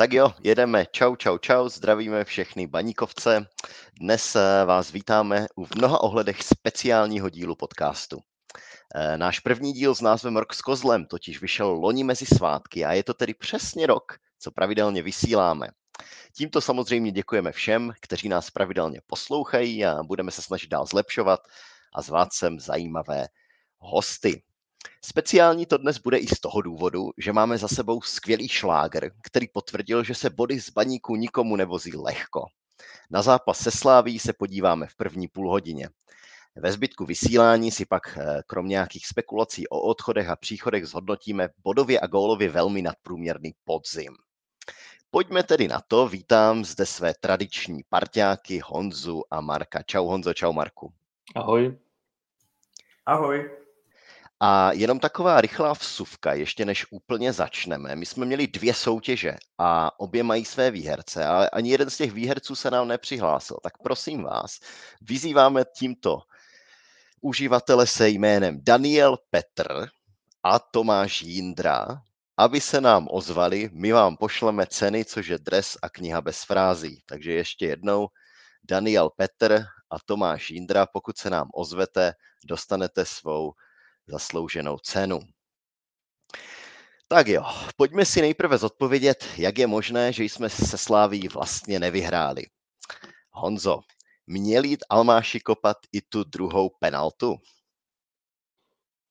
[0.00, 0.86] Tak jo, jedeme.
[0.92, 3.46] Čau, čau, čau, zdravíme všechny baníkovce.
[4.00, 8.20] Dnes eh, vás vítáme u v mnoha ohledech speciálního dílu podcastu.
[8.94, 12.92] Eh, náš první díl s názvem Rok s kozlem totiž vyšel loni mezi svátky a
[12.92, 15.68] je to tedy přesně rok, co pravidelně vysíláme.
[16.36, 21.40] Tímto samozřejmě děkujeme všem, kteří nás pravidelně poslouchají a budeme se snažit dál zlepšovat
[21.94, 23.26] a zvát sem zajímavé
[23.78, 24.42] hosty.
[25.04, 29.48] Speciální to dnes bude i z toho důvodu, že máme za sebou skvělý šláger, který
[29.48, 32.46] potvrdil, že se body z baníku nikomu nevozí lehko.
[33.10, 35.88] Na zápas se Sláví se podíváme v první půl hodině.
[36.56, 42.00] Ve zbytku vysílání si pak eh, krom nějakých spekulací o odchodech a příchodech zhodnotíme bodově
[42.00, 44.16] a gólově velmi nadprůměrný podzim.
[45.10, 46.08] Pojďme tedy na to.
[46.08, 49.82] Vítám zde své tradiční parťáky Honzu a Marka.
[49.82, 50.92] Čau Honzo, čau Marku.
[51.34, 51.78] Ahoj.
[53.06, 53.59] Ahoj.
[54.42, 57.96] A jenom taková rychlá vsuvka, ještě než úplně začneme.
[57.96, 62.12] My jsme měli dvě soutěže a obě mají své výherce, ale ani jeden z těch
[62.12, 63.56] výherců se nám nepřihlásil.
[63.62, 64.58] Tak prosím vás,
[65.00, 66.18] vyzýváme tímto
[67.20, 69.88] uživatele se jménem Daniel Petr
[70.42, 72.02] a Tomáš Jindra,
[72.36, 77.02] aby se nám ozvali, my vám pošleme ceny, což je dres a kniha bez frází.
[77.06, 78.08] Takže ještě jednou,
[78.64, 82.14] Daniel Petr a Tomáš Jindra, pokud se nám ozvete,
[82.44, 83.52] dostanete svou
[84.08, 85.20] zaslouženou cenu.
[87.08, 87.42] Tak jo,
[87.76, 92.42] pojďme si nejprve zodpovědět, jak je možné, že jsme se Sláví vlastně nevyhráli.
[93.30, 93.80] Honzo,
[94.26, 97.36] měl jít Almáši kopat i tu druhou penaltu?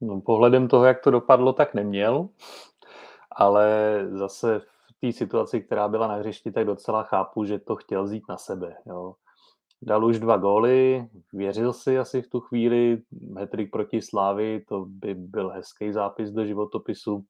[0.02, 2.30] No, pohledem toho, jak to dopadlo, tak neměl,
[3.32, 8.04] ale zase v té situaci, která byla na hřišti, tak docela chápu, že to chtěl
[8.04, 8.78] vzít na sebe.
[8.86, 9.16] Jo
[9.82, 13.02] dal už dva góly, věřil si asi v tu chvíli,
[13.38, 17.24] hetrik proti Slávy, to by byl hezký zápis do životopisu.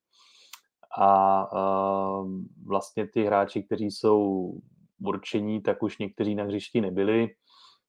[0.97, 2.23] A, a
[2.65, 4.51] vlastně ty hráči, kteří jsou
[5.05, 7.29] určení, tak už někteří na hřišti nebyli,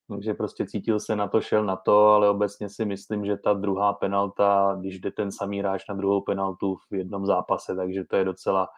[0.09, 3.53] takže prostě cítil se na to, šel na to, ale obecně si myslím, že ta
[3.53, 8.17] druhá penalta, když jde ten samý hráč na druhou penaltu v jednom zápase, takže to
[8.17, 8.69] je docela,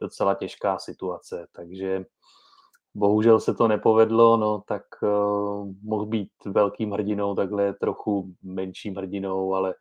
[0.00, 1.46] docela těžká situace.
[1.52, 2.04] Takže
[2.94, 9.54] Bohužel se to nepovedlo, no tak uh, mohl být velkým hrdinou, takhle trochu menším hrdinou,
[9.54, 9.74] ale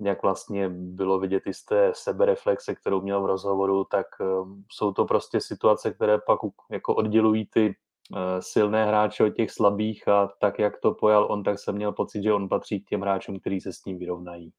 [0.00, 4.92] jak vlastně bylo vidět i z té sebereflexe, kterou měl v rozhovoru, tak uh, jsou
[4.92, 6.38] to prostě situace, které pak
[6.70, 11.42] jako oddělují ty uh, silné hráče od těch slabých a tak, jak to pojal on,
[11.42, 14.52] tak jsem měl pocit, že on patří k těm hráčům, kteří se s ním vyrovnají.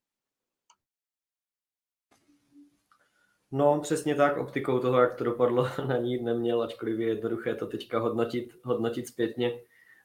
[3.51, 7.67] No, přesně tak, optikou toho, jak to dopadlo, na ní neměl, ačkoliv je jednoduché to
[7.67, 9.59] teďka hodnotit, hodnotit zpětně.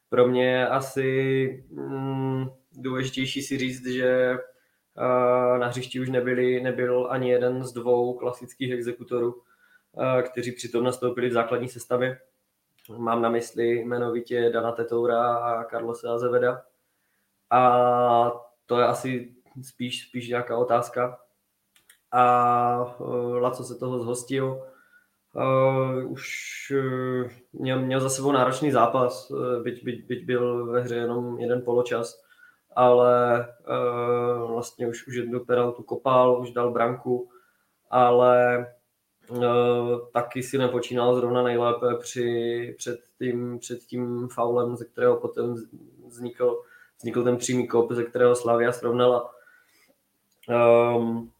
[0.09, 7.07] Pro mě je asi mm, důležitější si říct, že uh, na hřišti už nebyli, nebyl
[7.09, 12.19] ani jeden z dvou klasických exekutorů, uh, kteří přitom nastoupili v základní sestavě.
[12.97, 16.63] Mám na mysli jmenovitě Dana Tetoura a Carlose Azeveda.
[17.49, 18.31] A
[18.65, 21.22] to je asi spíš, spíš nějaká otázka,
[22.13, 24.61] a uh, Laco se toho zhostil.
[25.35, 30.81] Uh, už uh, měl, měl za sebou náročný zápas, uh, byť, byť, byť byl ve
[30.81, 32.23] hře jenom jeden poločas,
[32.75, 37.29] ale uh, vlastně už, už jednu penaltu kopal, už dal branku,
[37.89, 38.65] ale
[39.29, 45.55] uh, taky si nepočínal zrovna nejlépe při, před, tím, před tím faulem, ze kterého potom
[46.07, 46.61] vznikl,
[46.97, 49.31] vznikl ten přímý kop, ze kterého Slavia srovnala.
[50.49, 51.31] Um,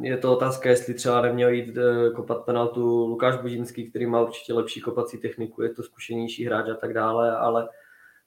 [0.00, 4.54] je to otázka, jestli třeba neměl jít eh, kopat penaltu Lukáš Budinský, který má určitě
[4.54, 7.68] lepší kopací techniku, je to zkušenější hráč a tak dále, ale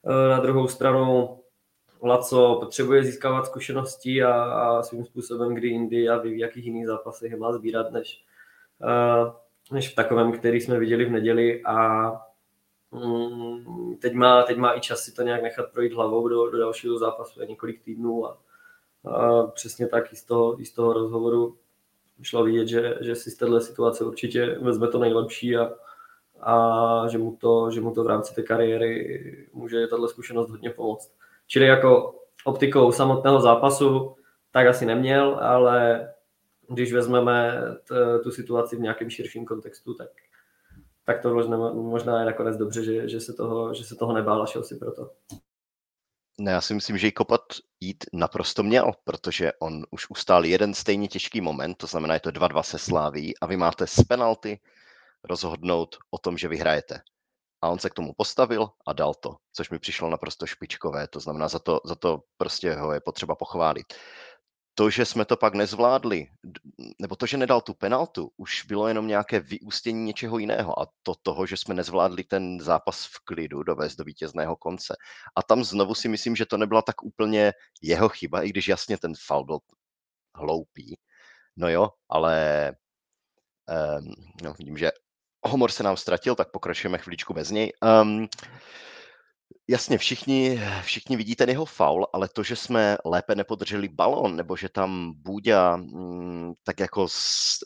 [0.05, 1.39] eh, na druhou stranu
[2.03, 7.31] Laco potřebuje získávat zkušenosti a, a svým způsobem, kdy jindy a v jakých jiných zápasech
[7.31, 8.23] je má sbírat, než,
[8.83, 9.31] eh,
[9.71, 12.09] než v takovém, který jsme viděli v neděli a
[12.91, 16.57] mm, teď má, teď má i čas si to nějak nechat projít hlavou do, do
[16.57, 18.37] dalšího zápasu, je několik týdnů a,
[19.05, 21.57] a přesně tak i z toho, i z toho rozhovoru
[22.21, 25.71] šlo vidět, že, že si z této situace určitě vezme to nejlepší a,
[26.41, 30.69] a že, mu to, že mu to v rámci té kariéry může tato zkušenost hodně
[30.69, 31.11] pomoct.
[31.47, 34.15] Čili jako optikou samotného zápasu
[34.51, 36.09] tak asi neměl, ale
[36.69, 40.09] když vezmeme t, tu situaci v nějakém širším kontextu, tak,
[41.05, 44.43] tak to možná, možná je nakonec dobře, že, že, se toho, že se toho nebál
[44.43, 45.09] a šel si proto.
[46.39, 47.41] Ne, já si myslím, že kopat
[47.79, 52.29] jít naprosto měl, protože on už ustál jeden stejně těžký moment, to znamená, je to
[52.29, 54.59] 2-2 se Sláví a vy máte z penalty
[55.23, 57.01] rozhodnout o tom, že vyhrajete.
[57.61, 61.19] A on se k tomu postavil a dal to, což mi přišlo naprosto špičkové, to
[61.19, 63.93] znamená, za to, za to prostě ho je potřeba pochválit.
[64.75, 66.27] To, že jsme to pak nezvládli,
[66.99, 71.13] nebo to, že nedal tu penaltu, už bylo jenom nějaké vyústění něčeho jiného a to
[71.21, 74.95] toho, že jsme nezvládli ten zápas v klidu dovést do vítězného konce.
[75.35, 78.97] A tam znovu si myslím, že to nebyla tak úplně jeho chyba, i když jasně
[78.97, 79.59] ten fal byl
[80.35, 80.97] hloupý.
[81.57, 82.71] No jo, ale
[83.99, 84.91] um, no, vidím, že
[85.45, 87.73] Homor se nám ztratil, tak pokračujeme chviličku bez něj.
[88.01, 88.27] Um,
[89.69, 94.55] Jasně, všichni, všichni vidí ten jeho faul, ale to, že jsme lépe nepodrželi balon, nebo
[94.55, 97.07] že tam Bůďa, mm, tak jako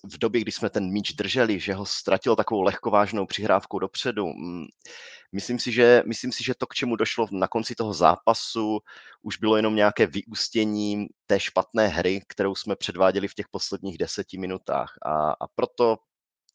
[0.03, 4.65] v době, kdy jsme ten míč drželi, že ho ztratil takovou lehkovážnou přihrávkou dopředu, mm,
[5.31, 8.79] myslím si, že, myslím si, že to, k čemu došlo na konci toho zápasu,
[9.21, 14.37] už bylo jenom nějaké vyústění té špatné hry, kterou jsme předváděli v těch posledních deseti
[14.37, 14.93] minutách.
[15.05, 15.97] A, a proto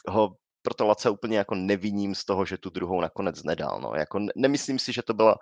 [0.09, 3.81] ho proto Lace úplně jako neviním z toho, že tu druhou nakonec nedal.
[3.81, 3.95] No.
[3.95, 5.39] Jako nemyslím si, že to, byla,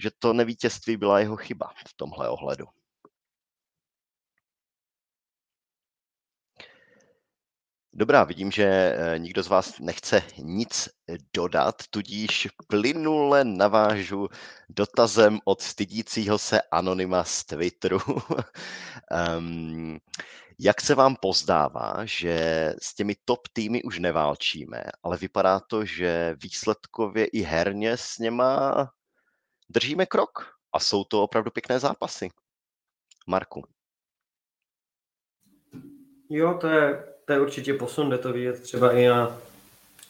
[0.00, 2.66] že to nevítězství byla jeho chyba v tomhle ohledu.
[7.92, 10.88] Dobrá, vidím, že eh, nikdo z vás nechce nic
[11.34, 14.28] dodat, tudíž plynule navážu
[14.68, 17.98] dotazem od stydícího se anonyma z Twitteru.
[19.38, 19.98] um,
[20.62, 22.38] Jak se vám pozdává, že
[22.82, 28.90] s těmi top týmy už neválčíme, ale vypadá to, že výsledkově i herně s něma
[29.68, 32.28] držíme krok a jsou to opravdu pěkné zápasy.
[33.26, 33.62] Marku.
[36.30, 39.38] Jo, to je, to je určitě posun, jde to vidět třeba i na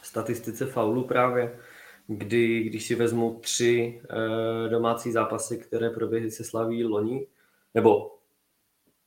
[0.03, 1.59] statistice faulu právě,
[2.07, 7.27] kdy, když si vezmu tři e, domácí zápasy, které proběhly se slaví loni,
[7.73, 8.17] nebo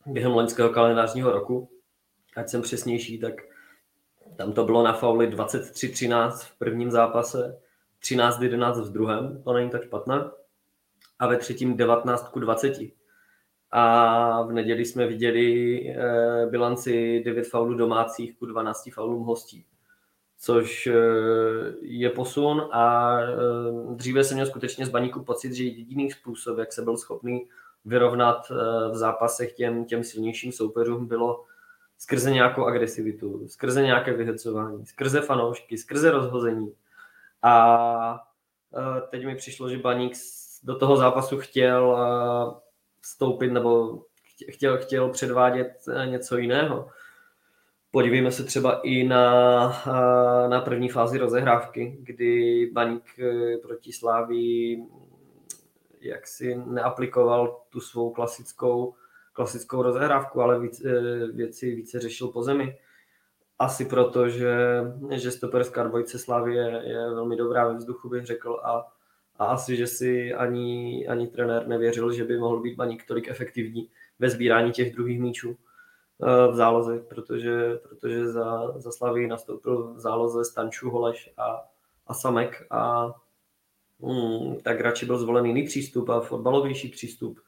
[0.06, 1.70] během loňského kalendářního roku,
[2.36, 3.34] ať jsem přesnější, tak
[4.36, 7.60] tam to bylo na fauly 23-13 v prvním zápase,
[8.02, 10.30] 13-11 v druhém, to není tak špatné,
[11.18, 13.03] a ve třetím 19 20.
[13.76, 19.64] A v neděli jsme viděli eh, bilanci 9 faulů domácích ku 12 faulům hostí,
[20.38, 20.94] což eh,
[21.80, 23.34] je posun a eh,
[23.94, 27.48] dříve jsem měl skutečně z baníku pocit, že jediný způsob, jak se byl schopný
[27.84, 28.48] vyrovnat
[28.90, 31.44] v zápasech těm, těm silnějším soupeřům bylo
[31.98, 36.72] skrze nějakou agresivitu, skrze nějaké vyhecování, skrze fanoušky, skrze rozhození.
[37.42, 38.20] A
[39.10, 40.12] teď mi přišlo, že Baník
[40.62, 41.96] do toho zápasu chtěl
[43.04, 44.02] vstoupit nebo
[44.50, 45.72] chtěl, chtěl předvádět
[46.04, 46.88] něco jiného.
[47.90, 49.82] Podívejme se třeba i na,
[50.48, 53.04] na první fázi rozehrávky, kdy Baník
[53.62, 54.86] proti Slávii
[56.04, 58.94] jak si neaplikoval tu svou klasickou,
[59.32, 62.78] klasickou rozehrávku, ale víc, eh, věci více řešil po zemi.
[63.58, 64.56] Asi proto, že,
[65.10, 68.92] že stoperská dvojice Slavy je, je velmi dobrá ve vzduchu, bych řekl, a,
[69.38, 73.90] a asi, že si ani, ani trenér nevěřil, že by mohl být Baník tolik efektivní
[74.18, 75.56] ve sbírání těch druhých míčů
[76.22, 81.64] eh, v záloze, protože, protože za, za Slavy nastoupil v záloze Stanču, Holeš a,
[82.06, 83.12] a Samek a
[84.02, 87.40] hmm, tak radši byl zvolen jiný přístup a fotbalovější přístup.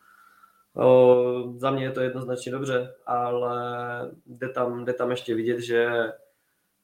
[0.77, 3.57] O, za mě je to jednoznačně dobře, ale
[4.27, 6.13] jde tam, jde tam ještě vidět, že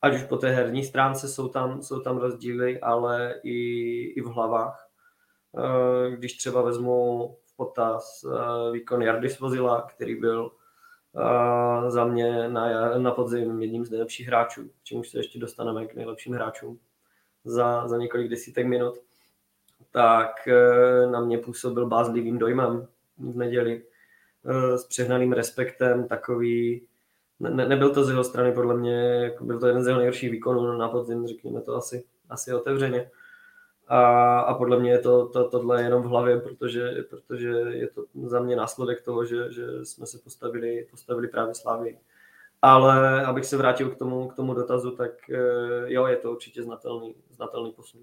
[0.03, 3.59] ať už po té herní stránce jsou tam, jsou tam rozdíly, ale i,
[4.03, 4.89] i v hlavách.
[6.11, 8.25] Když třeba vezmu v potaz
[8.73, 10.53] výkon Jardy Svozila, který byl
[11.89, 16.35] za mě na, na podzim jedním z nejlepších hráčů, čemuž se ještě dostaneme k nejlepším
[16.35, 16.79] hráčům
[17.45, 18.99] za, za několik desítek minut
[19.93, 22.87] tak eh, na mě působil bázlivým dojmem
[23.19, 23.83] v neděli
[24.45, 26.87] eh, s přehnaným respektem, takový,
[27.41, 30.31] ne, nebyl to z jeho strany podle mě, jako byl to jeden z jeho nejhorších
[30.31, 33.11] výkonů na podzim, řekněme to asi, asi otevřeně.
[33.93, 38.05] A, a podle mě je to, to, tohle jenom v hlavě, protože, protože je to
[38.25, 41.99] za mě následek toho, že, že jsme se postavili, postavili právě Slávy.
[42.63, 45.39] Ale abych se vrátil k tomu, k tomu dotazu, tak eh,
[45.87, 48.01] jo, je to určitě znatelný, znatelný posun.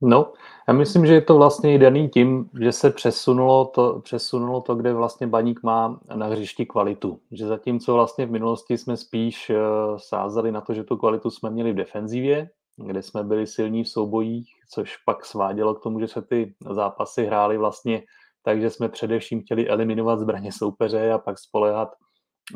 [0.00, 0.32] No,
[0.68, 4.74] já myslím, že je to vlastně i daný tím, že se přesunulo to, přesunulo to,
[4.74, 7.20] kde vlastně baník má na hřišti kvalitu.
[7.30, 9.56] Že zatímco vlastně v minulosti jsme spíš uh,
[9.96, 12.50] sázeli na to, že tu kvalitu jsme měli v defenzivě,
[12.86, 17.24] kde jsme byli silní v soubojích, což pak svádělo k tomu, že se ty zápasy
[17.24, 18.02] hrály vlastně
[18.44, 21.88] tak, že jsme především chtěli eliminovat zbraně soupeře a pak spolehat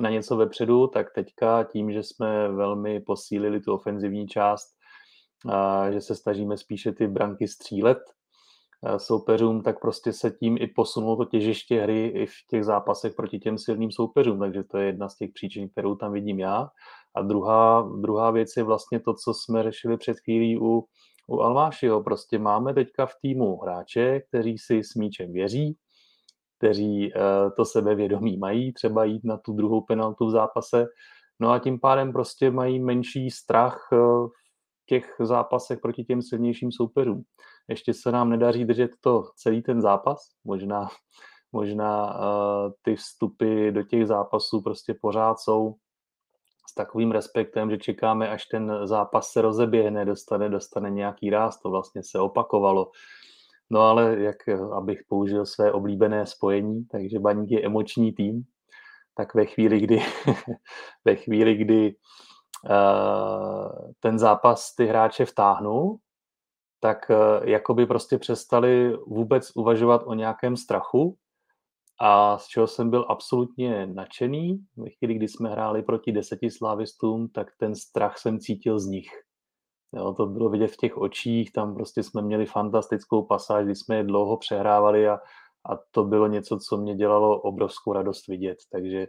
[0.01, 4.77] na něco vepředu, tak teďka tím, že jsme velmi posílili tu ofenzivní část,
[5.49, 7.99] a že se snažíme spíše ty branky střílet
[8.97, 13.39] soupeřům, tak prostě se tím i posunulo to těžiště hry i v těch zápasech proti
[13.39, 16.69] těm silným soupeřům, takže to je jedna z těch příčin, kterou tam vidím já.
[17.17, 20.85] A druhá, druhá věc je vlastně to, co jsme řešili před chvílí u,
[21.29, 22.03] u Almášiho.
[22.03, 25.77] Prostě máme teďka v týmu hráče, kteří si s míčem věří,
[26.59, 27.13] kteří
[27.57, 30.87] to sebevědomí mají, třeba jít na tu druhou penaltu v zápase,
[31.41, 37.23] no a tím pádem prostě mají menší strach v těch zápasech proti těm silnějším soupeřům.
[37.69, 40.89] Ještě se nám nedaří držet to celý ten zápas, možná,
[41.53, 45.75] možná uh, ty vstupy do těch zápasů prostě pořád jsou
[46.71, 51.71] s takovým respektem, že čekáme, až ten zápas se rozeběhne, dostane, dostane nějaký ráz, to
[51.71, 52.91] vlastně se opakovalo.
[53.71, 54.37] No ale jak,
[54.77, 58.43] abych použil své oblíbené spojení, takže Baník je emoční tým,
[59.15, 60.03] tak ve chvíli, kdy,
[61.05, 61.95] ve chvíli, kdy
[62.71, 65.99] uh, ten zápas ty hráče vtáhnul,
[66.81, 71.17] tak uh, jakoby prostě přestali vůbec uvažovat o nějakém strachu,
[72.01, 77.29] a z čeho jsem byl absolutně nadšený, ve chvíli, kdy jsme hráli proti deseti slávistům,
[77.29, 79.09] tak ten strach jsem cítil z nich.
[79.93, 83.97] Jo, to bylo vidět v těch očích, tam prostě jsme měli fantastickou pasáž, kdy jsme
[83.97, 85.15] je dlouho přehrávali a,
[85.71, 88.59] a to bylo něco, co mě dělalo obrovskou radost vidět.
[88.73, 89.07] Takže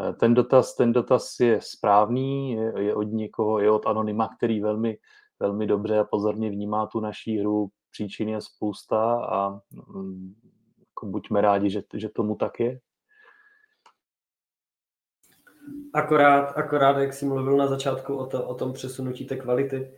[0.00, 4.60] eh, ten dotaz, ten dotaz je správný, je, je od někoho, je od Anonyma, který
[4.60, 4.98] velmi,
[5.40, 9.60] velmi dobře a pozorně vnímá tu naší hru, příčiny je spousta a
[9.94, 10.34] mm,
[10.98, 12.80] jako buďme rádi, že, že tomu tak je.
[15.94, 19.92] Akorát, akorát, jak jsi mluvil na začátku o, to, o tom přesunutí té kvality,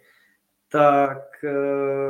[0.69, 1.45] tak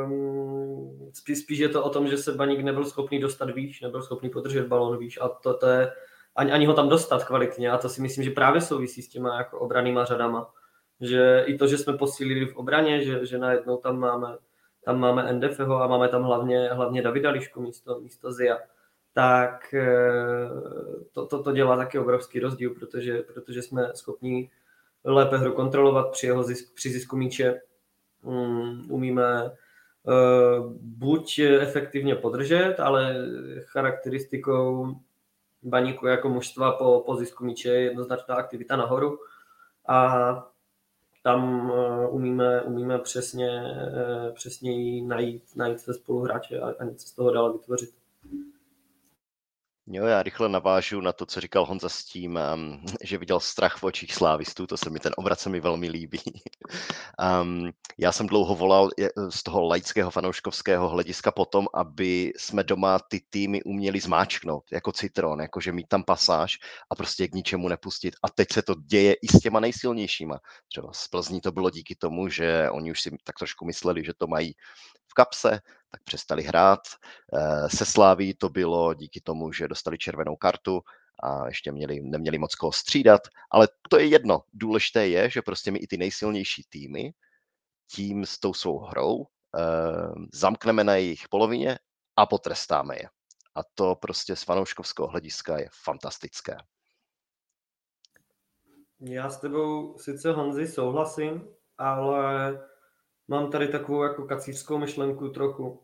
[0.05, 4.01] um, spíš, spíš je to o tom, že se Baník nebyl schopný dostat výš, nebyl
[4.01, 5.91] schopný podržet balon výš a to, to je,
[6.35, 9.37] ani, ani ho tam dostat kvalitně a to si myslím, že právě souvisí s těma
[9.37, 10.53] jako obranýma řadama.
[11.01, 14.37] Že i to, že jsme posílili v obraně, že, že najednou tam máme,
[14.85, 18.57] tam máme NDFho a máme tam hlavně, hlavně Davida Lišku místo, místo Zia
[19.13, 20.49] tak eh,
[21.11, 24.49] to, to, to dělá taky obrovský rozdíl, protože, protože jsme schopni
[25.03, 27.61] lépe hru kontrolovat při, jeho zisk, při zisku míče.
[28.23, 33.15] Um, umíme uh, buď efektivně podržet, ale
[33.59, 34.95] charakteristikou
[35.63, 39.19] baníku jako mužstva po, po zisku míče je jednoznačná aktivita nahoru
[39.87, 40.47] a
[41.23, 43.61] tam uh, umíme, umíme přesně,
[44.33, 48.00] přesně najít, najít své spoluhráče a, a něco z toho dál vytvořit.
[49.87, 53.77] Jo, já rychle navážu na to, co říkal Honza s tím, um, že viděl strach
[53.77, 56.21] v očích slávistů, to se mi, ten obrat se mi velmi líbí.
[57.41, 58.89] um, já jsem dlouho volal
[59.29, 65.41] z toho laického fanouškovského hlediska potom, aby jsme doma ty týmy uměli zmáčknout, jako citron,
[65.41, 66.59] jakože mít tam pasáž
[66.91, 68.15] a prostě k ničemu nepustit.
[68.23, 70.39] A teď se to děje i s těma nejsilnějšíma.
[70.67, 74.13] Třeba z Plzní to bylo díky tomu, že oni už si tak trošku mysleli, že
[74.17, 74.55] to mají
[75.11, 75.59] v kapse,
[75.91, 76.79] tak přestali hrát.
[77.33, 80.81] Eh, se Sláví to bylo díky tomu, že dostali červenou kartu
[81.23, 84.43] a ještě měli, neměli moc koho střídat, ale to je jedno.
[84.53, 87.13] Důležité je, že prostě my i ty nejsilnější týmy
[87.91, 89.61] tím s tou svou hrou eh,
[90.33, 91.79] zamkneme na jejich polovině
[92.15, 93.09] a potrestáme je.
[93.55, 96.57] A to prostě z fanouškovského hlediska je fantastické.
[98.99, 102.59] Já s tebou sice Honzi souhlasím, ale
[103.31, 105.79] mám tady takovou jako kacířskou myšlenku trochu.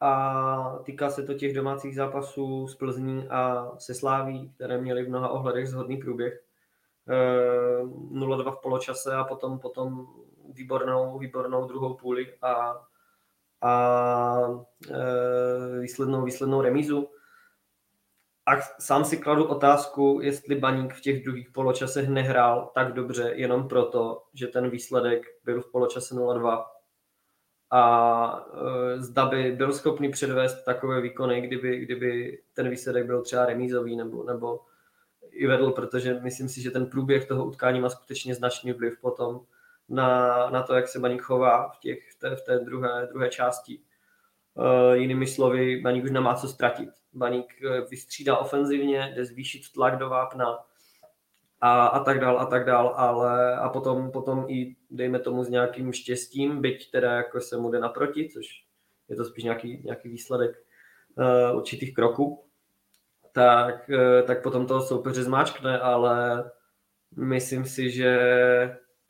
[0.00, 5.08] A týká se to těch domácích zápasů s Plzní a se Sláví, které měly v
[5.08, 6.42] mnoha ohledech zhodný průběh.
[7.08, 10.06] 0-2 eh, v poločase a potom, potom
[10.52, 12.80] výbornou, výbornou druhou půli a,
[13.62, 14.36] a
[14.90, 17.08] e, výslednou, výslednou remízu.
[18.46, 23.68] A sám si kladu otázku, jestli Baník v těch druhých poločasech nehrál tak dobře jenom
[23.68, 26.64] proto, že ten výsledek byl v poločase 0-2
[27.70, 28.46] a
[28.94, 33.96] e, zda by byl schopný předvést takové výkony, kdyby, kdyby ten výsledek byl třeba remízový
[33.96, 34.60] nebo, nebo
[35.30, 39.40] i vedl, protože myslím si, že ten průběh toho utkání má skutečně značný vliv potom
[39.88, 43.28] na, na to, jak se Baník chová v, těch, v té, v té druhé, druhé
[43.28, 43.80] části.
[44.54, 46.99] Uh, jinými slovy, Baník už nemá co ztratit.
[47.12, 50.58] Baník e, vystřídá ofenzivně, jde zvýšit tlak do vápna
[51.60, 55.48] a, a tak dál a tak dál, ale a potom, potom i dejme tomu s
[55.48, 58.64] nějakým štěstím, byť teda jako se mu jde naproti, což
[59.08, 60.50] je to spíš nějaký, nějaký výsledek
[61.14, 62.44] uh, určitých kroků,
[63.32, 66.44] tak, uh, tak potom toho soupeře zmáčkne, ale
[67.16, 68.20] myslím si, že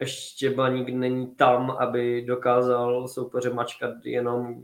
[0.01, 4.63] ještě Baník není tam, aby dokázal soupeře mačkat jenom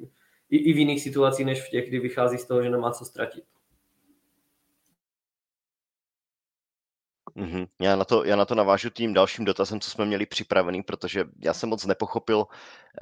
[0.50, 3.04] i, i v jiných situacích, než v těch, kdy vychází z toho, že nemá co
[3.04, 3.44] ztratit.
[7.36, 7.68] Mm-hmm.
[7.80, 11.24] Já, na to, já na to navážu tím dalším dotazem, co jsme měli připravený, protože
[11.38, 12.46] já jsem moc nepochopil,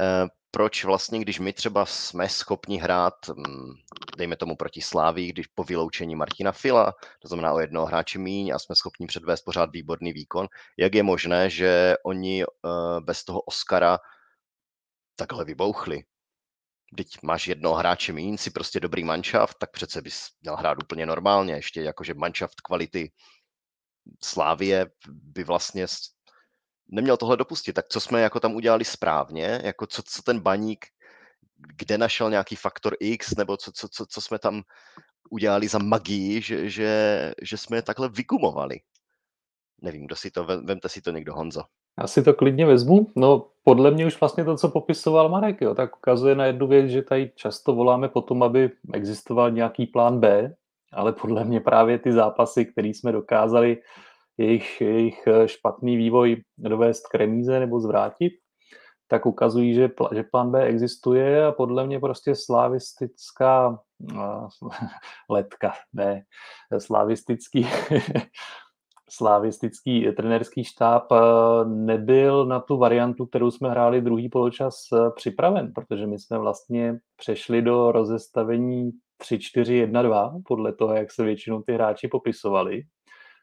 [0.01, 3.75] eh, proč vlastně, když my třeba jsme schopni hrát, hm,
[4.19, 8.51] dejme tomu proti Sláví, když po vyloučení Martina Fila, to znamená o jednoho hráče míň
[8.55, 10.47] a jsme schopni předvést pořád výborný výkon,
[10.77, 12.47] jak je možné, že oni eh,
[13.01, 13.99] bez toho Oscara
[15.17, 16.03] takhle vybouchli?
[16.97, 21.07] Teď máš jednoho hráče méně, si prostě dobrý manšaft, tak přece bys měl hrát úplně
[21.07, 23.13] normálně, ještě jakože manšaft kvality
[24.23, 25.87] Slávie by vlastně
[26.89, 27.73] neměl tohle dopustit.
[27.73, 30.87] Tak co jsme jako tam udělali správně, jako co, co ten baník,
[31.77, 34.63] kde našel nějaký faktor X, nebo co, co, co, co jsme tam
[35.31, 38.81] udělali za magii, že, že, že jsme je takhle vygumovali.
[39.83, 41.63] Nevím, kdo si to, vemte si to někdo, Honzo.
[42.01, 43.13] Já si to klidně vezmu.
[43.17, 46.91] No, podle mě už vlastně to, co popisoval Marek, jo, tak ukazuje na jednu věc,
[46.91, 50.55] že tady často voláme potom, aby existoval nějaký plán B,
[50.93, 53.83] ale podle mě právě ty zápasy, které jsme dokázali
[54.39, 58.33] jejich, jejich eh, špatný vývoj dovést k remíze nebo zvrátit,
[59.09, 63.79] tak ukazují, že, že plán B existuje a podle mě prostě slavistická
[64.13, 64.49] uh,
[65.31, 66.23] letka, ne,
[66.79, 67.69] slavistický
[69.17, 71.19] slavistický trenerský štáb eh,
[71.65, 74.75] nebyl na tu variantu, kterou jsme hráli druhý poločas
[75.17, 78.91] připraven, protože my jsme vlastně přešli do rozestavení
[79.23, 82.83] 3-4-1-2, podle toho, jak se většinou ty hráči popisovali.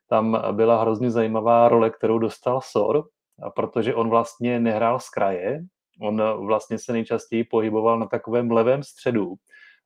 [0.09, 3.03] Tam byla hrozně zajímavá role, kterou dostal Sor,
[3.55, 5.59] protože on vlastně nehrál z kraje,
[6.01, 9.33] on vlastně se nejčastěji pohyboval na takovém levém středu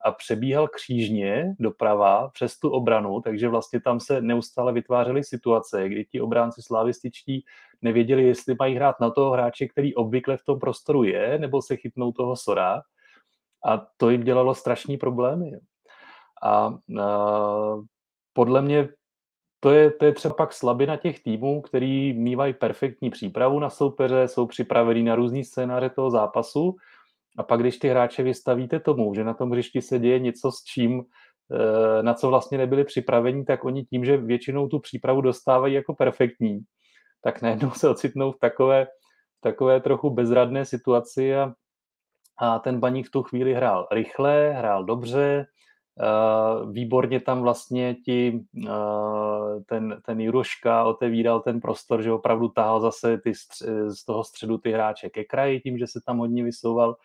[0.02, 6.06] a přebíhal křížně doprava přes tu obranu, takže vlastně tam se neustále vytvářely situace, kdy
[6.06, 7.46] ti obránci slavističtí
[7.82, 11.76] nevěděli, jestli mají hrát na toho hráče, který obvykle v tom prostoru je, nebo se
[11.76, 12.82] chytnou toho Sora.
[13.66, 15.52] A to jim dělalo strašný problémy.
[16.44, 16.74] A, a
[18.34, 18.90] podle mě
[19.60, 24.28] to je, to je třeba pak slabina těch týmů, který mývají perfektní přípravu na soupeře,
[24.28, 26.76] jsou připravení na různý scénáře toho zápasu
[27.38, 30.64] a pak, když ty hráče vystavíte tomu, že na tom hřišti se děje něco s
[30.64, 35.74] čím, e, na co vlastně nebyli připraveni, tak oni tím, že většinou tu přípravu dostávají
[35.74, 36.60] jako perfektní,
[37.24, 38.86] tak najednou se ocitnou v takové,
[39.38, 41.54] v takové trochu bezradné situaci a,
[42.38, 45.46] a ten baník v tu chvíli hrál rychle, hrál dobře,
[46.72, 53.18] výborně tam vlastně ti, uh, ten, ten Juroška otevíral ten prostor, že opravdu tahal zase
[53.18, 56.96] ty stř- z toho středu ty hráče ke kraji, tím, že se tam hodně vysouval.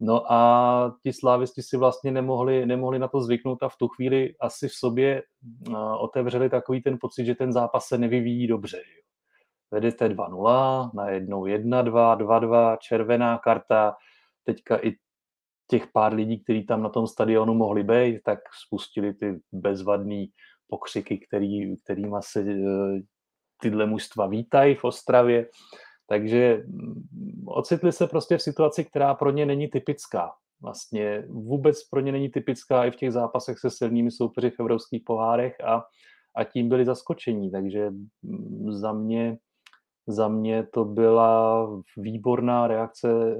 [0.00, 4.34] No a ti slávisti si vlastně nemohli, nemohli na to zvyknout a v tu chvíli
[4.40, 5.22] asi v sobě
[5.68, 8.82] uh, otevřeli takový ten pocit, že ten zápas se nevyvíjí dobře.
[9.70, 13.94] Vedete 2-0, najednou 1-2, 2-2, červená karta,
[14.44, 14.92] teďka i
[15.70, 20.26] těch pár lidí, kteří tam na tom stadionu mohli být, tak spustili ty bezvadné
[20.68, 23.00] pokřiky, který, kterýma se eh,
[23.60, 25.48] tyhle mužstva vítají v Ostravě.
[26.08, 30.30] Takže mm, ocitli se prostě v situaci, která pro ně není typická.
[30.62, 35.02] Vlastně vůbec pro ně není typická i v těch zápasech se silnými soupeři v evropských
[35.06, 35.84] pohárech a,
[36.36, 37.50] a tím byli zaskočení.
[37.50, 37.90] Takže
[38.22, 39.38] mm, za mě
[40.06, 43.36] za mě to byla výborná reakce eh,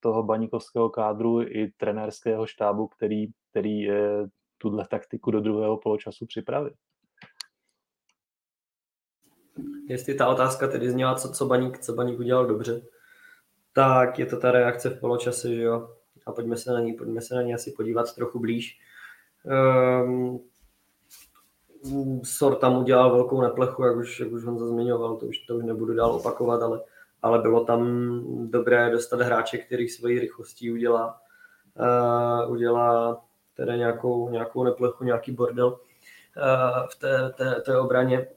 [0.00, 3.88] toho baníkovského kádru i trenérského štábu, který, který
[4.58, 6.72] tuhle taktiku do druhého poločasu připravil.
[9.88, 12.82] Jestli ta otázka tedy zněla, co, co, baník, co baník udělal dobře,
[13.72, 15.96] tak je to ta reakce v poločase, že jo?
[16.26, 18.78] A pojďme se na ní, pojďme se na ní asi podívat trochu blíž.
[20.04, 20.49] Um,
[22.22, 25.64] Sor tam udělal velkou neplechu, jak už, jak už on zmiňoval, to už, to už
[25.64, 26.80] nebudu dál opakovat, ale,
[27.22, 27.90] ale bylo tam
[28.50, 31.20] dobré dostat hráče, který svojí rychlostí udělá,
[32.44, 33.20] uh, udělá
[33.54, 38.28] teda nějakou, nějakou neplechu, nějaký bordel uh, v té, té, té obraně.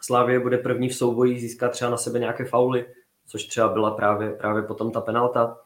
[0.00, 2.86] Slávě bude první v souboji získat třeba na sebe nějaké fauly,
[3.26, 5.58] což třeba byla právě, právě potom ta penalta.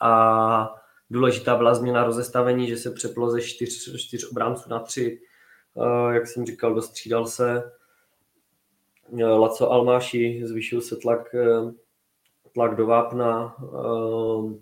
[0.00, 0.74] A
[1.10, 5.20] důležitá byla změna rozestavení, že se přeplo ze čtyř, čtyř obránců na tři,
[6.10, 7.72] jak jsem říkal, dostřídal se
[9.24, 11.72] Laco Almáši, zvýšil se tlak, eh,
[12.52, 13.56] tlak do vápna.
[13.62, 14.54] Eh,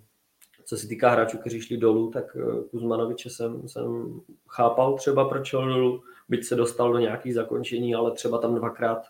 [0.65, 5.47] co se týká hráčů, kteří šli dolů, tak eh, Kuzmanoviče jsem, jsem chápal třeba, proč
[5.47, 9.03] šel dolů, byť se dostal do nějakých zakončení, ale třeba tam dvakrát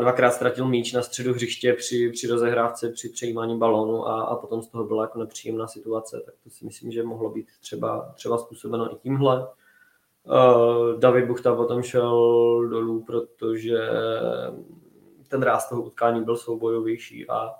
[0.00, 4.62] dvakrát ztratil míč na středu hřiště při, při rozehrávce, při přejímání balónu a, a potom
[4.62, 8.38] z toho byla jako nepříjemná situace, tak to si myslím, že mohlo být třeba, třeba
[8.38, 9.46] způsobeno i tímhle.
[10.24, 12.10] Uh, David Buchta potom šel
[12.68, 13.78] dolů, protože
[15.30, 17.50] ten ráz toho utkání byl soubojovější a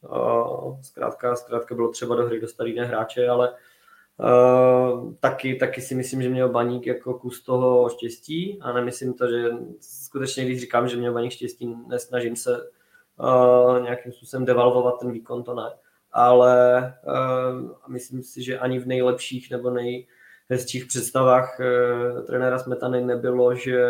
[0.00, 5.94] uh, zkrátka, zkrátka bylo třeba do hry dostat jiné hráče, ale uh, taky, taky si
[5.94, 9.48] myslím, že měl Baník jako kus toho štěstí a nemyslím to, že
[9.80, 12.70] skutečně, když říkám, že měl Baník štěstí, nesnažím se
[13.18, 15.70] uh, nějakým způsobem devalvovat ten výkon, to ne,
[16.12, 20.06] ale uh, myslím si, že ani v nejlepších nebo nej,
[20.50, 23.86] hezčích představách e, trenéra Smetany nebylo, že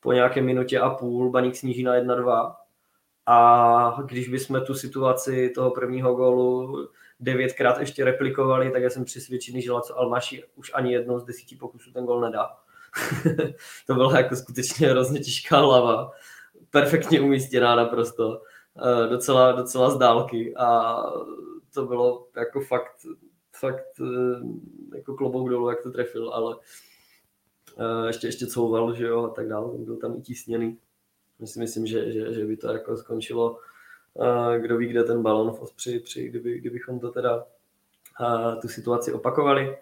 [0.00, 2.54] po nějaké minutě a půl Baník sníží na 1-2
[3.30, 6.88] a když bychom tu situaci toho prvního gólu
[7.20, 11.56] devětkrát ještě replikovali, tak já jsem přesvědčený, že Laco Almaši už ani jednou z desíti
[11.56, 12.48] pokusů ten gol nedá.
[13.86, 16.10] to byla jako skutečně hrozně těžká hlava,
[16.70, 18.42] perfektně umístěná naprosto,
[18.78, 20.56] eh, docela, docela z dálky.
[20.56, 20.96] A
[21.74, 23.06] to bylo jako fakt,
[23.58, 26.56] fakt eh, jako klobouk dolů, jak to trefil, ale
[27.78, 30.78] eh, ještě, ještě couval, že jo, a tak dále, byl tam i tísněný.
[31.38, 33.58] Myslím, myslím že, že, že by to jako skončilo,
[34.58, 37.46] kdo ví, kde ten balon v Ospři, při, kdyby, kdybychom to teda
[38.60, 39.76] tu situaci opakovali.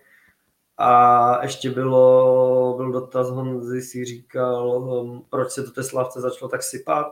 [0.78, 6.48] A ještě bylo, byl dotaz Honzy, si říkal, um, proč se to té Slavce začalo
[6.48, 7.06] tak sypat.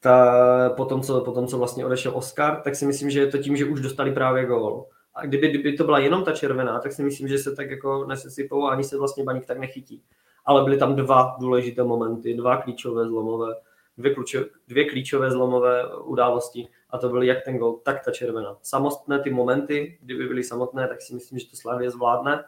[0.00, 3.56] Ta, potom, co, potom, co vlastně odešel Oscar, tak si myslím, že je to tím,
[3.56, 4.86] že už dostali právě gól.
[5.14, 8.04] A kdyby, kdyby to byla jenom ta červená, tak si myslím, že se tak jako
[8.04, 10.02] nesesypou a ani se vlastně baník tak nechytí.
[10.44, 13.54] Ale byly tam dva důležité momenty, dva klíčové zlomové,
[13.98, 18.56] dvě, kluče, dvě klíčové zlomové události a to byly jak ten gol, tak ta červená.
[18.62, 22.44] Samotné ty momenty, kdyby byly samotné, tak si myslím, že to Slavě zvládne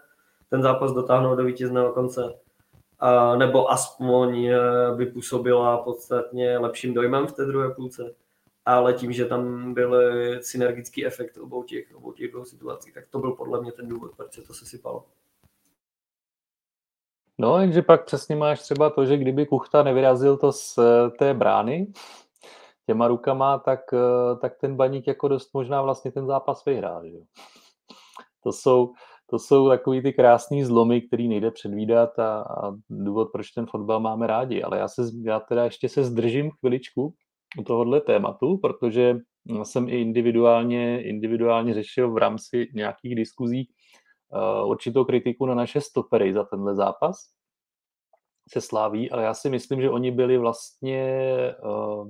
[0.51, 2.35] ten zápas dotáhnout do vítězného konce.
[3.37, 4.59] Nebo aspoň eh,
[4.97, 8.15] by působila podstatně lepším dojmem v té druhé půlce.
[8.67, 9.97] Ale tím, že tam byl
[10.43, 14.17] synergický efekt obou těch, obou těch dvou situací, tak to byl podle mě ten důvod,
[14.17, 15.05] proč se to sesypalo.
[17.39, 21.35] No, jenže pak přesně máš třeba to, že kdyby Kuchta nevyrazil to z eh, té
[21.35, 21.93] brány
[22.87, 27.09] těma rukama, tak, eh, tak ten baník jako dost možná vlastně ten zápas vyhrál.
[27.09, 27.19] Že?
[28.43, 28.93] To jsou,
[29.31, 34.01] to jsou takový ty krásný zlomy, který nejde předvídat a, a důvod, proč ten fotbal
[34.01, 34.63] máme rádi.
[34.63, 37.15] Ale já, se, já teda ještě se zdržím chviličku
[37.59, 39.17] u tohohle tématu, protože
[39.63, 43.69] jsem i individuálně, individuálně řešil v rámci nějakých diskuzí
[44.29, 47.17] uh, určitou kritiku na naše stopery za tenhle zápas.
[48.53, 51.11] Se sláví, ale já si myslím, že oni byli vlastně
[51.65, 52.09] uh,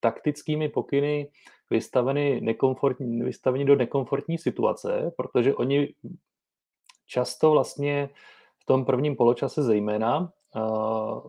[0.00, 1.30] taktickými pokyny
[1.70, 5.94] vystaveni, nekomfortní, vystaveni do nekomfortní situace, protože oni
[7.06, 8.08] často vlastně
[8.62, 10.32] v tom prvním poločase zejména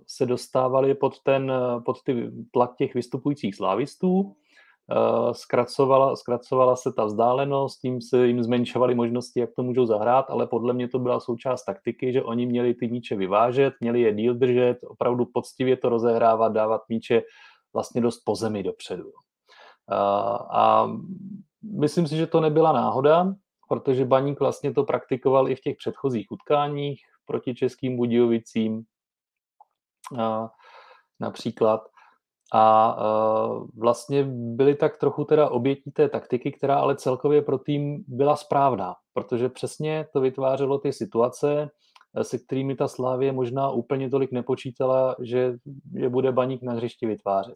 [0.07, 1.51] se dostávali pod, ten,
[1.85, 4.35] pod ty tlak těch vystupujících slávistů,
[5.31, 10.47] zkracovala, zkracovala se ta vzdálenost, tím se jim zmenšovaly možnosti, jak to můžou zahrát, ale
[10.47, 14.35] podle mě to byla součást taktiky, že oni měli ty míče vyvážet, měli je díl
[14.35, 17.21] držet, opravdu poctivě to rozehrávat, dávat míče
[17.73, 19.11] vlastně dost po zemi dopředu.
[20.51, 20.89] A
[21.79, 23.33] myslím si, že to nebyla náhoda,
[23.69, 28.83] protože Baník vlastně to praktikoval i v těch předchozích utkáních proti Českým Budějovicím
[31.19, 31.81] například.
[32.53, 33.47] A, a
[33.77, 38.95] vlastně byly tak trochu teda obětí té taktiky, která ale celkově pro tým byla správná,
[39.13, 41.69] protože přesně to vytvářelo ty situace,
[42.21, 45.53] se kterými ta Slávě možná úplně tolik nepočítala, že
[45.93, 47.55] je bude baník na hřišti vytvářet.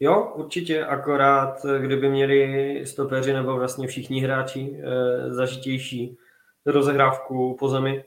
[0.00, 6.16] Jo, určitě, akorát kdyby měli stopeři nebo vlastně všichni hráči e, zažitější
[6.66, 8.04] rozehrávku po zemi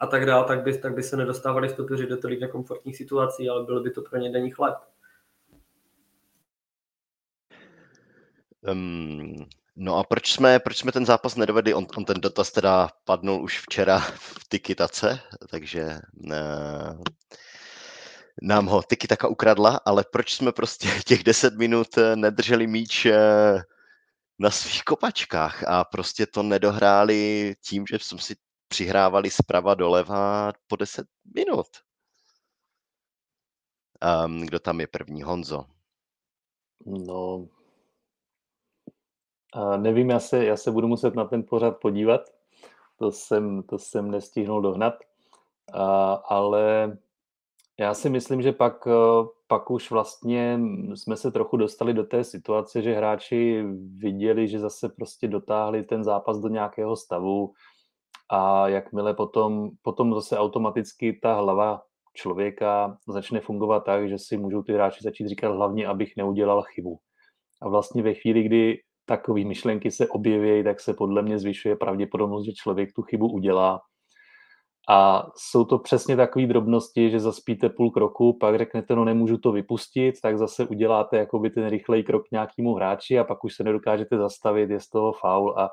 [0.00, 3.64] a tak dál, tak by, tak by se nedostávali stopeři do tolik nekomfortních situací, ale
[3.64, 4.74] bylo by to pro ně denní chleb.
[8.60, 11.74] Um, no a proč jsme, proč jsme ten zápas nedovedli?
[11.74, 17.02] On, on ten dotaz teda padnul už včera v Tikitace, takže uh,
[18.42, 23.06] nám ho Tiki taka ukradla, ale proč jsme prostě těch 10 minut eh, nedrželi míč
[23.06, 23.62] eh,
[24.38, 28.34] na svých kopačkách a prostě to nedohráli tím, že jsme si
[28.68, 31.66] přihrávali zprava doleva po 10 minut.
[34.26, 35.22] Um, kdo tam je první?
[35.22, 35.64] Honzo.
[36.86, 37.48] No,
[39.52, 42.20] a nevím, já se, já se budu muset na ten pořad podívat.
[42.96, 44.94] To jsem, to jsem nestihnul dohnat.
[45.72, 46.96] A, ale
[47.80, 50.60] já si myslím, že pak, eh, pak už vlastně
[50.94, 53.64] jsme se trochu dostali do té situace, že hráči
[53.96, 57.52] viděli, že zase prostě dotáhli ten zápas do nějakého stavu
[58.30, 61.82] a jakmile potom, potom zase automaticky ta hlava
[62.14, 66.98] člověka začne fungovat tak, že si můžou ty hráči začít říkat hlavně, abych neudělal chybu.
[67.62, 72.44] A vlastně ve chvíli, kdy takové myšlenky se objeví, tak se podle mě zvyšuje pravděpodobnost,
[72.44, 73.80] že člověk tu chybu udělá
[74.90, 79.52] a jsou to přesně takové drobnosti, že zaspíte půl kroku, pak řeknete, no nemůžu to
[79.52, 84.16] vypustit, tak zase uděláte jakoby ten rychlej krok nějakému hráči a pak už se nedokážete
[84.16, 85.70] zastavit, je z toho faul a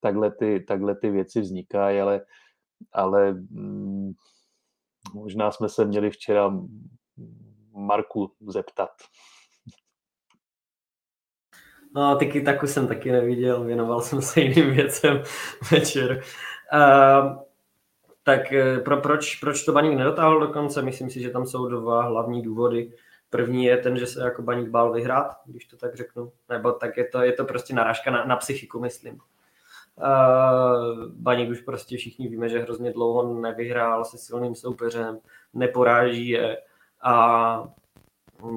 [0.00, 2.20] takhle ty, takhle ty věci vznikají, ale,
[2.92, 4.12] ale mm,
[5.14, 6.52] možná jsme se měli včera
[7.72, 8.90] Marku zeptat.
[11.94, 15.22] No, taky taku jsem taky neviděl, věnoval jsem se jiným věcem
[15.72, 16.22] večer.
[16.72, 17.48] Uh,
[18.28, 20.82] tak eh, pro, proč, proč to Baník nedotáhl do konce?
[20.82, 22.92] Myslím si, že tam jsou dva hlavní důvody.
[23.30, 26.32] První je ten, že se jako baník bál vyhrát, když to tak řeknu.
[26.48, 29.18] Nebo tak je to, je to prostě narážka na, na psychiku, myslím.
[30.02, 35.18] Uh, baník už prostě všichni víme, že hrozně dlouho nevyhrál se silným soupeřem,
[35.54, 36.58] neporáží je
[37.02, 37.74] a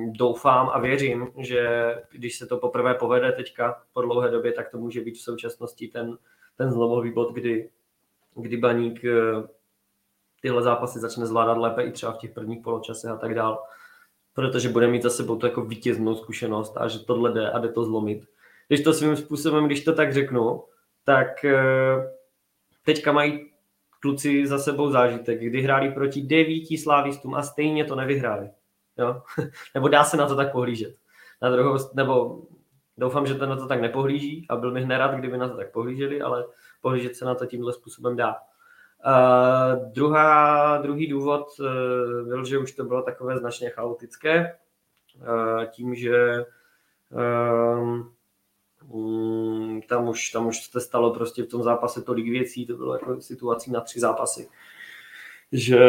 [0.06, 4.78] doufám a věřím, že když se to poprvé povede teďka po dlouhé době, tak to
[4.78, 6.18] může být v současnosti ten,
[6.58, 7.70] ten zlomový bod, kdy,
[8.36, 9.48] kdy baník eh,
[10.42, 13.64] tyhle zápasy začne zvládat lépe i třeba v těch prvních poločasech a tak dál,
[14.34, 17.70] protože bude mít za sebou to jako vítěznou zkušenost a že tohle jde a jde
[17.70, 18.26] to zlomit.
[18.68, 20.64] Když to svým způsobem, když to tak řeknu,
[21.04, 22.12] tak eh,
[22.86, 23.52] teďka mají
[24.00, 28.50] kluci za sebou zážitek, kdy hráli proti devíti slávistům a stejně to nevyhráli.
[28.98, 29.22] Jo?
[29.74, 30.96] nebo dá se na to tak pohlížet.
[31.42, 32.42] Na druhou, nebo
[32.98, 35.72] doufám, že to na to tak nepohlíží a byl bych nerad, kdyby na to tak
[35.72, 36.46] pohlíželi, ale
[36.82, 38.36] pohlížet se na to tímhle způsobem dá.
[39.06, 44.58] Uh, druhá, druhý důvod uh, byl, že už to bylo takové značně chaotické,
[45.16, 46.46] uh, tím, že
[49.90, 53.22] tam, už, tam už se stalo prostě v tom zápase tolik věcí, to bylo jako
[53.22, 54.50] situací na tři zápasy,
[55.52, 55.80] že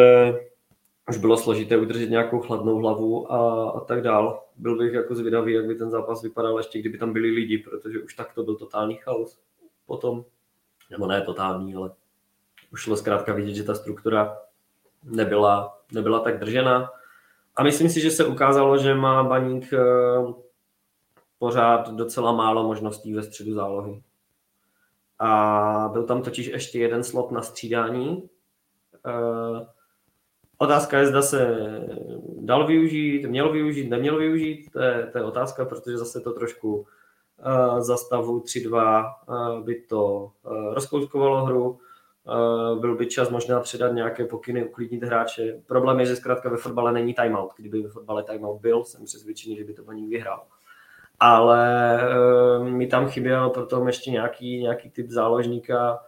[1.09, 4.45] už bylo složité udržet nějakou chladnou hlavu a, a tak dál.
[4.57, 8.03] Byl bych jako zvědavý, jak by ten zápas vypadal ještě, kdyby tam byli lidi, protože
[8.03, 9.39] už tak to byl totální chaos
[9.87, 10.25] potom.
[10.91, 11.91] Nebo ne totální, ale
[12.73, 14.39] už šlo zkrátka vidět, že ta struktura
[15.05, 16.91] nebyla, nebyla tak držena.
[17.57, 19.79] A myslím si, že se ukázalo, že má Baník eh,
[21.43, 24.03] pořád docela málo možností ve středu zálohy.
[25.19, 28.29] A byl tam totiž ještě jeden slot na střídání.
[29.07, 29.67] Eh,
[30.59, 31.57] otázka je, zda se
[32.39, 34.71] dal využít, měl využít, neměl využít.
[34.73, 39.83] To je, to je otázka, protože zase to trošku uh, za stavu 3-2 uh, by
[39.83, 41.79] to uh, rozkouskovalo hru.
[42.81, 45.63] Byl by čas možná předat nějaké pokyny, uklidnit hráče.
[45.67, 47.51] Problém je, že zkrátka ve fotbale není timeout.
[47.57, 50.47] Kdyby ve fotbale timeout byl, jsem přesvědčený, že by to paní vyhrál.
[51.25, 51.99] Ale
[52.59, 55.99] uh, mi tam chyběl potom ještě nějaký, nějaký typ záložníka,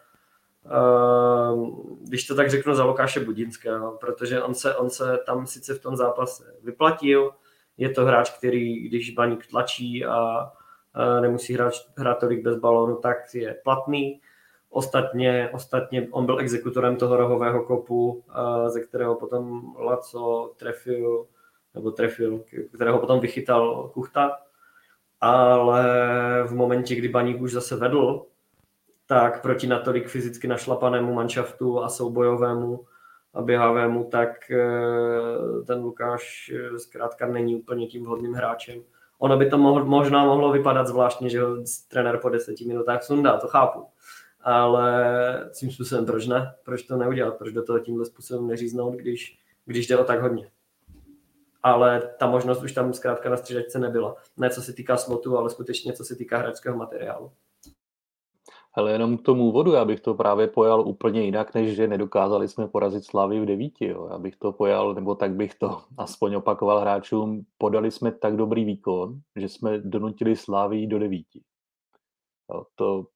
[0.64, 1.68] uh,
[2.00, 5.82] když to tak řeknu za Lukáše Budinského, protože on se, on se tam sice v
[5.82, 7.30] tom zápase vyplatil,
[7.78, 12.96] je to hráč, který, když baník tlačí a uh, nemusí hrát, hrát tolik bez balónu,
[12.96, 14.20] tak je platný,
[14.70, 18.24] Ostatně, ostatně on byl exekutorem toho rohového kopu,
[18.66, 21.26] ze kterého potom Laco trefil,
[21.74, 24.43] nebo trefil, kterého potom vychytal Kuchta.
[25.24, 25.84] Ale
[26.46, 28.26] v momentě, kdy Baník už zase vedl,
[29.06, 32.84] tak proti natolik fyzicky našlapanému manšaftu a soubojovému
[33.34, 34.64] a běhavému, tak e,
[35.66, 38.82] ten Lukáš e, zkrátka není úplně tím vhodným hráčem.
[39.18, 41.56] Ono by to možná mohlo vypadat zvláštně, že ho
[41.88, 43.86] trenér po deseti minutách sundá, to chápu
[44.44, 46.54] ale tím způsobem proč ne?
[46.64, 47.38] Proč to neudělat?
[47.38, 50.50] Proč do toho tímhle způsobem neříznout, když, když jde o tak hodně?
[51.64, 54.16] Ale ta možnost už tam zkrátka na střídačce nebyla.
[54.36, 57.32] Ne co se týká slotu, ale skutečně co se týká hráčského materiálu.
[58.74, 62.48] Ale jenom k tomu úvodu, já bych to právě pojal úplně jinak, než že nedokázali
[62.48, 63.88] jsme porazit Slávy v devíti.
[63.88, 64.08] Jo.
[64.10, 68.64] Já bych to pojal, nebo tak bych to aspoň opakoval hráčům, podali jsme tak dobrý
[68.64, 71.42] výkon, že jsme donutili Slávy do devíti.
[72.50, 73.06] Jo, to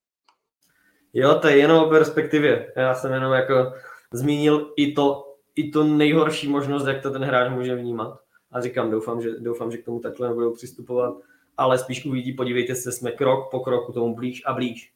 [1.13, 2.73] Jo, to je jenom o perspektivě.
[2.77, 3.73] Já jsem jenom jako
[4.13, 8.21] zmínil i to, i to nejhorší možnost, jak to ten hráč může vnímat.
[8.53, 11.15] A říkám, doufám, že, doufám, že k tomu takhle nebudou přistupovat,
[11.57, 14.93] ale spíš uvidí, podívejte se, jsme krok po kroku tomu blíž a blíž.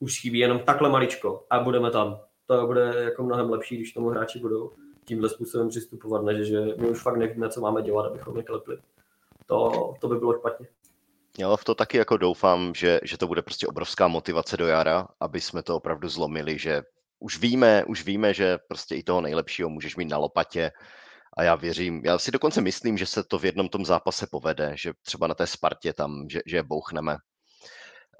[0.00, 2.20] Už chybí jenom takhle maličko a budeme tam.
[2.46, 4.72] To bude jako mnohem lepší, když tomu hráči budou
[5.04, 8.76] tímhle způsobem přistupovat, než že my už fakt nevíme, co máme dělat, abychom neklepli.
[9.46, 10.66] To, to by bylo špatně.
[11.38, 15.08] Jo, v to taky jako doufám, že, že to bude prostě obrovská motivace do jara,
[15.20, 16.82] aby jsme to opravdu zlomili, že
[17.18, 20.72] už víme, už víme, že prostě i toho nejlepšího můžeš mít na lopatě
[21.36, 24.72] a já věřím, já si dokonce myslím, že se to v jednom tom zápase povede,
[24.74, 27.16] že třeba na té Spartě tam, že, že je bouchneme.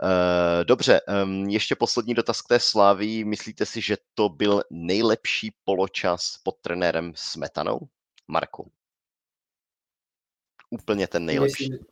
[0.03, 3.25] Uh, dobře, um, ještě poslední dotaz k té Slávii.
[3.25, 7.81] Myslíte si, že to byl nejlepší poločas pod trenérem Smetanou?
[8.29, 8.71] Marku.
[10.71, 11.71] Úplně ten nejlepší.
[11.71, 11.87] Myslím,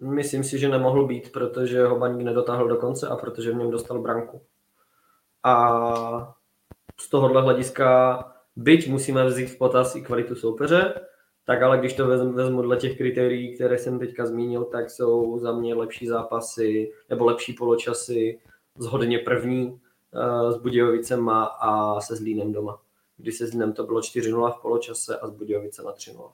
[0.00, 3.70] Myslím si, že nemohl být, protože ho Baník nedotáhl do konce a protože v něm
[3.70, 4.46] dostal branku.
[5.42, 6.34] A
[7.00, 8.18] z tohohle hlediska,
[8.56, 10.94] byť musíme vzít v potaz i kvalitu soupeře,
[11.44, 15.38] tak ale když to vezmu, vezmu dle těch kritérií, které jsem teďka zmínil, tak jsou
[15.38, 18.40] za mě lepší zápasy nebo lepší poločasy
[18.78, 19.80] z hodně první
[20.50, 22.80] s Budějovicema a se Zlínem doma.
[23.16, 26.30] Kdy se Zlínem to bylo 4-0 v poločase a s Budějovice na 3-0.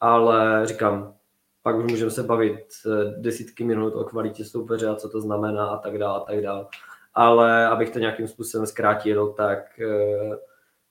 [0.00, 1.14] Ale říkám,
[1.62, 5.66] pak už můžeme se bavit eh, desítky minut o kvalitě soupeře a co to znamená
[5.66, 6.66] a tak dále a tak dále.
[7.14, 10.36] Ale abych to nějakým způsobem zkrátil, tak eh,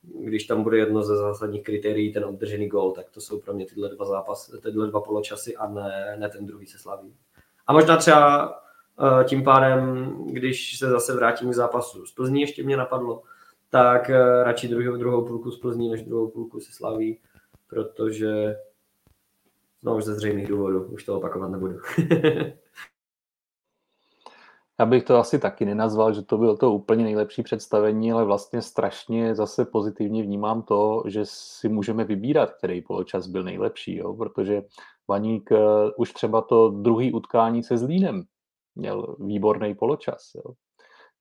[0.01, 3.65] když tam bude jedno ze zásadních kritérií ten obdržený gol, tak to jsou pro mě
[3.65, 7.15] tyhle dva zápasy, tyhle dva poločasy a ne, ne ten druhý se slaví.
[7.67, 12.63] A možná třeba uh, tím pádem, když se zase vrátím k zápasu z Plzní, ještě
[12.63, 13.23] mě napadlo,
[13.69, 17.19] tak uh, radši druhou, druhou půlku z Plzní, než druhou půlku se slaví,
[17.67, 18.55] protože
[19.83, 21.75] no už ze zřejmých důvodů, už to opakovat nebudu.
[24.79, 28.61] Já bych to asi taky nenazval, že to bylo to úplně nejlepší představení, ale vlastně
[28.61, 34.13] strašně zase pozitivně vnímám to, že si můžeme vybírat, který poločas byl nejlepší, jo?
[34.13, 34.63] protože
[35.07, 35.57] Vaník uh,
[35.97, 38.23] už třeba to druhý utkání se Zlínem
[38.75, 40.53] měl výborný poločas jo?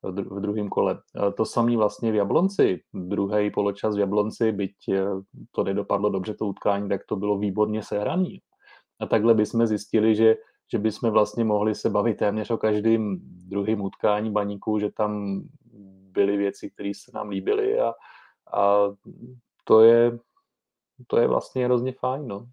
[0.03, 0.99] v druhém kole.
[1.37, 2.81] To samý vlastně v Jablonci.
[2.95, 5.05] Druhý poločas v Jablonci, byť eh,
[5.53, 8.41] to nedopadlo dobře to utkání, tak to bylo výborně sehraný.
[9.01, 10.35] A takhle bychom zjistili, že
[10.73, 15.43] že bychom vlastně mohli se bavit téměř o každém druhém utkání baníku, že tam
[16.13, 17.93] byly věci, které se nám líbily a,
[18.59, 18.79] a
[19.65, 20.19] to, je,
[21.07, 22.29] to je vlastně hrozně fajn.
[22.29, 22.47] No.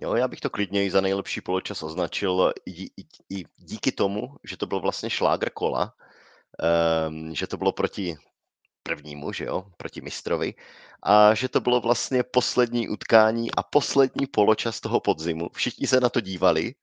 [0.00, 2.52] Jo, já bych to klidně i za nejlepší poločas označil
[3.30, 5.94] i, díky tomu, že to byl vlastně šlágr kola,
[7.08, 8.16] um, že to bylo proti
[8.82, 10.54] prvnímu, že jo, proti mistrovi,
[11.02, 15.48] a že to bylo vlastně poslední utkání a poslední poločas toho podzimu.
[15.52, 16.74] Všichni se na to dívali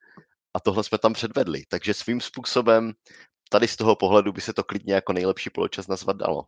[0.53, 1.63] a tohle jsme tam předvedli.
[1.69, 2.93] Takže svým způsobem
[3.49, 6.43] tady z toho pohledu by se to klidně jako nejlepší poločas nazvat dalo.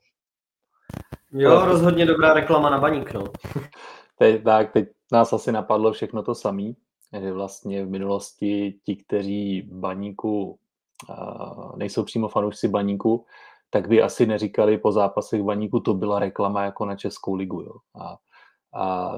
[1.32, 3.24] Jo, rozhodně dobrá reklama na baník, no.
[4.18, 6.72] Teď, tak, teď nás asi napadlo všechno to samé,
[7.22, 10.60] že vlastně v minulosti ti, kteří baníku
[11.76, 13.26] nejsou přímo fanoušci baníku,
[13.74, 17.62] tak by asi neříkali po zápasech Vaníku, to byla reklama jako na Českou ligu.
[17.62, 17.74] Jo.
[18.02, 18.18] A,
[18.82, 19.16] a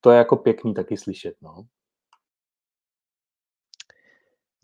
[0.00, 1.34] to je jako pěkný taky slyšet.
[1.42, 1.66] No.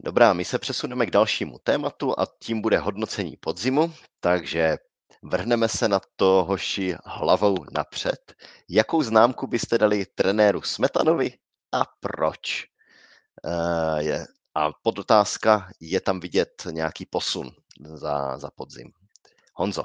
[0.01, 4.77] Dobrá, my se přesuneme k dalšímu tématu a tím bude hodnocení podzimu, takže
[5.23, 8.35] vrhneme se na to hoši hlavou napřed.
[8.69, 11.33] Jakou známku byste dali trenéru Smetanovi
[11.73, 12.65] a proč?
[13.45, 17.51] Uh, je, a podotázka, je tam vidět nějaký posun
[17.95, 18.93] za, za podzim?
[19.59, 19.83] Honzo.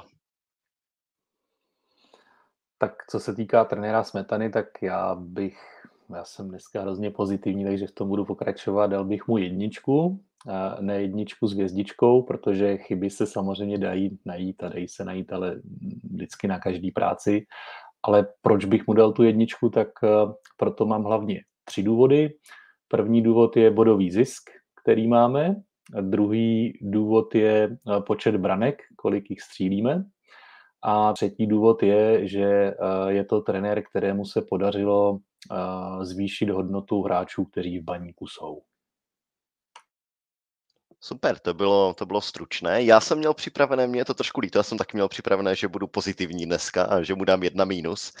[2.78, 5.58] Tak co se týká trenéra Smetany, tak já bych,
[6.14, 10.20] já jsem dneska hrozně pozitivní, takže v tom budu pokračovat, dal bych mu jedničku,
[10.80, 15.60] ne jedničku s hvězdičkou, protože chyby se samozřejmě dají najít a dají se najít, ale
[16.12, 17.46] vždycky na každý práci.
[18.02, 20.08] Ale proč bych mu dal tu jedničku, tak eh,
[20.56, 22.34] proto mám hlavně tři důvody.
[22.88, 24.50] První důvod je bodový zisk,
[24.82, 25.56] který máme,
[26.00, 30.04] Druhý důvod je eh, počet branek, kolik jich střílíme.
[30.82, 32.74] A třetí důvod je, že eh,
[33.08, 38.62] je to trenér, kterému se podařilo eh, zvýšit hodnotu hráčů, kteří v baníku jsou.
[41.00, 42.82] Super, to bylo, to bylo stručné.
[42.82, 45.68] Já jsem měl připravené, mě je to trošku líto, já jsem taky měl připravené, že
[45.68, 48.12] budu pozitivní dneska a že mu dám jedna mínus.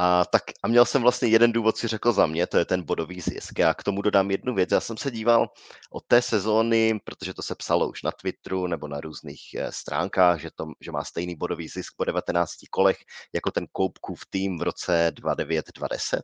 [0.00, 2.82] A, tak, a měl jsem vlastně jeden důvod, si řekl za mě, to je ten
[2.82, 3.58] bodový zisk.
[3.58, 4.68] Já k tomu dodám jednu věc.
[4.72, 5.48] Já jsem se díval
[5.90, 10.40] od té sezóny, protože to se psalo už na Twitteru nebo na různých eh, stránkách,
[10.40, 12.98] že, to, že má stejný bodový zisk po 19 kolech
[13.34, 16.20] jako ten Koupkův tým v roce 2009-2010.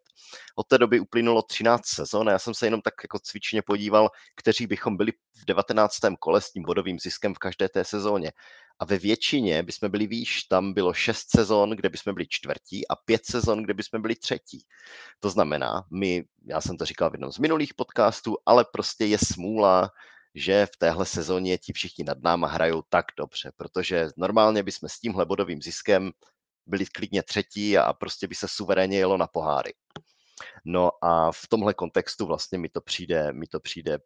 [0.56, 4.10] Od té doby uplynulo 13 sezon a já jsem se jenom tak jako cvičně podíval,
[4.37, 5.94] kteří bychom byli v 19.
[6.20, 8.32] kole s tím bodovým ziskem v každé té sezóně
[8.78, 10.42] a ve většině bychom byli výš.
[10.42, 14.64] Tam bylo šest sezon, kde bychom byli čtvrtí a pět sezon, kde bychom byli třetí.
[15.20, 19.18] To znamená, my, já jsem to říkal v jednom z minulých podcastů, ale prostě je
[19.18, 19.90] smůla,
[20.34, 25.00] že v téhle sezóně ti všichni nad náma hrajou tak dobře, protože normálně bychom s
[25.00, 26.10] tímhle bodovým ziskem
[26.66, 29.74] byli klidně třetí a prostě by se suverénně jelo na poháry.
[30.64, 33.98] No a v tomhle kontextu vlastně mi to přijde, mi to přijde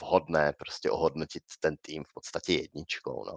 [0.00, 3.24] vhodné prostě ohodnotit ten tým v podstatě jedničkou.
[3.24, 3.36] No.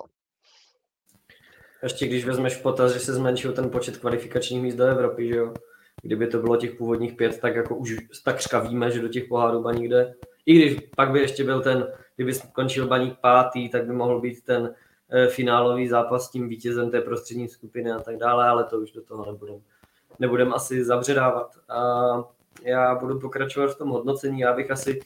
[1.83, 5.53] Ještě když vezmeš potaz, že se zmenšil ten počet kvalifikačních míst do Evropy, že jo?
[6.01, 9.61] Kdyby to bylo těch původních pět, tak jako už takřka víme, že do těch pohádů
[9.61, 10.15] baník jde.
[10.45, 14.43] I když pak by ještě byl ten, kdyby skončil baník pátý, tak by mohl být
[14.43, 14.75] ten
[15.09, 18.91] e, finálový zápas s tím vítězem té prostřední skupiny a tak dále, ale to už
[18.91, 19.61] do toho nebudem,
[20.19, 21.51] nebudem asi zabředávat.
[21.69, 22.13] A
[22.63, 24.39] já budu pokračovat v tom hodnocení.
[24.39, 25.01] Já bych asi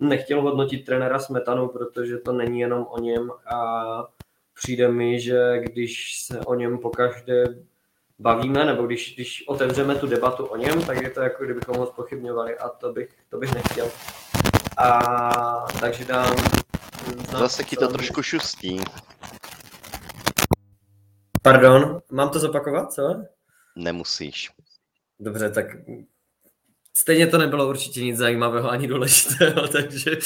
[0.00, 4.08] nechtěl hodnotit trenéra Smetanu, protože to není jenom o něm a
[4.54, 7.44] přijde mi, že když se o něm pokaždé
[8.18, 11.86] bavíme, nebo když, když otevřeme tu debatu o něm, tak je to jako kdybychom ho
[11.86, 13.90] spochybňovali a to bych, to bych nechtěl.
[14.78, 16.36] A takže dám...
[17.38, 18.80] Zase ti to trošku šustí.
[21.42, 23.22] Pardon, mám to zopakovat, co?
[23.76, 24.50] Nemusíš.
[25.20, 25.66] Dobře, tak
[26.96, 30.10] Stejně to nebylo určitě nic zajímavého ani důležitého, takže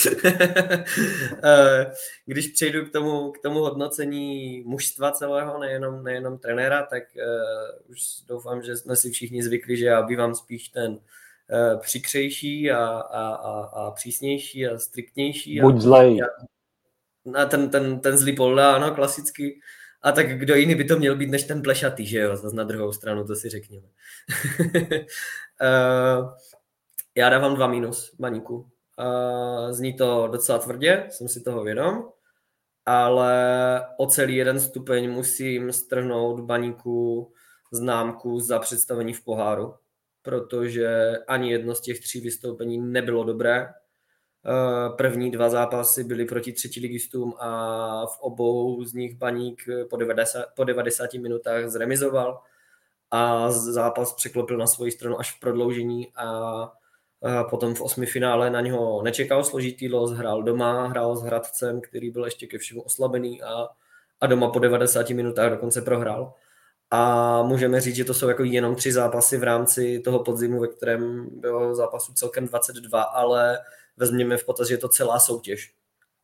[1.44, 1.92] eh,
[2.26, 8.00] když přejdu k tomu, k tomu hodnocení mužstva celého, nejenom, nejenom trenéra, tak uh, už
[8.28, 13.34] doufám, že jsme si všichni zvykli, že já bývám spíš ten uh, přikřejší a, a,
[13.34, 15.60] a, a přísnější a striktnější.
[15.60, 16.20] Buď zlej.
[17.34, 19.60] A ten, ten, ten zlý polda, ano, klasicky.
[20.02, 22.64] A tak kdo jiný by to měl být než ten plešatý, že jo, zase na
[22.64, 23.86] druhou stranu, to si řekněme.
[25.60, 26.30] uh,
[27.14, 28.70] já dávám dva minus baníku.
[28.98, 32.08] Uh, zní to docela tvrdě, jsem si toho vědom,
[32.86, 37.32] ale o celý jeden stupeň musím strhnout baníku
[37.72, 39.74] známku za představení v poháru,
[40.22, 43.68] protože ani jedno z těch tří vystoupení nebylo dobré.
[44.96, 50.64] První dva zápasy byly proti třetiligistům a v obou z nich baník po 90, po
[50.64, 52.42] 90 minutách zremizoval
[53.10, 56.72] a zápas překlopil na svoji stranu až v prodloužení a
[57.50, 62.10] Potom v osmi finále na něho nečekal složitý los, hrál doma, hrál s Hradcem, který
[62.10, 63.68] byl ještě ke všemu oslabený a,
[64.20, 66.34] a doma po 90 minutách dokonce prohrál.
[66.90, 70.68] A můžeme říct, že to jsou jako jenom tři zápasy v rámci toho podzimu, ve
[70.68, 73.58] kterém bylo zápasů celkem 22, ale
[73.96, 75.72] vezměme v potaz, že je to celá soutěž.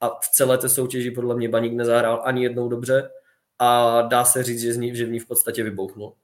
[0.01, 3.11] A v celé té soutěži podle mě Baník nezahrál ani jednou dobře
[3.59, 6.15] a dá se říct, že, z ní, že v ní v podstatě vybouchnul.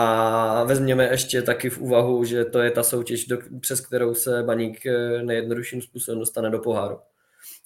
[0.00, 4.42] A vezměme ještě taky v úvahu, že to je ta soutěž, do, přes kterou se
[4.42, 7.00] baník eh, nejjednodušším způsobem dostane do poháru.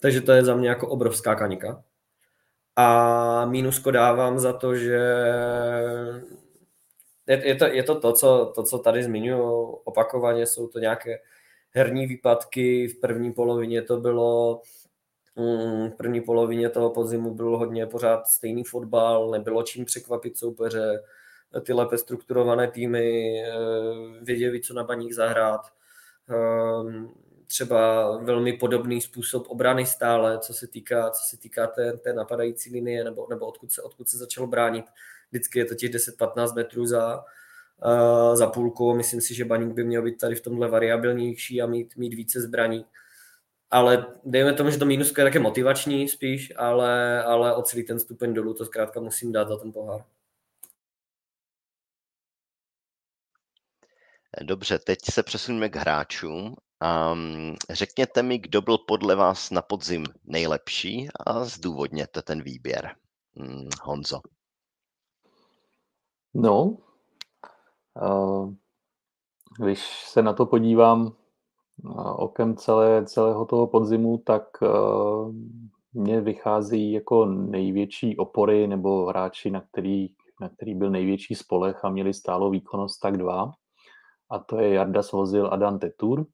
[0.00, 1.84] Takže to je za mě jako obrovská kanika.
[2.76, 5.00] A mínusko dávám za to, že
[7.26, 11.18] je, je, to, je to to, co, to, co tady zmiňuji opakovaně, jsou to nějaké
[11.70, 14.62] herní výpadky, v první polovině to bylo
[15.36, 21.02] mm, v první polovině toho podzimu byl hodně pořád stejný fotbal, nebylo čím překvapit soupeře,
[21.60, 23.52] ty lépe strukturované týmy eh,
[24.22, 25.60] věděli, co na baník zahrát.
[26.28, 27.12] Ehm,
[27.46, 32.72] třeba velmi podobný způsob obrany stále, co se týká, co se týká té, té napadající
[32.72, 34.84] linie, nebo, nebo odkud, se, odkud se začalo bránit.
[35.30, 37.24] Vždycky je to těch 10-15 metrů za,
[37.84, 38.94] uh, za půlku.
[38.94, 42.40] Myslím si, že baník by měl být tady v tomhle variabilnější a mít, mít více
[42.40, 42.84] zbraní.
[43.70, 47.98] Ale dejme tomu, že to mínusko je také motivační spíš, ale, ale o celý ten
[47.98, 50.04] stupeň dolů to zkrátka musím dát za ten pohár.
[54.40, 56.56] Dobře, teď se přesuneme k hráčům.
[57.12, 62.96] Um, řekněte mi, kdo byl podle vás na podzim nejlepší a zdůvodněte ten výběr.
[63.36, 64.20] Hmm, Honzo.
[66.34, 66.76] No,
[68.02, 68.52] uh,
[69.58, 71.16] když se na to podívám
[72.16, 75.34] okem celé, celého toho podzimu, tak uh,
[75.92, 80.08] mně vychází jako největší opory nebo hráči, na který,
[80.40, 83.52] na který byl největší spolech a měli stálou výkonnost, tak dva
[84.32, 86.26] a to je Jarda Svozil a Dante Tour.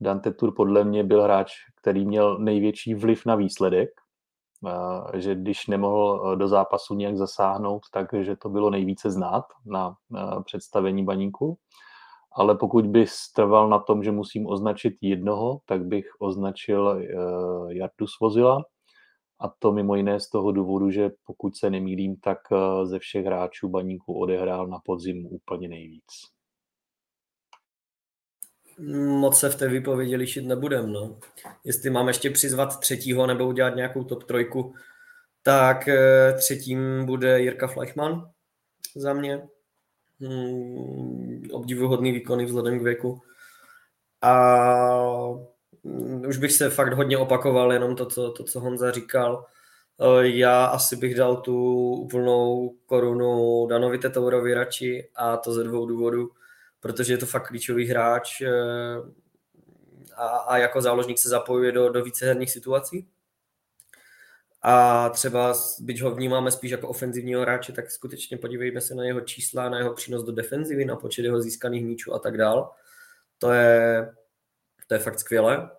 [0.00, 3.88] Dante Tour podle mě byl hráč, který měl největší vliv na výsledek,
[5.14, 10.42] že když nemohl e, do zápasu nějak zasáhnout, takže to bylo nejvíce znát na e,
[10.44, 11.58] představení baníku.
[12.32, 17.04] Ale pokud by strval na tom, že musím označit jednoho, tak bych označil e,
[17.74, 18.64] Jardu Svozila.
[19.40, 22.38] A to mimo jiné z toho důvodu, že pokud se nemýlím, tak
[22.84, 26.32] ze všech hráčů baníku odehrál na podzim úplně nejvíc
[28.78, 30.92] moc se v té výpovědi lišit nebudem.
[30.92, 31.18] No.
[31.64, 34.74] Jestli mám ještě přizvat třetího nebo udělat nějakou top trojku,
[35.42, 38.30] tak eh, třetím bude Jirka Fleichmann
[38.96, 39.48] za mě.
[40.20, 43.20] Hmm, obdivuhodný výkony vzhledem k věku.
[44.22, 44.34] A
[45.82, 49.46] mm, už bych se fakt hodně opakoval, jenom to, co, to, co Honza říkal.
[50.00, 55.86] Eh, já asi bych dal tu úplnou korunu Danovi Tetourovi radši a to ze dvou
[55.86, 56.30] důvodů
[56.82, 58.50] protože je to fakt klíčový hráč eh,
[60.16, 63.08] a, a jako záložník se zapojuje do, do víceherních situací.
[64.62, 69.20] A třeba, byť ho vnímáme spíš jako ofenzivního hráče, tak skutečně podívejme se na jeho
[69.20, 72.72] čísla, na jeho přínos do defenzivy, na počet jeho získaných míčů a tak dál.
[73.38, 74.12] To je,
[74.86, 75.70] to je fakt skvělé.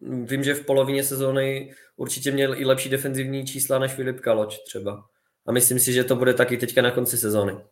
[0.00, 5.04] Vím, že v polovině sezóny určitě měl i lepší defenzivní čísla než Filip Kaloč třeba.
[5.46, 7.64] A myslím si, že to bude taky teďka na konci sezóny.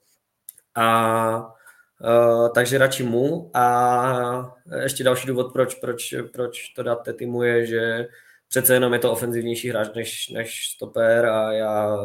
[0.75, 1.58] A
[2.01, 3.51] Uh, takže radši mu.
[3.55, 8.09] A ještě další důvod, proč, proč, proč to dát Tetimu je, že
[8.49, 11.97] přece jenom je to ofenzivnější hráč než, než stoper a já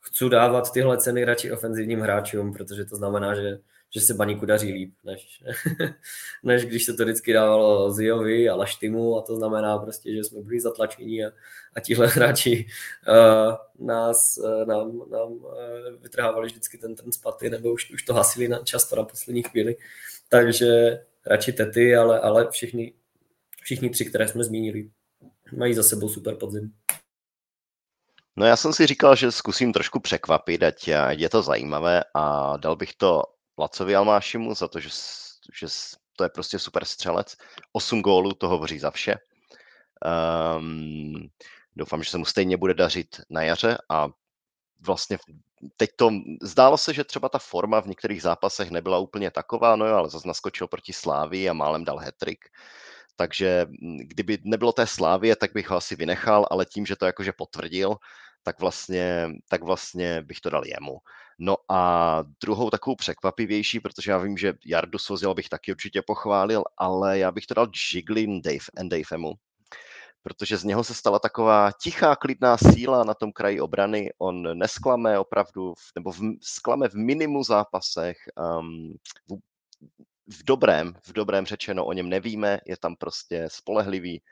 [0.00, 3.58] chci dávat tyhle ceny radši ofenzivním hráčům, protože to znamená, že
[3.90, 5.44] že se baníku daří líp, než,
[6.42, 10.42] než když se to vždycky dávalo Ziovi a Laštimu a to znamená prostě, že jsme
[10.42, 11.30] byli zatlačení a,
[11.74, 12.66] a tihle hráči
[13.08, 15.52] uh, nás, uh, nám, nám uh,
[16.00, 19.76] vytrhávali vždycky ten, ten spaty nebo už, už to hasili na, často na poslední chvíli.
[20.28, 22.92] takže radši tety, ale, ale všichni,
[23.62, 24.90] všichni tři, které jsme zmínili,
[25.56, 26.72] mají za sebou super podzim.
[28.36, 32.76] No já jsem si říkal, že zkusím trošku překvapit, ať je to zajímavé a dal
[32.76, 33.22] bych to
[33.60, 34.88] Lacovi Almášimu za to, že,
[35.54, 35.66] že
[36.16, 37.36] to je prostě super střelec.
[37.72, 39.16] Osm gólů, to hovoří za vše.
[40.56, 41.28] Um,
[41.76, 44.08] doufám, že se mu stejně bude dařit na jaře a
[44.86, 45.18] vlastně
[45.76, 46.10] teď to,
[46.42, 50.10] zdálo se, že třeba ta forma v některých zápasech nebyla úplně taková, no jo, ale
[50.10, 52.38] zase naskočil proti Slávii a málem dal hetrik.
[53.16, 57.06] Takže hm, kdyby nebylo té Slávie, tak bych ho asi vynechal, ale tím, že to
[57.06, 57.96] jakože potvrdil,
[58.42, 60.98] tak vlastně, tak vlastně bych to dal jemu.
[61.42, 66.64] No a druhou takovou překvapivější, protože já vím, že Jardu Svozil bych taky určitě pochválil,
[66.76, 69.32] ale já bych to dal Jiglin Dave and Davemu,
[70.22, 74.10] protože z něho se stala taková tichá, klidná síla na tom kraji obrany.
[74.18, 78.16] On nesklame opravdu, nebo v, sklame v minimu zápasech,
[78.60, 78.94] um,
[79.30, 79.34] v,
[80.32, 84.22] v dobrém, v dobrém řečeno, o něm nevíme, je tam prostě spolehlivý,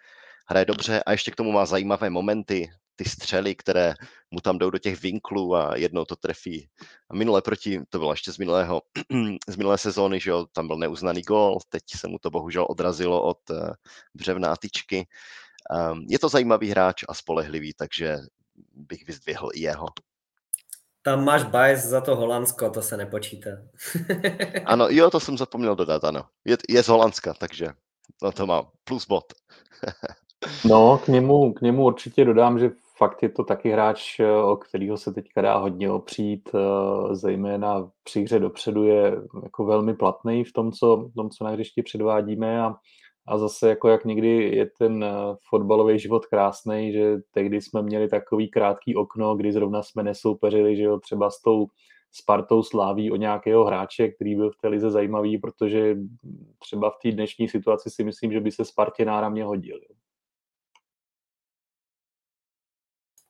[0.47, 3.95] hraje dobře a ještě k tomu má zajímavé momenty, ty střely, které
[4.31, 6.69] mu tam jdou do těch vinklů a jednou to trefí.
[7.11, 8.83] A minule proti, to bylo ještě z, minulého,
[9.49, 13.23] z minulé sezóny, že jo, tam byl neuznaný gol, teď se mu to bohužel odrazilo
[13.23, 13.71] od uh,
[14.15, 15.07] břevná tyčky.
[15.91, 18.19] Um, je to zajímavý hráč a spolehlivý, takže
[18.75, 19.87] bych vyzdvihl i jeho.
[21.03, 23.51] Tam máš bias za to Holandsko, to se nepočítá.
[24.65, 26.25] ano, jo, to jsem zapomněl dodat, ano.
[26.45, 27.69] Je, je z Holandska, takže
[28.23, 29.25] no to má plus bod.
[30.65, 34.97] no, k němu, k němu určitě dodám, že fakt je to taky hráč, o kterého
[34.97, 40.53] se teďka dá hodně opřít, eh, zejména při hře dopředu je jako velmi platný v
[40.53, 42.75] tom, co, v tom, co na hřišti předvádíme a,
[43.29, 45.11] a zase jako jak někdy je ten eh,
[45.49, 50.83] fotbalový život krásný, že tehdy jsme měli takový krátký okno, kdy zrovna jsme nesoupeřili, že
[50.83, 51.67] jo, třeba s tou
[52.13, 55.97] Spartou sláví o nějakého hráče, který byl v té lize zajímavý, protože
[56.59, 59.77] třeba v té dnešní situaci si myslím, že by se Spartě náramně hodil.
[59.77, 60.08] Jo.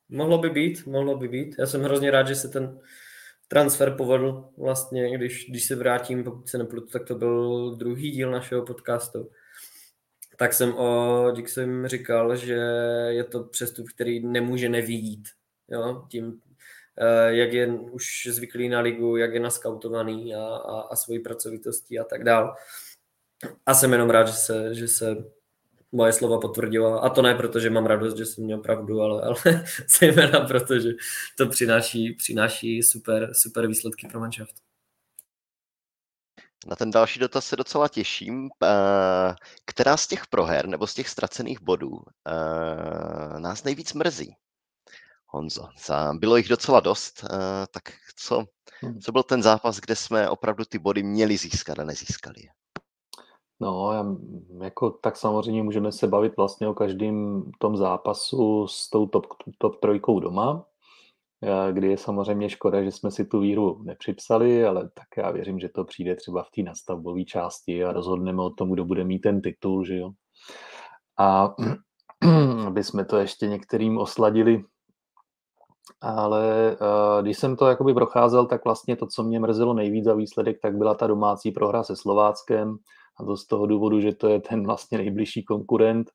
[0.09, 1.55] Mohlo by být, mohlo by být.
[1.59, 2.79] Já jsem hrozně rád, že se ten
[3.47, 8.31] transfer povedl vlastně, když, když se vrátím, pokud se nepletu, tak to byl druhý díl
[8.31, 9.29] našeho podcastu.
[10.37, 12.53] Tak jsem o Dixem říkal, že
[13.07, 15.27] je to přestup, který nemůže nevýjít.
[15.69, 16.05] Jo?
[16.11, 16.41] Tím,
[16.97, 21.99] eh, jak je už zvyklý na ligu, jak je naskautovaný a, a, a svojí pracovitostí
[21.99, 22.55] a tak dál.
[23.65, 25.15] A jsem jenom rád, že se, že se
[25.91, 26.99] moje slova potvrdila.
[26.99, 29.35] A to ne proto, že mám radost, že jsem měl pravdu, ale, ale
[29.99, 30.89] zejména proto, že
[31.37, 34.55] to přináší, přináší super, super výsledky pro manšaft.
[36.67, 38.49] Na ten další dotaz se docela těším.
[38.63, 39.35] Eh,
[39.65, 44.35] která z těch proher nebo z těch ztracených bodů eh, nás nejvíc mrzí?
[45.25, 45.67] Honzo,
[46.13, 47.83] bylo jich docela dost, eh, tak
[48.15, 48.45] co,
[48.81, 48.99] hmm.
[48.99, 52.49] co byl ten zápas, kde jsme opravdu ty body měli získat a nezískali je?
[53.61, 54.05] No, já,
[54.63, 59.25] jako, tak samozřejmě můžeme se bavit vlastně o každém tom zápasu s tou top,
[59.57, 60.65] top trojkou doma,
[61.71, 65.69] kdy je samozřejmě škoda, že jsme si tu výhru nepřipsali, ale tak já věřím, že
[65.69, 69.41] to přijde třeba v té nastavbové části a rozhodneme o tom, kdo bude mít ten
[69.41, 70.11] titul, že jo.
[71.19, 71.55] A
[72.67, 74.63] aby jsme to ještě některým osladili,
[76.01, 76.77] ale
[77.21, 80.77] když jsem to jakoby procházel, tak vlastně to, co mě mrzelo nejvíc za výsledek, tak
[80.77, 82.77] byla ta domácí prohra se Slováckem,
[83.19, 86.11] a to z toho důvodu, že to je ten vlastně nejbližší konkurent,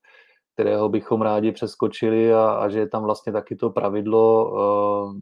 [0.53, 5.15] kterého bychom rádi přeskočili a, a že je tam vlastně taky to pravidlo uh,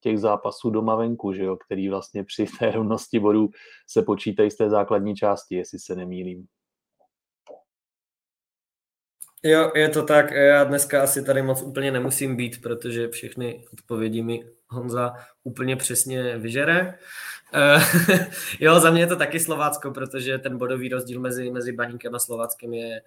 [0.00, 3.48] těch zápasů doma venku, že jo, který vlastně při té rovnosti bodů
[3.88, 6.46] se počítají z té základní části, jestli se nemýlím.
[9.46, 10.30] Jo, je to tak.
[10.30, 16.38] Já dneska asi tady moc úplně nemusím být, protože všechny odpovědi mi Honza úplně přesně
[16.38, 16.98] vyžere.
[17.54, 17.80] Eh,
[18.60, 22.18] jo, za mě je to taky Slovácko, protože ten bodový rozdíl mezi, mezi Baníkem a
[22.18, 23.02] Slováckem je,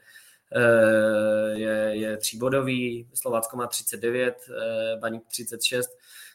[0.56, 3.08] eh, je, je tříbodový.
[3.14, 5.90] Slovácko má 39, eh, Baník 36.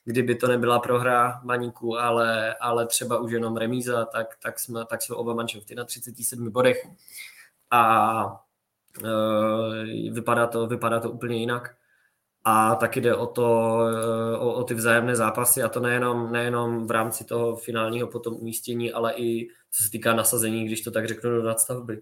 [0.05, 5.03] Kdyby to nebyla prohra Baníku, ale, ale třeba už jenom remíza, tak, tak, jsme, tak
[5.03, 6.87] jsou oba manšafty na 37 bodech.
[7.71, 8.45] A
[10.11, 11.75] vypadá to, vypadá to úplně jinak.
[12.45, 13.79] A taky jde o, to,
[14.39, 18.93] o, o ty vzájemné zápasy a to nejenom, nejenom v rámci toho finálního potom umístění,
[18.93, 22.01] ale i co se týká nasazení, když to tak řeknu do nadstavby.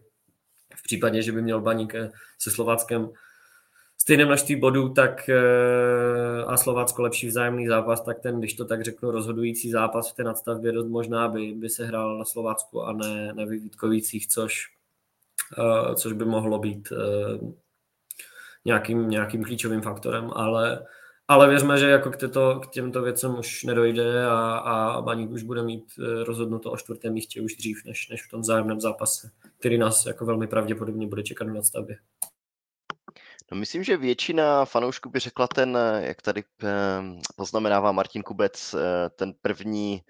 [0.75, 3.11] V případě, že by měl Baník eh, se Slováckem
[3.99, 8.85] stejné množství bodů tak, eh, a Slovácko lepší vzájemný zápas, tak ten, když to tak
[8.85, 12.93] řeknu, rozhodující zápas v té nadstavbě dost možná by, by se hrál na Slovácku a
[12.93, 14.67] ne, na Vítkovicích, což,
[15.59, 16.93] eh, což by mohlo být
[18.65, 20.87] nějakým, nějakým klíčovým faktorem, ale,
[21.29, 25.43] ale věřme, že jako k, této, k těmto věcem už nedojde a, a Baník už
[25.43, 29.31] bude mít eh, rozhodnuto o čtvrtém místě už dřív, než, než v tom zájemném zápase,
[29.59, 31.97] který nás jako velmi pravděpodobně bude čekat na nadstavbě.
[33.53, 39.11] No myslím, že většina fanoušků by řekla ten, jak tady ehm, poznamenává Martin Kubec, eh,
[39.11, 40.03] ten první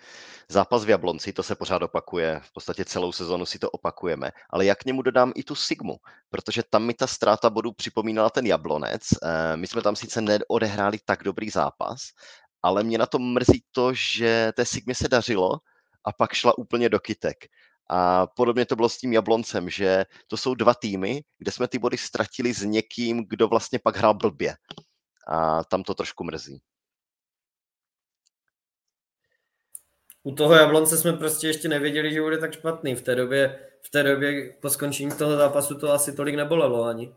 [0.49, 4.65] zápas v Jablonci, to se pořád opakuje, v podstatě celou sezonu si to opakujeme, ale
[4.65, 5.97] jak k němu dodám i tu Sigmu,
[6.31, 10.99] protože tam mi ta ztráta bodů připomínala ten Jablonec, eh, my jsme tam sice neodehráli
[11.05, 12.01] tak dobrý zápas,
[12.63, 15.51] ale mě na to mrzí to, že té Sigmě se dařilo
[16.05, 17.37] a pak šla úplně do kytek.
[17.93, 21.79] A podobně to bylo s tím Jabloncem, že to jsou dva týmy, kde jsme ty
[21.79, 24.55] body ztratili s někým, kdo vlastně pak hrál blbě.
[25.27, 26.63] A tam to trošku mrzí.
[30.23, 32.95] U toho Jablonce jsme prostě ještě nevěděli, že bude tak špatný.
[32.95, 37.15] V té době, v té době po skončení toho zápasu to asi tolik nebolelo ani.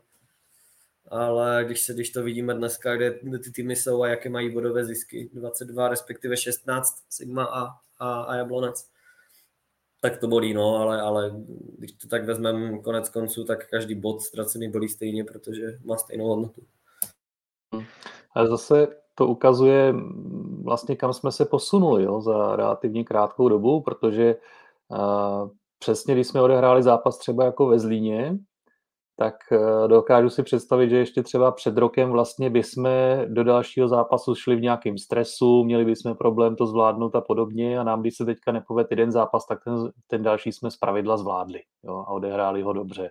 [1.08, 3.10] Ale když, se, když to vidíme dneska, kde
[3.44, 7.66] ty týmy jsou a jaké mají bodové zisky, 22 respektive 16 Sigma a,
[7.98, 8.93] a, a Jablonec,
[10.04, 11.32] tak to bolí, no, ale, ale
[11.78, 16.26] když to tak vezmeme konec konců, tak každý bod ztracený bolí stejně, protože má stejnou
[16.26, 16.62] hodnotu.
[18.34, 19.94] Ale zase to ukazuje
[20.62, 24.36] vlastně, kam jsme se posunuli jo, za relativně krátkou dobu, protože
[24.88, 25.48] uh,
[25.78, 28.38] přesně když jsme odehráli zápas třeba jako ve Zlíně,
[29.16, 32.88] tak eh, dokážu si představit, že ještě třeba před rokem vlastně bychom
[33.26, 37.84] do dalšího zápasu šli v nějakém stresu, měli bychom problém to zvládnout a podobně a
[37.84, 39.74] nám, když se teďka nepovede jeden zápas, tak ten,
[40.06, 43.10] ten další jsme z pravidla zvládli jo, a odehráli ho dobře.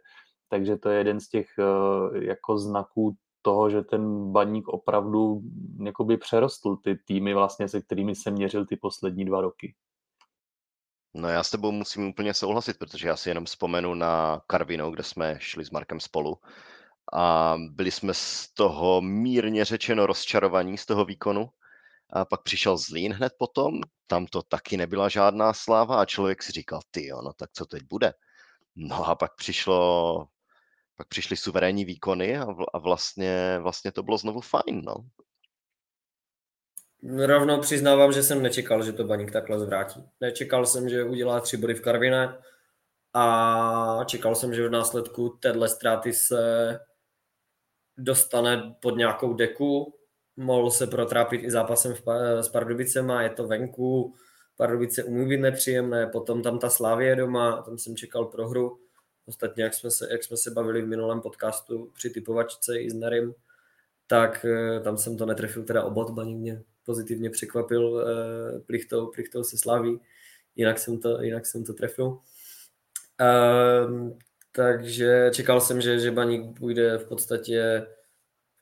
[0.50, 5.42] Takže to je jeden z těch eh, jako znaků toho, že ten baník opravdu
[6.20, 9.76] přerostl ty týmy vlastně, se kterými se měřil ty poslední dva roky.
[11.14, 15.04] No já s tebou musím úplně souhlasit, protože já si jenom vzpomenu na Karvino, kde
[15.04, 16.38] jsme šli s Markem spolu
[17.14, 21.50] a byli jsme z toho mírně řečeno rozčarovaní z toho výkonu.
[22.10, 26.52] A pak přišel Zlín hned potom, tam to taky nebyla žádná sláva a člověk si
[26.52, 28.14] říkal, ty jo, no tak co teď bude?
[28.76, 30.28] No a pak přišlo,
[30.96, 34.96] pak přišly suverénní výkony a, a vlastně, vlastně to bylo znovu fajn, no.
[37.10, 40.04] Rovnou přiznávám, že jsem nečekal, že to Baník takhle zvrátí.
[40.22, 42.38] Nečekal jsem, že udělá tři body v Karviné
[43.14, 46.80] a čekal jsem, že v následku téhle ztráty se
[47.98, 49.94] dostane pod nějakou deku.
[50.38, 51.96] Mohl se protrápit i zápasem
[52.42, 54.16] s Pardubicem a je to venku.
[54.58, 58.80] Pardubice umí být nepříjemné, potom tam ta Slávě doma, tam jsem čekal pro hru.
[59.26, 62.94] Ostatně, jak jsme se, jak jsme se bavili v minulém podcastu při typovačce i s
[62.94, 63.34] Narim,
[64.08, 68.04] tak eh, tam jsem to netrefil teda obod, Baník mě pozitivně překvapil uh,
[68.66, 70.00] plichtou, plichtou se slaví,
[70.56, 72.08] jinak jsem to, jinak jsem to trefil.
[73.22, 74.18] Uh,
[74.52, 77.88] takže čekal jsem, že, že Baník půjde v podstatě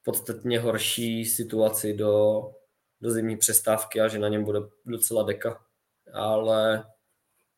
[0.01, 2.41] v podstatně horší situaci do,
[3.01, 5.65] do zimní přestávky a že na něm bude docela deka.
[6.13, 6.83] Ale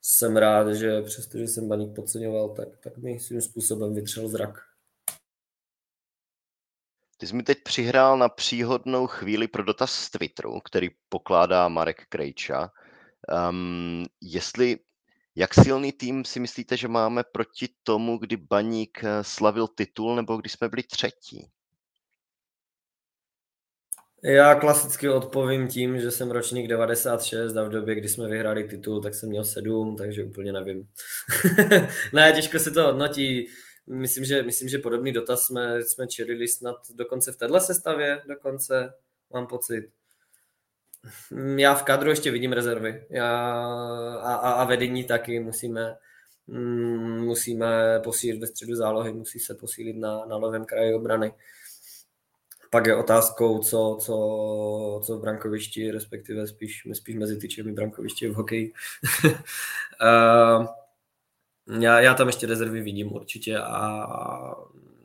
[0.02, 4.73] jsem rád, že přestože jsem Baník podceňoval, tak, tak mi svým způsobem vytřel zrak.
[7.18, 12.06] Ty jsi mi teď přihrál na příhodnou chvíli pro dotaz z Twitteru, který pokládá Marek
[12.10, 12.72] Krejča.
[13.50, 14.80] Um, jestli,
[15.36, 20.38] jak silný tým si myslíte, že máme proti tomu, kdy Baník eh, slavil titul, nebo
[20.38, 21.50] kdy jsme byli třetí?
[24.26, 29.02] Já klasicky odpovím tím, že jsem ročník 96 a v době, kdy jsme vyhráli titul,
[29.02, 30.88] tak jsem měl 7, takže úplně nevím.
[32.14, 33.48] ne, těžko se to hodnotí.
[33.88, 38.94] Myslím, že, myslím, že podobný dotaz jsme, jsme čelili snad dokonce v téhle sestavě, dokonce
[39.34, 39.90] mám pocit.
[41.58, 43.30] Já v kadru ještě vidím rezervy Já,
[44.22, 45.96] a, a, a vedení taky musíme,
[46.48, 51.34] mm, musíme posílit ve středu zálohy, musí se posílit na, na levém kraji obrany.
[52.70, 58.34] Pak je otázkou, co, co, co v brankovišti, respektive spíš, spíš mezi tyčemi brankovišti v
[58.34, 58.74] hokeji.
[59.26, 60.66] uh,
[61.80, 64.08] já, já tam ještě rezervy vidím určitě a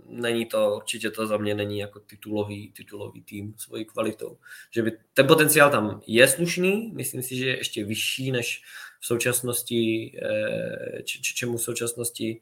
[0.08, 4.38] není to, určitě to za mě není jako titulový, titulový tým svojí kvalitou.
[4.70, 8.62] Že by, ten potenciál tam je slušný, myslím si, že je ještě vyšší než
[9.00, 12.40] v současnosti, eh, č, čemu v současnosti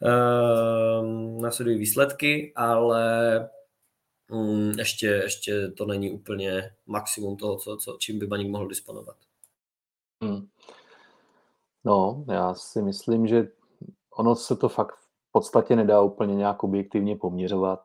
[0.00, 3.48] uh, následují výsledky, ale
[4.30, 9.16] um, ještě, ještě to není úplně maximum toho, co, co, čím by Baník mohl disponovat.
[10.22, 10.49] Hmm.
[11.84, 13.48] No, já si myslím, že
[14.18, 14.94] ono se to fakt
[15.28, 17.80] v podstatě nedá úplně nějak objektivně poměřovat.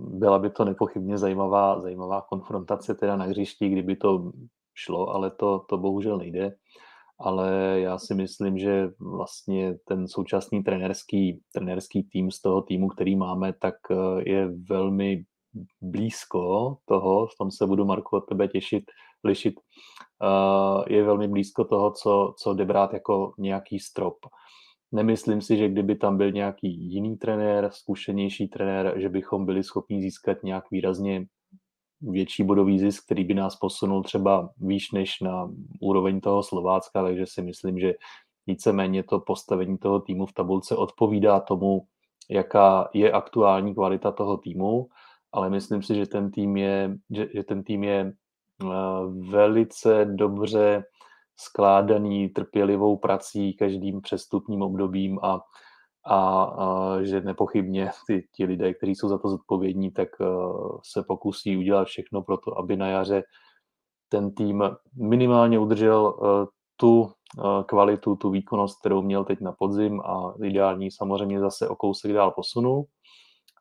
[0.00, 4.32] Byla by to nepochybně zajímavá, zajímavá konfrontace teda na hřišti, kdyby to
[4.74, 6.54] šlo, ale to, to bohužel nejde.
[7.20, 13.16] Ale já si myslím, že vlastně ten současný trenerský, trenerský tým z toho týmu, který
[13.16, 13.94] máme, tak e,
[14.30, 15.24] je velmi
[15.80, 18.84] blízko toho, v tom se budu Marku od tebe těšit,
[19.24, 19.54] lišit,
[20.22, 24.16] uh, je velmi blízko toho, co, co jde brát jako nějaký strop.
[24.92, 30.02] Nemyslím si, že kdyby tam byl nějaký jiný trenér, zkušenější trenér, že bychom byli schopni
[30.02, 31.26] získat nějak výrazně
[32.00, 37.26] větší bodový zisk, který by nás posunul třeba výš než na úroveň toho Slovácka, takže
[37.26, 37.94] si myslím, že
[38.46, 41.86] víceméně to postavení toho týmu v tabulce odpovídá tomu,
[42.30, 44.88] jaká je aktuální kvalita toho týmu,
[45.32, 48.12] ale myslím si, že ten tým je, že, že ten tým je
[48.62, 48.66] eh,
[49.30, 50.84] velice dobře
[51.40, 55.40] skládaný trpělivou prací každým přestupním obdobím a,
[56.04, 61.02] a, a že nepochybně ty, ti lidé, kteří jsou za to zodpovědní, tak uh, se
[61.02, 63.22] pokusí udělat všechno pro to, aby na jaře
[64.08, 64.64] ten tým
[64.94, 67.10] minimálně udržel uh, tu uh,
[67.66, 72.30] kvalitu, tu výkonnost, kterou měl teď na podzim a ideální samozřejmě zase o kousek dál
[72.30, 72.84] posunul.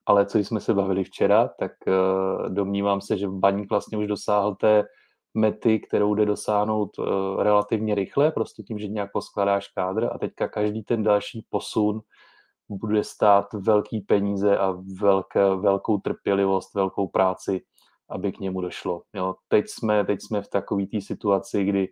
[0.08, 4.56] Ale co jsme se bavili včera, tak uh, domnívám se, že Baník vlastně už dosáhl
[4.56, 4.84] té
[5.34, 7.06] mety, kterou jde dosáhnout uh,
[7.44, 12.02] relativně rychle, prostě tím, že nějak poskládáš kádr a teďka každý ten další posun
[12.70, 17.62] bude stát velký peníze a velké, velkou trpělivost, velkou práci,
[18.10, 19.02] aby k němu došlo.
[19.14, 21.88] Jo, teď, jsme, teď jsme v takové té situaci, kdy,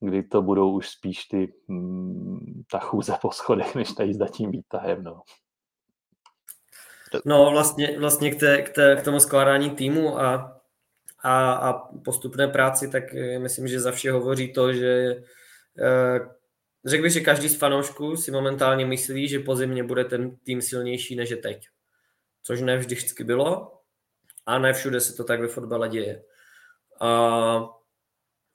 [0.00, 4.50] kdy to budou už spíš ty, mm, ta chůze po schodech, než tady s tím
[4.50, 5.04] výtahem.
[5.04, 5.20] No.
[7.24, 10.60] No vlastně, vlastně k, té, k, té, k tomu skládání týmu a
[11.22, 11.72] a, a
[12.04, 15.22] postupné práci, tak eh, myslím, že za vše hovoří to, že
[15.78, 16.20] eh,
[16.84, 20.62] řekl bych, že každý z fanoušků si momentálně myslí, že po zimě bude ten tým
[20.62, 21.68] silnější než je teď.
[22.42, 23.80] Což ne vždycky bylo
[24.46, 26.22] a ne všude se to tak ve fotbale děje.
[27.00, 27.68] A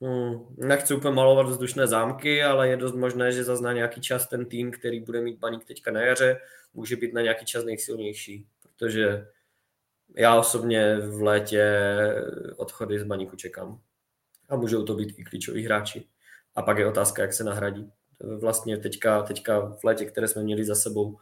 [0.00, 4.46] Hmm, nechci úplně malovat vzdušné zámky, ale je dost možné, že zazná nějaký čas ten
[4.46, 6.40] tým, který bude mít baník teďka na jaře,
[6.74, 9.28] může být na nějaký čas nejsilnější, protože
[10.16, 11.80] já osobně v létě
[12.56, 13.80] odchody z baníku čekám.
[14.48, 16.08] A můžou to být i klíčoví hráči.
[16.54, 17.92] A pak je otázka, jak se nahradí.
[18.40, 21.18] Vlastně teďka, teďka v létě, které jsme měli za sebou,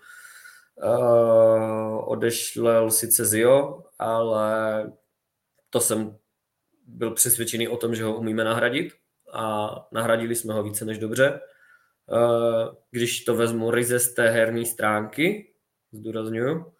[0.82, 4.92] uh, odešlel sice Zio, ale
[5.70, 6.18] to jsem
[6.86, 8.92] byl přesvědčený o tom, že ho umíme nahradit
[9.32, 11.40] a nahradili jsme ho více než dobře.
[12.06, 15.54] Uh, když to vezmu ryze z té herní stránky,
[15.92, 16.74] zdůraznuju,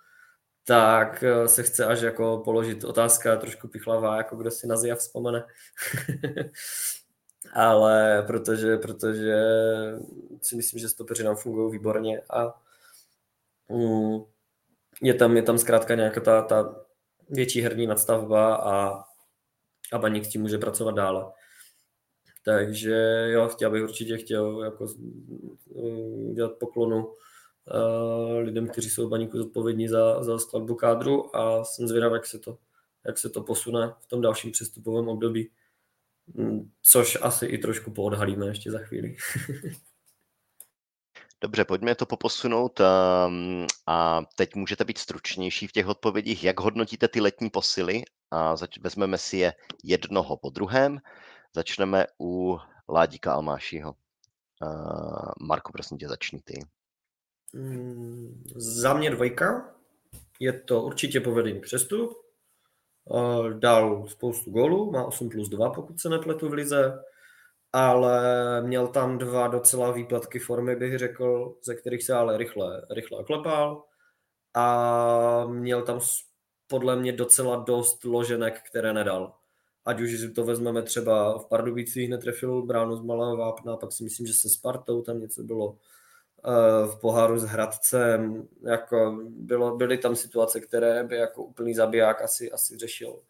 [0.66, 4.96] tak eh, se chce až jako položit otázka trošku pichlavá, jako kdo si na Zia
[4.96, 5.44] vzpomene.
[7.54, 9.36] Ale protože, protože
[10.42, 12.60] si myslím, že stopeři nám fungují výborně a
[13.68, 14.18] mm,
[15.02, 16.76] je tam, je tam zkrátka nějaká ta, ta
[17.30, 19.04] větší herní nadstavba a,
[19.92, 21.32] a baník s tím může pracovat dále.
[22.44, 24.86] Takže jo, chtěl bych určitě chtěl jako
[25.76, 27.14] mm, dělat poklonu
[27.70, 32.38] Eh, lidem, kteří jsou baníku zodpovědní za, za skladbu kádru a jsem zvědav, jak se
[32.38, 32.58] to,
[33.06, 35.50] jak se to posune v tom dalším přestupovém období,
[36.34, 39.16] mm, což asi i trošku poodhalíme ještě za chvíli.
[41.40, 46.44] Dobře, pojďme to poposunout um, a teď můžete být stručnější v těch odpovědích.
[46.44, 48.02] Jak hodnotíte ty letní posily?
[48.30, 49.52] A zač- vezmeme si je
[49.84, 50.98] jednoho po druhém.
[51.54, 52.58] Začneme u
[52.88, 53.94] Ládíka Almášího.
[54.62, 56.60] Uh, Marko, prosím tě, začni ty.
[57.54, 59.74] Mm, za mě dvojka.
[60.40, 62.24] Je to určitě povedený přestup.
[63.58, 67.04] Dal spoustu gólů, má 8 plus 2, pokud se nepletu v lize,
[67.74, 73.18] ale měl tam dva docela výplatky formy, bych řekl, ze kterých se ale rychle, rychle
[73.18, 73.84] oklepal.
[74.54, 76.00] A měl tam
[76.66, 79.34] podle mě docela dost loženek, které nedal.
[79.84, 84.04] Ať už si to vezmeme třeba v Pardubicích netrefil bránu z malého vápna, pak si
[84.04, 85.76] myslím, že se Spartou tam něco bylo
[86.46, 92.22] Eh, v poháru s Hradcem, jako bylo, byly tam situace, které by jako úplný zabiják
[92.22, 93.20] asi, asi řešil,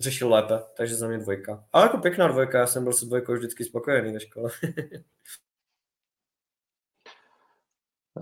[0.00, 1.64] řešil lépe, takže za mě dvojka.
[1.72, 4.50] Ale jako pěkná dvojka, já jsem byl s dvojkou vždycky spokojený ve škole.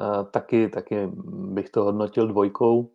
[0.00, 2.92] Eh, taky, taky bych to hodnotil dvojkou.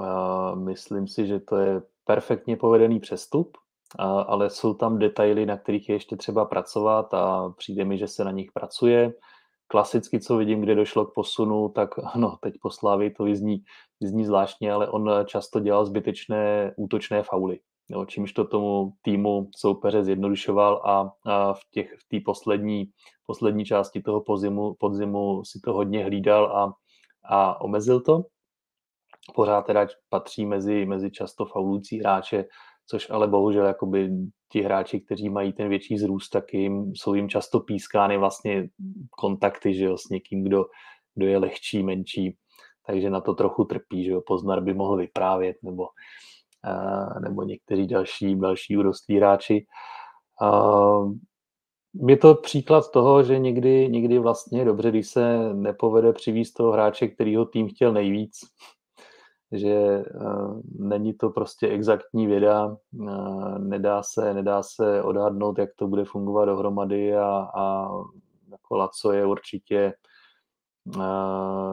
[0.00, 3.56] Eh, myslím si, že to je perfektně povedený přestup,
[3.98, 8.24] ale jsou tam detaily, na kterých je ještě třeba pracovat a přijde mi, že se
[8.24, 9.12] na nich pracuje
[9.66, 13.64] klasicky, co vidím, kde došlo k posunu, tak ano, teď po Slávii to vyzní,
[14.00, 17.60] vyzní zvláštně, ale on často dělal zbytečné útočné fauly.
[17.90, 22.90] Jo, čímž to tomu týmu soupeře zjednodušoval a, a v těch v té poslední,
[23.26, 26.72] poslední části toho podzimu, podzimu si to hodně hlídal a,
[27.24, 28.22] a omezil to.
[29.34, 32.44] Pořád teda patří mezi, mezi často faulující hráče,
[32.86, 34.10] což ale bohužel jakoby
[34.52, 38.68] ti hráči, kteří mají ten větší zrůst, tak jim, jsou jim často pískány vlastně
[39.10, 40.64] kontakty že jo, s někým, kdo,
[41.14, 42.36] kdo je lehčí, menší,
[42.86, 45.86] takže na to trochu trpí, že jo, Poznar by mohl vyprávět, nebo
[47.20, 49.66] nebo někteří další, další urostlí hráči.
[52.08, 57.08] Je to příklad toho, že někdy, někdy vlastně dobře, když se nepovede přivízt toho hráče,
[57.08, 58.38] který ho tým chtěl nejvíc,
[59.52, 60.04] že
[60.78, 62.76] není to prostě exaktní věda,
[63.58, 67.88] nedá, se, nedá se odhadnout, jak to bude fungovat dohromady a, a
[68.50, 69.92] jako Laco je určitě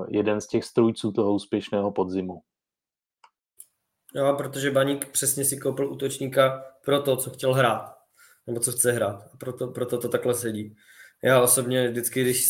[0.08, 2.42] jeden z těch strujců toho úspěšného podzimu.
[4.16, 7.96] Jo, protože Baník přesně si koupil útočníka pro to, co chtěl hrát,
[8.48, 9.30] nebo co chce hrát.
[9.34, 10.76] A proto, proto to takhle sedí.
[11.24, 12.46] Já osobně vždycky, když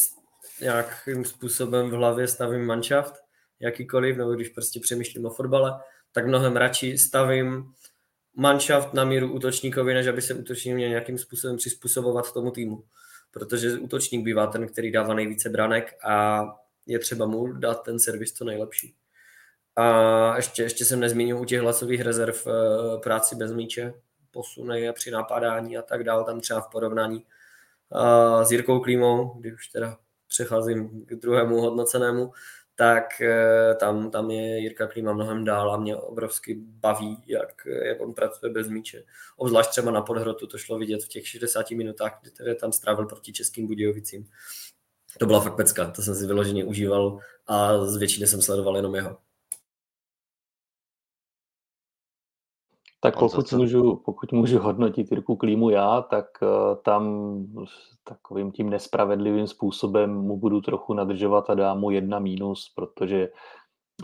[0.62, 3.14] nějakým způsobem v hlavě stavím manšaft,
[3.60, 5.80] jakýkoliv, nebo když prostě přemýšlím o fotbale,
[6.12, 7.74] tak mnohem radši stavím
[8.36, 12.84] manšaft na míru útočníkovi, než aby se útočník měl nějakým způsobem přizpůsobovat tomu týmu.
[13.32, 16.46] Protože útočník bývá ten, který dává nejvíce branek a
[16.86, 18.96] je třeba mu dát ten servis to nejlepší.
[19.76, 22.52] A ještě, ještě jsem nezmínil u těch hlasových rezerv eh,
[23.00, 23.94] práci bez míče,
[24.32, 27.26] posuny při napadání a tak dále, tam třeba v porovnání
[28.44, 29.98] s Jirkou Klímou, kdy už teda
[30.28, 32.32] přecházím k druhému hodnocenému,
[32.76, 38.02] tak eh, tam, tam je Jirka Klíma mnohem dál a mě obrovsky baví, jak, jak
[38.02, 39.04] on pracuje bez míče.
[39.38, 43.06] Obzvlášť třeba na podhrotu, to šlo vidět v těch 60 minutách, kdy tedy tam strávil
[43.06, 44.28] proti českým Budějovicím.
[45.20, 48.96] To byla fakt pecka, to jsem si vyloženě užíval a z většiny jsem sledoval jenom
[48.96, 49.18] jeho.
[53.00, 56.50] Tak pokud můžu, pokud můžu hodnotit Jirku Klímu já, tak uh,
[56.84, 57.36] tam
[58.04, 63.30] takovým tím nespravedlivým způsobem mu budu trochu nadržovat a dám mu jedna mínus, protože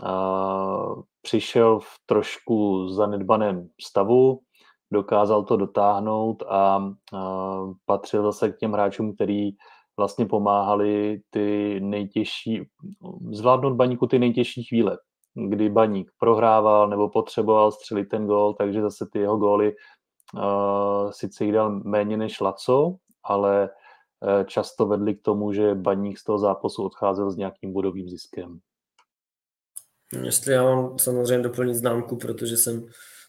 [0.02, 4.40] uh, přišel v trošku zanedbaném stavu,
[4.92, 9.50] dokázal to dotáhnout a uh, patřil zase k těm hráčům, který
[9.96, 12.62] vlastně pomáhali ty nejtěžší,
[13.30, 14.98] zvládnout baníku ty nejtěžší chvíle
[15.34, 19.74] kdy Baník prohrával nebo potřeboval střelit ten gól, takže zase ty jeho góly
[20.34, 23.70] uh, sice jich dal méně než Laco, ale
[24.20, 28.58] uh, často vedli k tomu, že Baník z toho zápasu odcházel s nějakým bodovým ziskem.
[30.22, 32.86] Jestli já mám samozřejmě doplnit známku, protože jsem,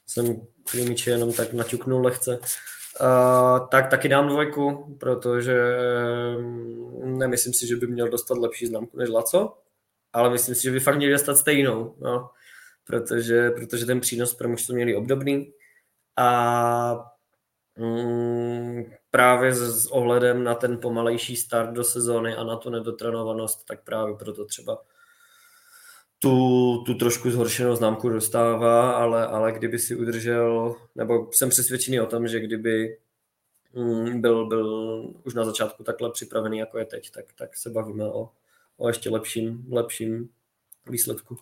[0.08, 0.42] jsem
[0.72, 5.64] Klimiče jenom tak naťuknul lehce, uh, tak taky dám dvojku, protože
[6.40, 9.58] mm, nemyslím si, že by měl dostat lepší známku než Laco,
[10.14, 12.30] ale myslím si, že by fakt měli dostat stejnou, no,
[12.84, 15.54] protože, protože ten přínos pro mužstvo měli obdobný.
[16.18, 17.12] A
[17.78, 23.84] mm, právě s, ohledem na ten pomalejší start do sezóny a na tu nedotrénovanost, tak
[23.84, 24.82] právě proto třeba
[26.20, 32.06] tu, tu trošku zhoršenou známku dostává, ale, ale kdyby si udržel, nebo jsem přesvědčený o
[32.06, 32.98] tom, že kdyby
[33.74, 34.68] mm, byl, byl
[35.24, 38.30] už na začátku takhle připravený, jako je teď, tak, tak se bavíme o,
[38.84, 40.30] o ještě lepším, lepším
[40.90, 41.38] výsledku.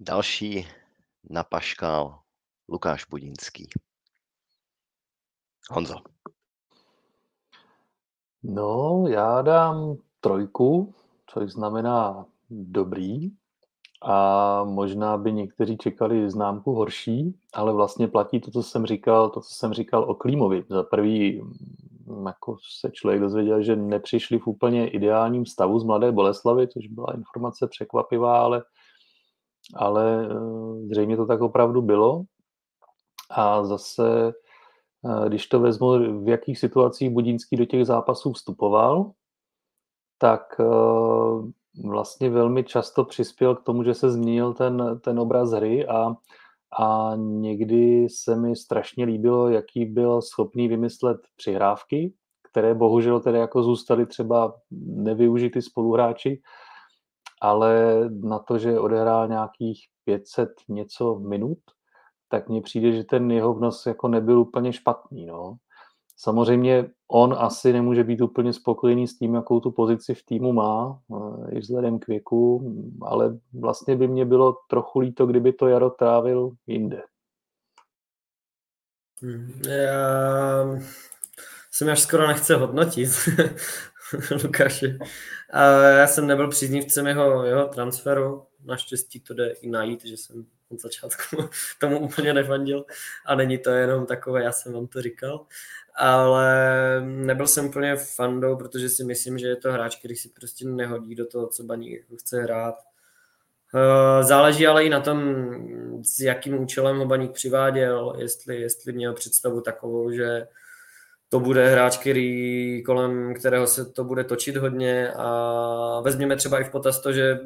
[0.00, 0.66] Další
[1.30, 2.18] na paškal
[2.68, 3.68] Lukáš Budinský.
[5.70, 5.94] Honzo.
[8.42, 10.94] No, já dám trojku,
[11.26, 13.30] což znamená dobrý.
[14.02, 19.40] A možná by někteří čekali známku horší, ale vlastně platí to, co jsem říkal, to,
[19.40, 20.64] co jsem říkal o Klímovi.
[20.68, 21.42] Za prvý
[22.26, 27.14] jako se člověk dozvěděl, že nepřišli v úplně ideálním stavu z Mladé Boleslavy, což byla
[27.14, 28.62] informace překvapivá, ale,
[29.74, 30.34] ale eh,
[30.90, 32.22] zřejmě to tak opravdu bylo.
[33.30, 34.32] A zase,
[35.04, 39.12] eh, když to vezmu, v jakých situacích Budínský do těch zápasů vstupoval,
[40.18, 40.64] tak eh,
[41.88, 46.14] vlastně velmi často přispěl k tomu, že se změnil ten, ten obraz hry a
[46.80, 52.14] a někdy se mi strašně líbilo, jaký byl schopný vymyslet přihrávky,
[52.50, 54.54] které bohužel tedy jako zůstaly třeba
[54.86, 56.42] nevyužity spoluhráči,
[57.42, 61.58] ale na to, že odehrál nějakých 500 něco minut,
[62.28, 65.26] tak mně přijde, že ten jeho vnos jako nebyl úplně špatný.
[65.26, 65.56] No.
[66.16, 71.00] Samozřejmě on asi nemůže být úplně spokojený s tím, jakou tu pozici v týmu má,
[71.12, 75.90] eh, i vzhledem k věku, ale vlastně by mě bylo trochu líto, kdyby to Jaro
[75.90, 77.02] trávil jinde.
[79.22, 80.80] Hmm, já
[81.70, 83.10] jsem až skoro nechce hodnotit
[84.44, 84.98] Lukáše.
[85.52, 88.46] A já jsem nebyl příznivcem jeho, jeho transferu.
[88.64, 91.36] Naštěstí to jde i najít, že jsem od začátku.
[91.80, 92.84] Tomu úplně nevandil
[93.26, 95.46] a není to jenom takové, já jsem vám to říkal.
[95.96, 96.46] Ale
[97.04, 101.14] nebyl jsem úplně fandou, protože si myslím, že je to hráč, který si prostě nehodí
[101.14, 102.74] do toho, co Baník chce hrát.
[103.74, 105.44] Eh, záleží ale i na tom,
[106.04, 110.46] s jakým účelem ho Baník přiváděl, jestli, jestli měl představu takovou, že
[111.28, 115.12] to bude hráč, který, kolem kterého se to bude točit hodně.
[115.16, 117.40] A vezměme třeba i v potaz to, že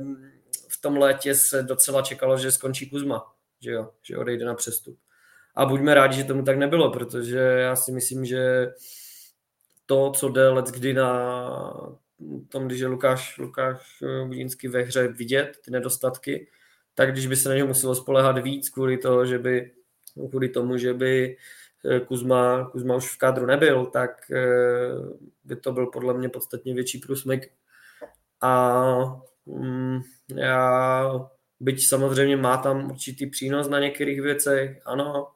[0.81, 4.99] tom létě se docela čekalo, že skončí Kuzma, že jo, že odejde na přestup.
[5.55, 8.67] A buďme rádi, že tomu tak nebylo, protože já si myslím, že
[9.87, 11.31] to, co jde let kdy na
[12.49, 16.49] tom, když je Lukáš, Lukáš Budínský ve hře vidět, ty nedostatky,
[16.95, 19.73] tak když by se na něj muselo spolehat víc kvůli, toho, že by,
[20.31, 21.37] kvůli tomu, že by
[21.85, 24.47] eh, Kuzma, Kuzma už v kádru nebyl, tak eh,
[25.45, 27.51] by to byl podle mě podstatně větší průsmyk.
[28.41, 29.21] A
[30.35, 31.11] já,
[31.61, 35.29] byť samozřejmě má tam určitý přínos na některých věcech, ano,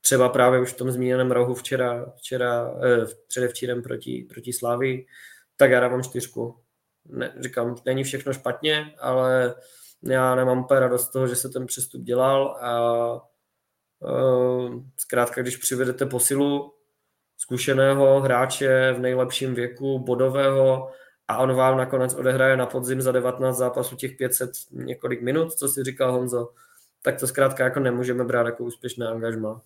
[0.00, 5.06] třeba právě už v tom zmíněném rohu včera, včera eh, předevčírem proti, proti Slávii,
[5.56, 6.60] tak já dávám čtyřku.
[7.08, 9.54] Ne, říkám, není všechno špatně, ale
[10.02, 13.12] já nemám úplně radost z toho, že se ten přestup dělal a
[13.98, 16.74] uh, zkrátka, když přivedete posilu
[17.38, 20.90] zkušeného hráče v nejlepším věku, bodového,
[21.28, 25.68] a on vám nakonec odehraje na podzim za 19 zápasů těch 500 několik minut, co
[25.68, 26.52] si říkal Honzo,
[27.02, 29.62] tak to zkrátka jako nemůžeme brát jako úspěšné angažma.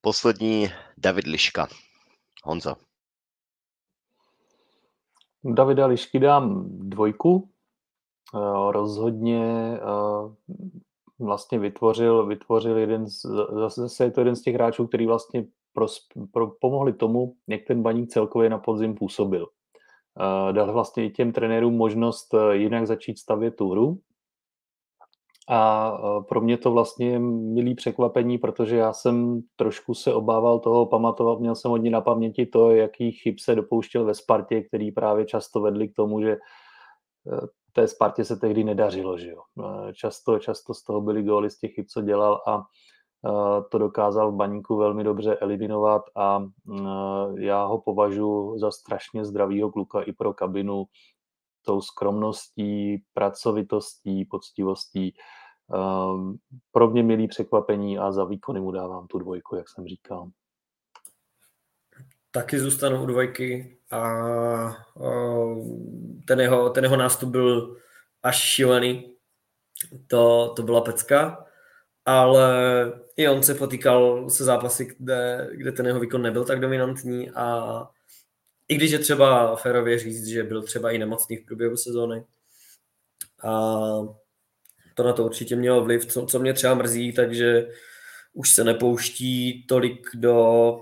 [0.00, 0.68] Poslední
[0.98, 1.68] David Liška.
[2.44, 2.76] Honzo.
[5.44, 7.50] Davida Lišky dám dvojku.
[8.34, 9.44] Eh, rozhodně
[9.76, 10.34] eh,
[11.18, 13.26] vlastně vytvořil, vytvořil jeden z,
[13.76, 15.98] zase je to jeden z těch hráčů, který vlastně pros,
[16.32, 19.48] pro, pomohli tomu, jak ten baník celkově na podzim působil.
[20.52, 23.98] Dal vlastně těm trenérům možnost jinak začít stavět tu hru.
[25.52, 25.92] A
[26.28, 31.40] pro mě to vlastně je milý překvapení, protože já jsem trošku se obával toho pamatovat,
[31.40, 35.60] měl jsem hodně na paměti to, jaký chyb se dopouštěl ve Spartě, který právě často
[35.60, 36.36] vedli k tomu, že
[37.72, 39.42] té Spartě se tehdy nedařilo, že jo.
[39.92, 42.62] Často, často z toho byly góly z těch chyb, co dělal a
[43.70, 46.44] to dokázal v baníku velmi dobře eliminovat a
[47.38, 50.84] já ho považuji za strašně zdravýho kluka i pro kabinu
[51.64, 55.14] tou skromností, pracovitostí, poctivostí.
[56.72, 60.30] Pro mě milý překvapení a za výkony mu dávám tu dvojku, jak jsem říkal.
[62.30, 64.00] Taky zůstanu u dvojky a
[66.26, 67.76] ten jeho, ten jeho nástup byl
[68.22, 69.16] až šílený.
[70.06, 71.46] To, to byla pecka,
[72.18, 72.52] ale
[73.16, 77.88] i on se potýkal se zápasy, kde, kde ten jeho výkon nebyl tak dominantní a
[78.68, 82.24] i když je třeba férově říct, že byl třeba i nemocný v průběhu sezóny.
[83.42, 83.50] A
[84.94, 87.68] to na to určitě mělo vliv, co, co mě třeba mrzí, takže
[88.32, 90.76] už se nepouští tolik do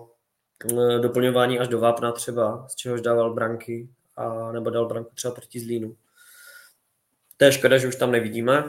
[0.65, 5.35] Eh, doplňování až do vápna třeba, z čehož dával branky, a nebo dal branku třeba
[5.35, 5.97] proti Zlínu.
[7.37, 8.65] To je škoda, že už tam nevidíme.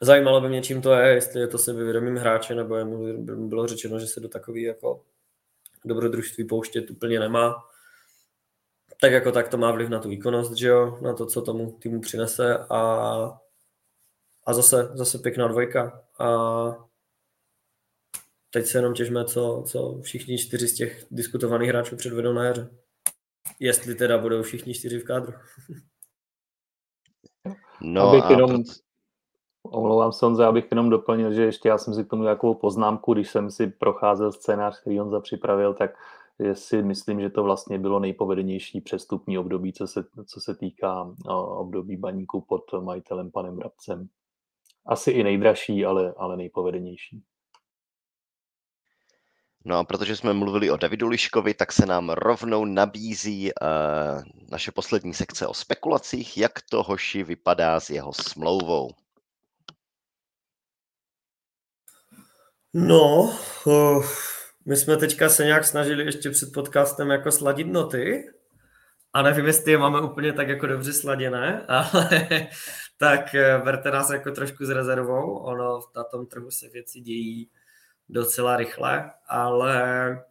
[0.00, 3.66] Zajímalo by mě, čím to je, jestli je to sebevědomým hráče, nebo je mu bylo
[3.66, 5.04] řečeno, že se do takový jako
[5.84, 7.64] dobrodružství pouštět úplně nemá.
[9.00, 11.72] Tak jako tak to má vliv na tu výkonnost, že jo, na to, co tomu
[11.72, 12.80] týmu přinese a,
[14.46, 16.04] a zase, zase pěkná dvojka.
[16.18, 16.88] A
[18.50, 22.70] teď se jenom těžme, co, co všichni čtyři z těch diskutovaných hráčů předvedou na jaře.
[23.60, 25.32] Jestli teda budou všichni čtyři v kádru.
[27.80, 28.64] No abych a jenom,
[29.70, 33.14] omlouvám se Honze, abych jenom doplnil, že ještě já jsem si k tomu takovou poznámku,
[33.14, 35.90] když jsem si procházel scénář, který on zapřipravil, tak
[36.52, 41.14] si myslím, že to vlastně bylo nejpovedenější přestupní období, co se, co se týká
[41.56, 44.08] období baníku pod majitelem panem Rabcem.
[44.86, 47.22] Asi i nejdražší, ale, ale nejpovedenější.
[49.64, 54.72] No a protože jsme mluvili o Davidu Liškovi, tak se nám rovnou nabízí uh, naše
[54.72, 58.90] poslední sekce o spekulacích, jak to hoši vypadá s jeho smlouvou.
[62.74, 63.34] No,
[63.66, 64.06] uh,
[64.64, 68.30] my jsme teďka se nějak snažili ještě před podcastem jako sladit noty
[69.12, 72.28] a nevím, jestli je máme úplně tak jako dobře sladěné, ale
[72.96, 75.38] tak eh, berte nás jako trošku s rezervou.
[75.38, 77.50] Ono na tom trhu se věci dějí
[78.08, 80.24] docela rychle, ale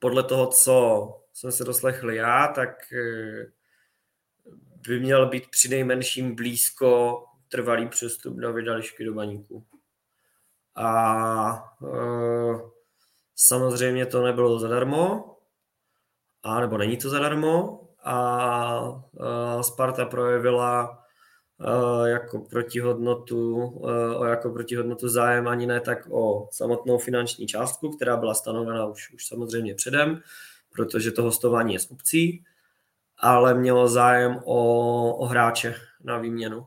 [0.00, 3.52] podle toho, co jsem se doslechl já, tak eh,
[4.88, 9.66] by měl být při nejmenším blízko trvalý přestup na vydališky do baníku.
[10.74, 11.88] A e,
[13.36, 15.36] samozřejmě to nebylo zadarmo,
[16.42, 19.02] a nebo není to zadarmo, a
[19.58, 21.02] e, Sparta projevila
[21.64, 23.64] Eh, jako protihodnotu,
[24.16, 29.12] o jako protihodnotu zájem ani ne tak o samotnou finanční částku, která byla stanovena už,
[29.14, 30.20] už samozřejmě předem,
[30.72, 32.44] protože to hostování je s obcí,
[33.18, 36.66] ale mělo zájem o, o hráče na výměnu.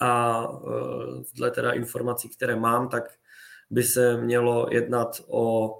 [0.00, 3.04] A eh, dle teda informací, které mám, tak
[3.70, 5.72] by se mělo jednat o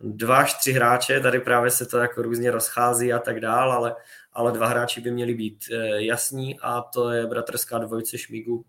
[0.00, 3.96] dva až tři hráče, tady právě se to jako různě rozchází a tak dál, ale
[4.38, 5.64] ale dva hráči by měli být
[5.96, 8.64] jasní a to je bratrská dvojice Šmigu,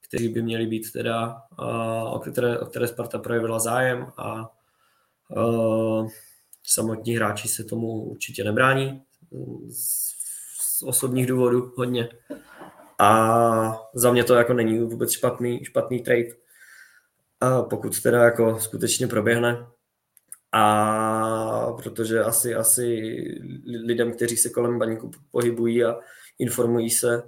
[0.00, 1.42] kteří by měli být teda,
[2.04, 4.50] o které, o které Sparta projevila zájem a
[6.62, 9.02] samotní hráči se tomu určitě nebrání
[9.68, 10.16] z,
[10.78, 12.08] z osobních důvodů hodně.
[12.98, 16.28] A za mě to jako není vůbec špatný, špatný trade,
[17.40, 19.66] a pokud teda jako skutečně proběhne.
[20.52, 23.14] A protože asi, asi
[23.84, 25.96] lidem, kteří se kolem baníku pohybují a
[26.38, 27.22] informují se,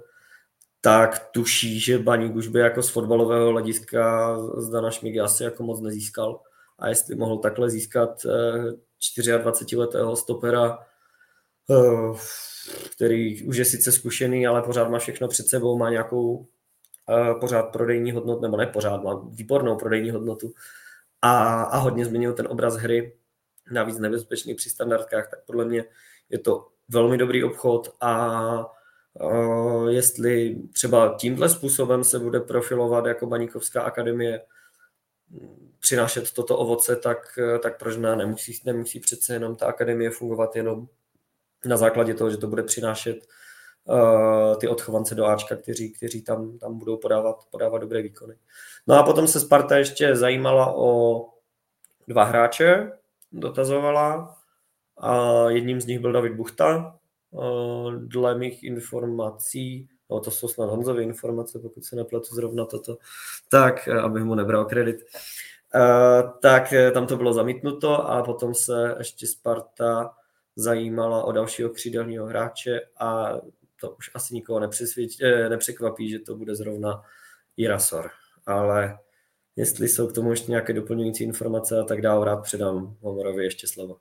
[0.81, 5.63] tak tuší, že baník už by jako z fotbalového hlediska z Dana Šmigy asi jako
[5.63, 6.41] moc nezískal.
[6.79, 8.25] A jestli mohl takhle získat
[8.99, 10.79] 24-letého eh, stopera,
[12.95, 16.47] který už je sice zkušený, ale pořád má všechno před sebou, má nějakou
[17.09, 20.53] eh, pořád prodejní hodnotu, nebo ne pořád, má výbornou prodejní hodnotu
[21.21, 23.15] a, a hodně změnil ten obraz hry,
[23.71, 25.85] navíc nebezpečný při standardkách, tak podle mě
[26.29, 28.65] je to velmi dobrý obchod a
[29.13, 34.41] uh, jestli třeba tímhle způsobem se bude profilovat jako Baníkovská akademie,
[35.79, 38.15] přinášet toto ovoce, tak, tak proč ne?
[38.15, 40.87] Nemusí, nemusí přece jenom ta akademie fungovat jenom
[41.65, 43.27] na základě toho, že to bude přinášet
[43.85, 48.35] uh, ty odchovance do Ačka, kteří, kteří tam, tam budou podávat, podávat dobré výkony.
[48.87, 51.25] No a potom se Sparta ještě zajímala o
[52.07, 52.91] dva hráče,
[53.31, 54.35] dotazovala.
[54.97, 56.95] A jedním z nich byl David Buchta.
[57.31, 62.97] Uh, dle mých informací, no to jsou snad Honzové informace, pokud se nepletu zrovna toto,
[63.49, 65.05] tak, eh, abych mu nebral kredit,
[66.41, 70.11] tak tam to bylo zamítnuto a potom se ještě Sparta
[70.59, 73.33] zajímala o dalšího křídelního hráče a
[73.81, 74.61] to už asi nikoho
[75.21, 77.01] eh, nepřekvapí, že to bude zrovna
[77.57, 78.09] Irasor.
[78.45, 78.97] Ale
[79.55, 83.67] jestli jsou k tomu ještě nějaké doplňující informace a tak dále, rád předám Homorovi ještě
[83.67, 83.97] slovo.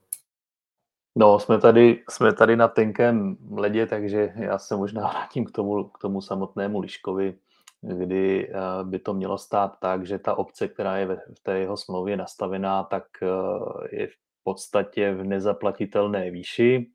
[1.17, 5.85] No, jsme tady, jsme tady na tenkém ledě, takže já se možná vrátím k tomu,
[5.85, 7.39] k tomu samotnému Liškovi,
[7.83, 8.55] kdy eh,
[8.85, 12.83] by to mělo stát tak, že ta obce, která je v té jeho smlouvě nastavená,
[12.83, 16.91] tak eh, je v podstatě v nezaplatitelné výši.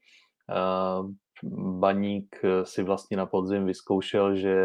[0.50, 1.24] Eh,
[1.80, 4.56] Baník si vlastně na podzim vyzkoušel, že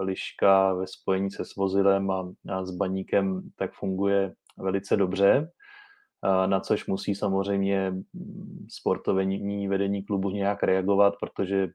[0.00, 5.50] liška ve spojení se svozilem a, a s baníkem tak funguje velice dobře,
[6.46, 7.94] na což musí samozřejmě
[8.68, 11.68] sportovní vedení klubu nějak reagovat, protože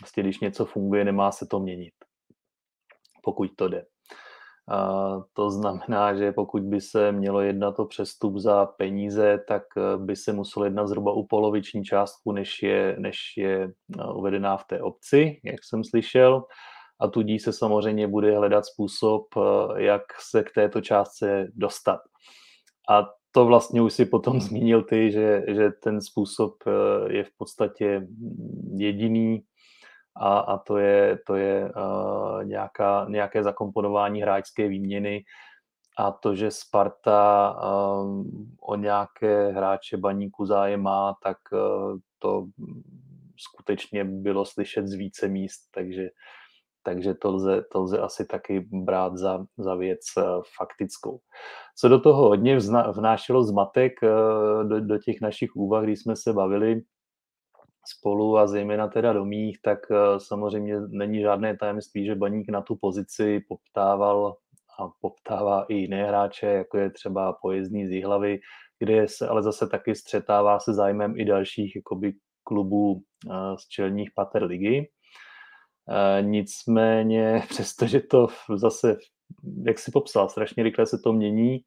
[0.00, 1.94] vlastně, když něco funguje, nemá se to měnit,
[3.22, 3.86] pokud to jde.
[4.68, 9.98] A to znamená, že pokud by se mělo jednat o přestup za peníze, tak eh,
[9.98, 14.64] by se muselo jednat zhruba u poloviční částku, než je, než je eh, uvedená v
[14.64, 16.44] té obci, jak jsem slyšel.
[17.00, 22.00] A tudíž se samozřejmě bude hledat způsob, eh, jak se k této částce dostat.
[22.90, 26.54] A to vlastně už si potom zmínil ty, že, že ten způsob
[27.08, 28.06] je v podstatě
[28.76, 29.42] jediný,
[30.16, 35.24] a, a to je, to je uh, nějaká, nějaké zakomponování hráčské výměny
[35.98, 37.56] a to, že Sparta
[38.02, 42.46] um, o nějaké hráče baníku zájem má, tak uh, to
[43.36, 46.08] skutečně bylo slyšet z více míst, takže,
[46.82, 50.00] takže to, lze, to lze asi taky brát za, za věc
[50.56, 51.20] faktickou.
[51.76, 52.58] Co do toho hodně
[52.96, 53.92] vnášelo zmatek
[54.62, 56.82] do, do těch našich úvah, když jsme se bavili
[57.86, 62.76] spolu a zejména teda domích, tak eh, samozřejmě není žádné tajemství, že Baník na tu
[62.76, 64.36] pozici poptával
[64.80, 68.40] a poptává i jiné hráče, jako je třeba pojezdný z Jihlavy,
[68.78, 72.12] kde se ale zase taky střetává se zájmem i dalších jakoby,
[72.44, 74.90] klubů eh, z čelních pater ligy.
[75.88, 78.26] Eh, nicméně, přestože to
[78.56, 78.96] zase,
[79.66, 81.58] jak si popsal, strašně rychle se to mění,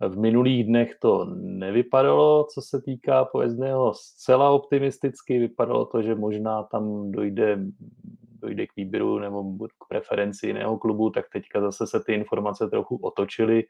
[0.00, 5.38] v minulých dnech to nevypadalo, co se týká pojezdného zcela optimisticky.
[5.38, 7.58] Vypadalo to, že možná tam dojde,
[8.40, 12.96] dojde k výběru nebo k preferenci jiného klubu, tak teďka zase se ty informace trochu
[12.96, 13.64] otočily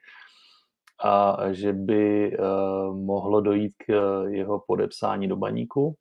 [1.04, 5.94] a že by uh, mohlo dojít k uh, jeho podepsání do baníku.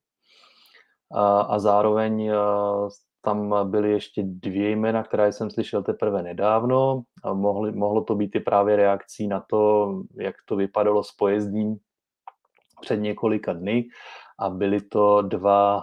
[1.48, 2.90] A zároveň uh,
[3.22, 7.02] tam byly ještě dvě jména, která jsem slyšel teprve nedávno.
[7.24, 11.78] A mohli, mohlo to být i právě reakcí na to, jak to vypadalo s pojezdím
[12.82, 13.88] před několika dny.
[14.40, 15.82] A byli to dva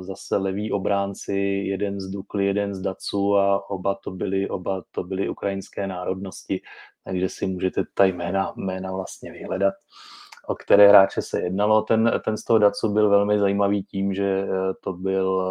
[0.00, 5.04] zase leví obránci, jeden z Dukly, jeden z Dacu a oba to byly, oba to
[5.04, 6.60] byly ukrajinské národnosti,
[7.04, 9.74] takže si můžete ta jména, jména vlastně vyhledat
[10.48, 11.82] o které hráče se jednalo.
[11.82, 14.46] Ten, ten z toho Dacu byl velmi zajímavý tím, že
[14.84, 15.42] to byl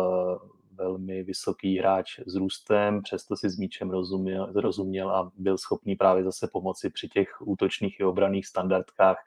[0.78, 6.24] velmi vysoký hráč s růstem, přesto si s míčem rozuměl, rozuměl a byl schopný právě
[6.24, 9.18] zase pomoci při těch útočných i obraných standardkách.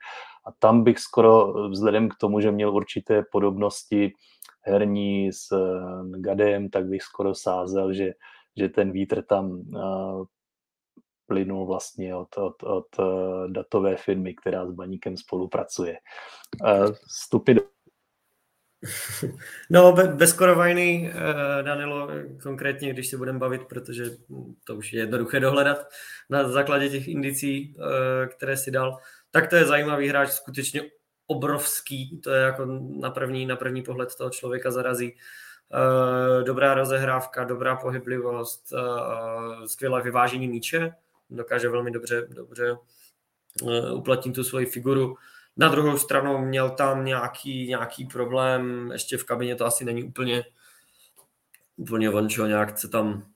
[0.47, 4.13] A tam bych skoro vzhledem k tomu, že měl určité podobnosti
[4.63, 5.49] herní s
[6.17, 8.13] Gadem, tak bych skoro sázel, že,
[8.57, 9.63] že ten vítr tam
[11.27, 12.87] plynul vlastně od, od, od
[13.49, 15.99] datové firmy, která s Baníkem spolupracuje.
[17.09, 17.63] Vstupy do
[19.71, 22.09] No, be, bez Korovajny, eh, Danilo,
[22.43, 24.05] konkrétně, když se budeme bavit, protože
[24.65, 25.89] to už je jednoduché dohledat
[26.31, 28.99] na základě těch indicí, eh, které si dal,
[29.31, 30.83] tak to je zajímavý hráč, skutečně
[31.27, 32.67] obrovský, to je jako
[33.01, 35.17] na první, na první pohled toho člověka zarazí.
[35.73, 38.73] Eh, dobrá rozehrávka, dobrá pohyblivost,
[39.67, 40.95] skvělé vyvážení míče,
[41.31, 42.77] dokáže velmi dobře, dobře
[43.95, 45.17] uplatnit tu svoji figuru
[45.61, 50.45] na druhou stranu měl tam nějaký, nějaký problém, ještě v kabině to asi není úplně,
[51.77, 53.27] úplně vončo, nějak se tam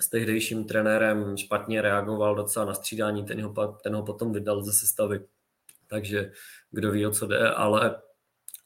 [0.00, 4.72] s tehdejším trenérem špatně reagoval docela na střídání, ten ho, ten ho potom vydal ze
[4.72, 5.20] sestavy,
[5.86, 6.32] takže
[6.70, 8.02] kdo ví, o co jde, ale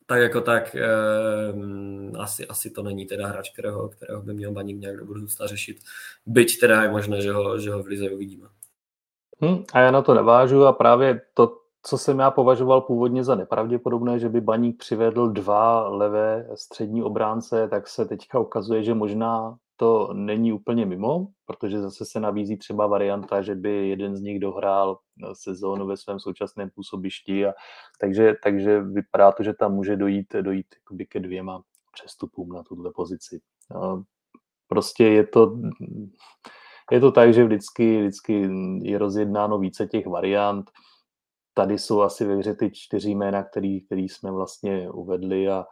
[0.07, 4.81] tak jako tak eh, asi, asi to není teda hráč, kterého, kterého by měl Baník
[4.81, 5.77] nějak do budoucna řešit.
[6.27, 8.49] Byť teda je možné, že ho, že ho v Lize uvidíme.
[9.43, 13.35] Hmm, a já na to navážu a právě to, co jsem já považoval původně za
[13.35, 19.57] nepravděpodobné, že by Baník přivedl dva levé střední obránce, tak se teďka ukazuje, že možná
[19.77, 24.41] to není úplně mimo, protože zase se nabízí třeba varianta, že by jeden z nich
[24.41, 24.99] dohrál
[25.33, 27.47] sezónu ve svém současném působišti.
[27.47, 27.53] A,
[28.01, 30.67] takže, takže vypadá to, že tam může dojít, dojít
[31.09, 31.63] ke dvěma
[31.93, 33.41] přestupům na tuto pozici.
[34.69, 35.59] Prostě je to,
[36.91, 38.51] je to tak, že vždycky, vždycky
[38.83, 40.71] je rozjednáno více těch variant
[41.55, 45.65] tady jsou asi ve hře ty čtyři jména, který, který jsme vlastně uvedli a,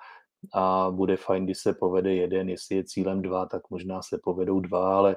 [0.54, 4.60] a bude fajn, když se povede jeden, jestli je cílem dva, tak možná se povedou
[4.60, 5.16] dva, ale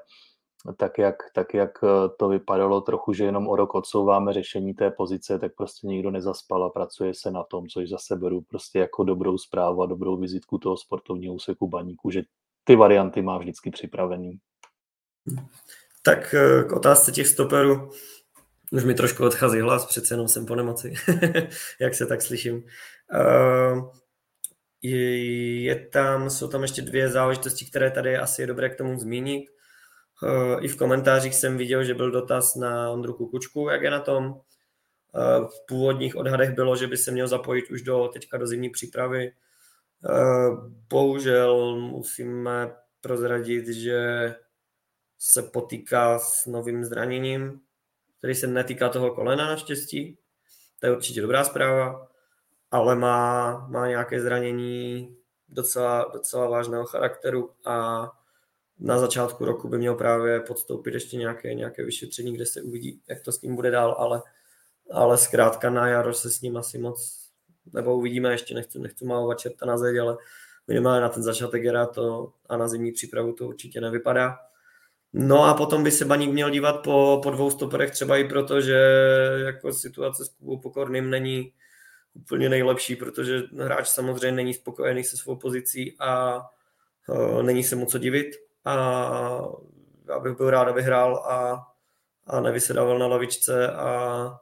[0.77, 1.71] tak jak, tak jak
[2.19, 6.63] to vypadalo trochu, že jenom o rok odsouváme řešení té pozice, tak prostě nikdo nezaspal
[6.63, 10.57] a pracuje se na tom, což zase beru prostě jako dobrou zprávu a dobrou vizitku
[10.57, 12.23] toho sportovního úseku baníku, že
[12.63, 14.39] ty varianty má vždycky připravený.
[16.03, 17.89] Tak eh, k otázce těch stoperů.
[18.71, 20.93] Už mi trošku odchází hlas, přece jenom jsem po nemoci,
[21.79, 22.63] jak se tak slyším.
[23.13, 23.89] Uh,
[24.81, 29.49] je, tam, jsou tam ještě dvě záležitosti, které tady asi je dobré k tomu zmínit.
[30.23, 33.99] Uh, I v komentářích jsem viděl, že byl dotaz na Ondru Kukučku, jak je na
[33.99, 34.25] tom.
[34.25, 38.69] Uh, v původních odhadech bylo, že by se měl zapojit už do teďka do zimní
[38.69, 39.31] přípravy.
[40.89, 44.35] Bohužel musíme prozradit, že
[45.19, 47.61] se potýká s novým zraněním,
[48.21, 50.17] který se netýká toho kolena naštěstí.
[50.79, 52.07] To je určitě dobrá zpráva,
[52.71, 55.15] ale má, má nějaké zranění
[55.49, 58.07] docela, docela vážného charakteru a
[58.79, 63.21] na začátku roku by měl právě podstoupit ještě nějaké, nějaké vyšetření, kde se uvidí, jak
[63.21, 64.21] to s ním bude dál, ale,
[64.91, 67.29] ale zkrátka na jaro se s ním asi moc,
[67.73, 70.17] nebo uvidíme, ještě nechci, nechci malovat čerta na zeď, ale
[70.67, 74.37] minimálně na ten začátek jara to a na zimní přípravu to určitě nevypadá.
[75.13, 78.61] No a potom by se Baník měl dívat po, po dvou stoperech, třeba i proto,
[78.61, 78.79] že
[79.45, 81.53] jako situace s Kubou Pokorným není
[82.13, 86.41] úplně nejlepší, protože hráč samozřejmě není spokojený se svou pozicí a
[87.07, 88.35] uh, není se mu co divit.
[88.65, 88.73] A
[90.07, 91.67] já bych byl rád, aby hrál a,
[92.27, 94.39] a nevysedával na lavičce a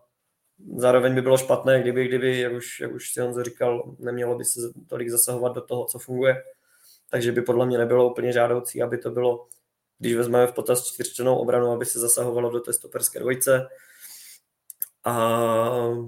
[0.75, 4.45] zároveň by bylo špatné, kdyby, kdyby jak už, jak už si Honzo říkal, nemělo by
[4.45, 6.43] se tolik zasahovat do toho, co funguje.
[7.09, 9.47] Takže by podle mě nebylo úplně žádoucí, aby to bylo
[9.99, 13.67] když vezmeme v potaz čtyřčlenou obranu, aby se zasahovalo do té stoperské dvojce
[15.03, 15.29] a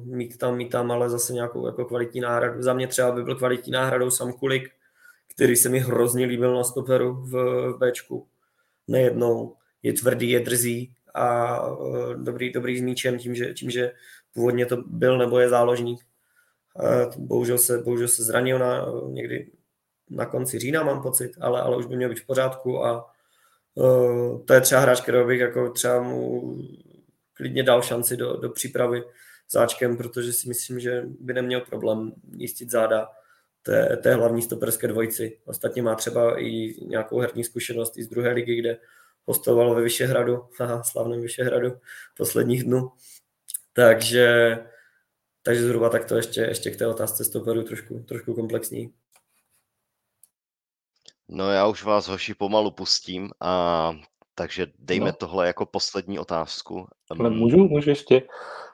[0.04, 2.62] mít tam, mít tam ale zase nějakou jako kvalitní náhradu.
[2.62, 4.72] Za mě třeba by byl kvalitní náhradou Sam Kulik,
[5.28, 8.28] který se mi hrozně líbil na stoperu v, v Bčku.
[8.88, 9.56] Nejednou.
[9.84, 13.92] Je tvrdý, je drzý a uh, dobrý, dobrý s míčem tím že, tím, že
[14.34, 16.06] původně to byl nebo je záložník.
[16.74, 19.52] Uh, bohužel, se, bohužel se zranil na, někdy
[20.10, 23.14] na konci října, mám pocit, ale, ale už by měl být v pořádku a
[23.76, 26.58] Uh, to je třeba hráč, kterého bych jako třeba mu
[27.34, 29.04] klidně dal šanci do, do přípravy
[29.52, 33.10] záčkem, protože si myslím, že by neměl problém jistit záda
[33.62, 35.40] té, té hlavní stoperské dvojici.
[35.46, 38.78] Ostatně má třeba i nějakou herní zkušenost i z druhé ligy, kde
[39.26, 41.78] hostovalo ve Vyšehradu, haha, slavném Vyšehradu
[42.18, 42.92] posledních dnů.
[43.74, 44.58] Takže,
[45.44, 48.94] takže zhruba takto ještě, ještě k té otázce stoperu trošku, trošku komplexní.
[51.32, 53.94] No já už vás hoši pomalu pustím, a
[54.36, 55.14] takže dejme no.
[55.20, 56.88] tohle jako poslední otázku.
[57.20, 58.24] Ale můžu, můžu ještě?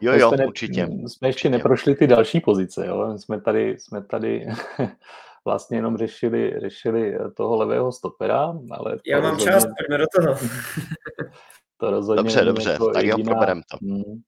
[0.02, 0.88] Jo, jo, ne, určitě.
[1.08, 1.50] Jsme ještě určitě.
[1.50, 3.18] neprošli ty další pozice, jo?
[3.18, 4.48] Jsme tady, jsme tady
[5.46, 8.98] vlastně jenom řešili, řešili toho levého stopera, ale...
[9.08, 10.38] Já mám rozhodně, čas, pojďme do toho.
[11.78, 13.78] to rozhodně dobře, dobře, jako tak jediná, ho to.
[13.82, 14.22] Hm,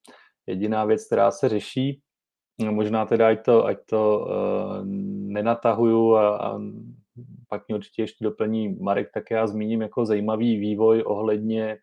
[0.48, 2.02] jediná věc, která se řeší,
[2.60, 4.86] no, možná teda ať to, ať to uh,
[5.32, 6.60] nenatahuju a, a
[7.50, 11.78] pak mě určitě ještě doplní Marek, tak já zmíním jako zajímavý vývoj ohledně,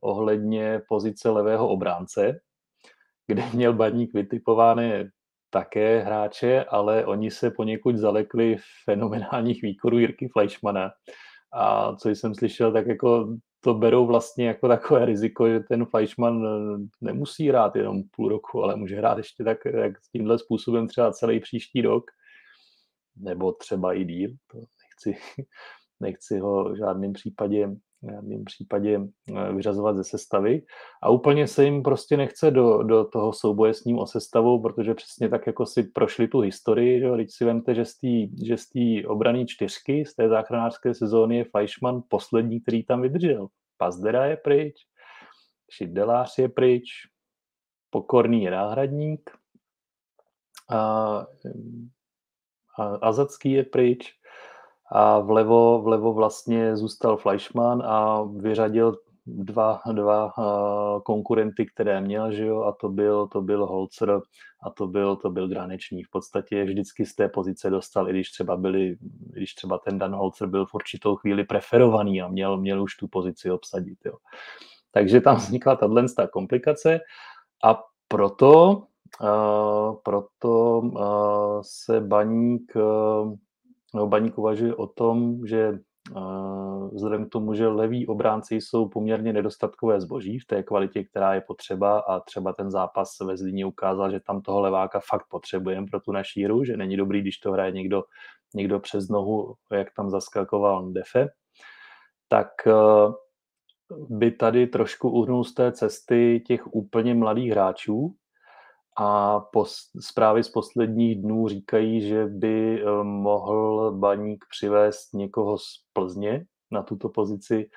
[0.00, 2.40] ohledně pozice levého obránce,
[3.26, 5.10] kde měl Baník vytipované
[5.50, 10.90] také hráče, ale oni se poněkud zalekli fenomenálních výkonů Jirky Fleischmana.
[11.52, 16.46] A co jsem slyšel, tak jako to berou vlastně jako takové riziko, že ten Fleischmann
[17.00, 21.40] nemusí hrát jenom půl roku, ale může hrát ještě tak, tak tímhle způsobem třeba celý
[21.40, 22.04] příští rok,
[23.16, 24.30] nebo třeba i díl.
[24.52, 24.58] To
[25.06, 25.22] nechci,
[26.00, 27.68] nechci ho v žádném případě
[28.02, 29.00] v případě
[29.36, 30.62] eh, vyřazovat ze sestavy.
[31.02, 34.94] A úplně se jim prostě nechce do, do toho souboje s ním o sestavu, protože
[34.94, 38.56] přesně tak, jako si prošli tu historii, že, když si vemte, že z té že
[38.56, 38.70] z
[39.46, 43.48] čtyřky, z té záchranářské sezóny je Fleischmann poslední, který tam vydržel.
[43.76, 44.74] Pazdera je pryč,
[45.70, 46.84] Šidelář je pryč,
[47.90, 49.30] Pokorný je náhradník,
[50.70, 50.78] a,
[52.78, 54.14] a Azacký je pryč,
[54.94, 58.96] a vlevo, vlevo vlastně zůstal Fleischmann a vyřadil
[59.26, 64.20] dva, dva uh, konkurenty, které měl, že jo, a to byl, to byl Holzer
[64.62, 66.02] a to byl, to byl Granečný.
[66.02, 68.96] V podstatě vždycky z té pozice dostal, i když třeba byli,
[69.30, 73.08] když třeba ten Dan Holzer byl v určitou chvíli preferovaný a měl, měl už tu
[73.08, 74.14] pozici obsadit, jo.
[74.90, 77.00] Takže tam vznikla tato komplikace
[77.64, 78.82] a proto,
[79.22, 83.34] uh, proto uh, se Baník uh,
[83.94, 85.78] Baník uvažuje o tom, že
[86.92, 91.40] vzhledem k tomu, že leví obránci jsou poměrně nedostatkové zboží v té kvalitě, která je
[91.40, 96.00] potřeba a třeba ten zápas ve Zlíně ukázal, že tam toho leváka fakt potřebujeme pro
[96.00, 98.04] tu naší hru, že není dobrý, když to hraje někdo,
[98.54, 101.28] někdo přes nohu, jak tam zaskakoval Defe,
[102.28, 102.48] tak
[104.08, 108.14] by tady trošku uhnul z té cesty těch úplně mladých hráčů,
[108.96, 115.64] a pos, zprávy z posledních dnů říkají, že by eh, mohl Baník přivést někoho z
[115.92, 117.70] Plzně na tuto pozici.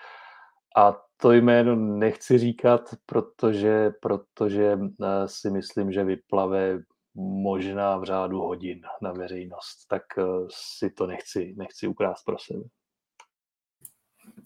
[0.78, 6.80] A to jméno nechci říkat, protože, protože eh, si myslím, že vyplave
[7.16, 9.86] možná v řádu hodin na veřejnost.
[9.90, 12.64] Tak eh, si to nechci, nechci ukrást pro sebe.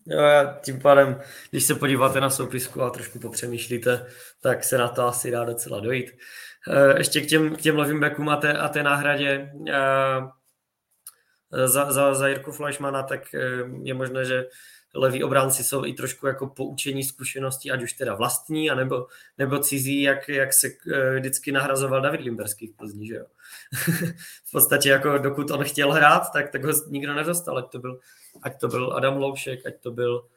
[0.06, 4.06] Jo, já tím pádem, když se podíváte na soupisku a trošku popřemýšlíte,
[4.42, 6.12] tak se na to asi dá docela dojít.
[6.68, 10.22] Eh, ještě k těm, k těm levým backům a té, a té náhradě eh,
[11.68, 13.40] za, za, za Jirku Fleischmana, tak eh,
[13.84, 14.48] je možné, že
[14.94, 19.08] leví obránci jsou i trošku jako poučení zkušeností, ať už teda vlastní, anebo,
[19.38, 20.70] nebo cizí, jak, jak se
[21.16, 23.26] vždycky nahrazoval David Limberský v Plzni, že jo.
[24.46, 28.00] v podstatě jako dokud on chtěl hrát, tak, tak ho nikdo nedostal, ať to byl,
[28.42, 30.28] ať to byl Adam Loušek, ať to byl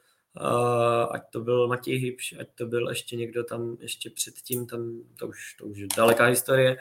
[1.11, 5.27] ať to byl Matěj Hybš, ať to byl ještě někdo tam ještě předtím, tam to
[5.27, 6.77] už, to už je daleká historie.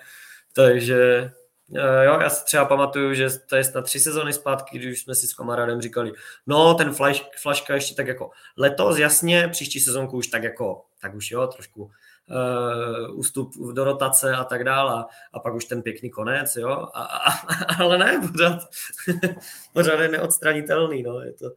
[0.53, 1.31] Takže
[1.69, 5.15] uh, jo, já si třeba pamatuju, že to je snad tři sezony zpátky, když jsme
[5.15, 6.13] si s kamarádem říkali,
[6.47, 11.15] no ten flash, flashka ještě tak jako letos, jasně, příští sezonku už tak jako, tak
[11.15, 16.11] už jo, trošku uh, ústup do rotace a tak dále a pak už ten pěkný
[16.11, 17.31] konec, jo, a, a,
[17.79, 18.59] ale ne, pořád,
[19.73, 21.51] pořád je neodstranitelný, no, je to,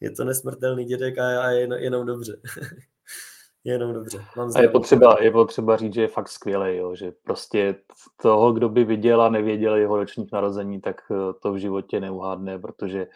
[0.00, 2.40] je to nesmrtelný dědek a, a je jenom dobře.
[3.64, 4.24] jenom dobře.
[4.36, 7.74] Mám a je potřeba, je potřeba říct, že je fakt skvělý, jo, že prostě
[8.22, 12.58] toho, kdo by viděl a nevěděl jeho ročních narození, tak eh, to v životě neuhádne,
[12.58, 13.06] protože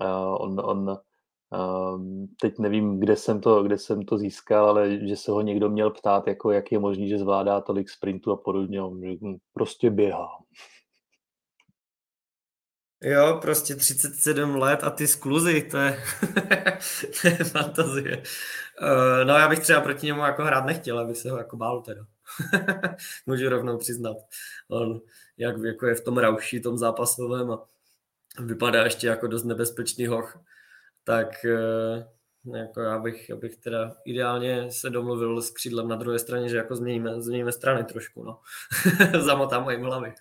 [0.00, 2.02] uh, on, on uh,
[2.40, 5.90] teď nevím, kde jsem, to, kde jsem to získal, ale že se ho někdo měl
[5.90, 8.82] ptát, jako jak je možný, že zvládá tolik sprintů a podobně.
[8.82, 10.28] On hm, prostě běhá.
[13.02, 16.02] Jo, prostě 37 let a ty skluzy, to je,
[17.22, 18.22] to je fantazie.
[18.82, 21.82] Uh, no já bych třeba proti němu jako hrát nechtěl, abych se ho jako bál
[21.82, 22.06] teda.
[23.26, 24.16] Můžu rovnou přiznat.
[24.68, 25.00] On
[25.38, 27.66] jak jako je v tom rauši, tom zápasovém a
[28.40, 30.38] vypadá ještě jako dost nebezpečný hoch,
[31.04, 36.18] tak uh, jako já bych, já bych teda ideálně se domluvil s křídlem na druhé
[36.18, 38.40] straně, že jako změníme, změníme strany trošku, no.
[39.20, 40.14] Zamotám mojím hlavy.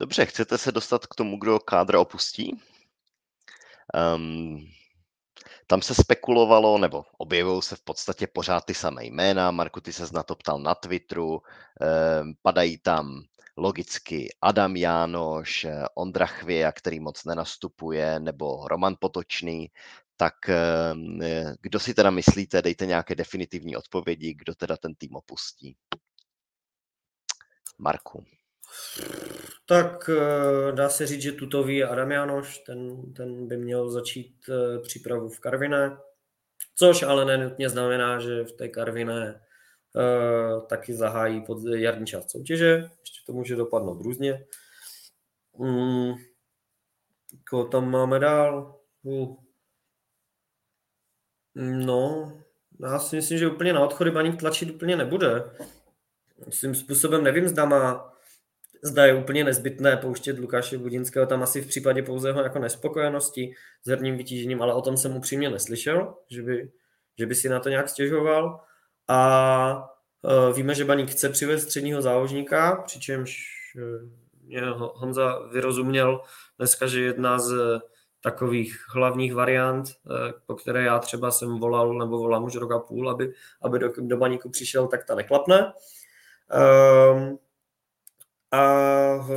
[0.00, 2.60] Dobře, chcete se dostat k tomu, kdo kádr opustí?
[4.16, 4.68] Um,
[5.66, 9.50] tam se spekulovalo, nebo objevují se v podstatě pořád ty samé jména.
[9.50, 11.30] Marku, ty se na to ptal na Twitteru.
[11.30, 13.22] Um, padají tam
[13.56, 19.70] logicky Adam Jánoš, Ondra Chvěja, který moc nenastupuje, nebo Roman Potočný.
[20.16, 20.34] Tak
[20.92, 21.20] um,
[21.60, 25.76] kdo si teda myslíte, dejte nějaké definitivní odpovědi, kdo teda ten tým opustí.
[27.78, 28.24] Marku.
[29.68, 34.36] Tak eh, dá se říct, že tutový je Adam Janoš, ten, ten by měl začít
[34.48, 35.98] eh, přípravu v Karviné,
[36.74, 39.42] což ale nenutně znamená, že v té Karviné
[39.94, 44.46] uh, taky zahájí pod jarní část soutěže, ještě to může dopadnout různě.
[45.58, 46.14] Mm,
[47.50, 48.80] koho tam máme dál?
[49.02, 49.36] Uh.
[51.54, 52.32] No,
[52.80, 55.50] já si myslím, že úplně na odchody Baník tlačit úplně nebude.
[56.48, 58.15] Svým způsobem nevím, zda má
[58.86, 63.54] zda je úplně nezbytné pouštět Lukáše Budinského tam asi v případě pouze jeho jako nespokojenosti
[63.82, 66.70] s herním vytížením, ale o tom jsem upřímně neslyšel, že by,
[67.18, 68.60] že by si na to nějak stěžoval.
[69.08, 69.88] A
[70.22, 73.36] uh, víme, že Baník chce přivést středního záložníka, přičemž
[73.76, 76.20] uh, Honza vyrozuměl
[76.58, 77.80] dneska, že jedna z
[78.20, 82.78] takových hlavních variant, uh, po které já třeba jsem volal, nebo volám už rok a
[82.78, 83.32] půl, aby,
[83.62, 85.72] aby do, do Baníku přišel, tak ta neklapne.
[87.12, 87.38] Um,
[88.56, 89.28] a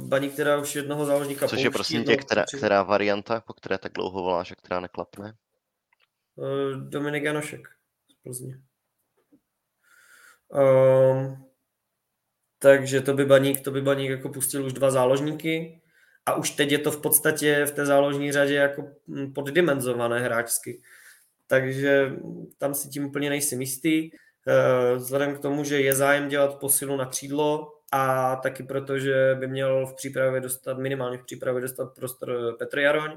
[0.00, 3.92] Baník teda už jednoho záložníka Což je prosím tě, která, která varianta, po které tak
[3.92, 5.34] dlouho voláš a která neklapne?
[6.34, 7.68] Uh, Dominik Janošek
[8.10, 8.60] z Plzně.
[10.48, 11.44] Um,
[12.58, 15.82] takže to by Baník, to by Baník jako pustil už dva záložníky
[16.26, 20.82] a už teď je to v podstatě v té záložní řadě jako hm, poddimenzované hráčsky.
[21.46, 22.12] Takže
[22.58, 24.10] tam si tím úplně nejsem jistý.
[24.10, 29.36] Uh, vzhledem k tomu, že je zájem dělat posilu na křídlo, a taky proto, že
[29.40, 33.16] by měl v přípravě dostat, minimálně v přípravě dostat prostor Petr Jaroň,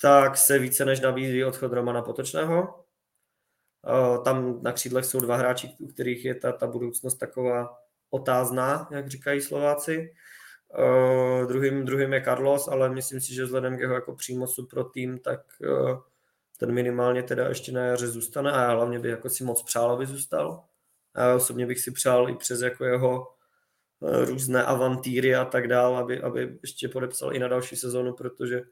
[0.00, 2.84] tak se více než nabízí odchod Romana Potočného.
[4.24, 7.78] Tam na křídlech jsou dva hráči, u kterých je ta, ta budoucnost taková
[8.10, 10.14] otázná, jak říkají Slováci.
[10.78, 14.84] Uh, druhým, druhým je Carlos, ale myslím si, že vzhledem k jeho jako přímocu pro
[14.84, 16.00] tým, tak uh,
[16.58, 19.90] ten minimálně teda ještě na jaře zůstane a já hlavně bych jako si moc přál,
[19.90, 20.64] aby zůstal.
[21.14, 23.34] A já osobně bych si přál i přes jako jeho
[24.02, 28.62] různé avantýry a tak dál, aby, aby ještě podepsal i na další sezonu, protože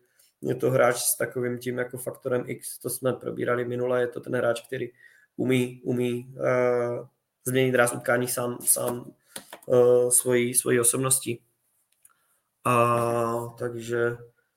[0.42, 4.20] je to hráč s takovým tím jako faktorem X, to jsme probírali minule, je to
[4.20, 4.88] ten hráč, který
[5.36, 7.06] umí, umí uh,
[7.44, 9.12] změnit ráz utkání sám, sám
[9.66, 11.42] uh, svojí, svojí osobností.
[12.64, 14.16] A takže,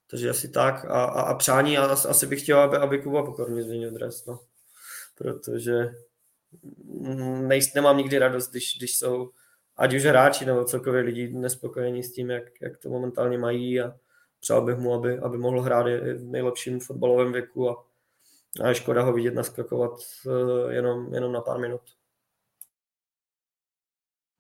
[0.10, 0.86] takže asi tak.
[0.86, 4.40] A, a, a přání, a asi bych chtěl, aby, aby Kuba Pokorně změnil dres, no.
[5.18, 5.92] Protože
[7.42, 9.32] nejst, nemám nikdy radost, když, když jsou
[9.78, 13.96] ať už hráči nebo celkově lidi nespokojení s tím, jak, jak to momentálně mají a
[14.40, 15.86] přál bych mu, aby, aby mohl hrát
[16.18, 17.86] v nejlepším fotbalovém věku a,
[18.64, 19.92] a je škoda ho vidět naskakovat
[20.28, 21.82] eh, jenom, jenom na pár minut.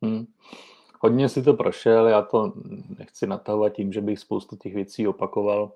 [0.03, 0.25] Hmm.
[0.99, 2.53] Hodně si to prošel, já to
[2.99, 5.71] nechci natahovat tím, že bych spoustu těch věcí opakoval.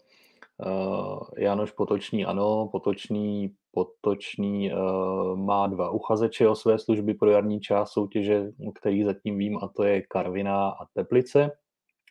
[0.66, 7.60] Uh, Janoš Potočný ano, Potočný, Potočný uh, má dva uchazeče o své služby pro jarní
[7.60, 11.52] část soutěže, který zatím vím, a to je Karviná a Teplice.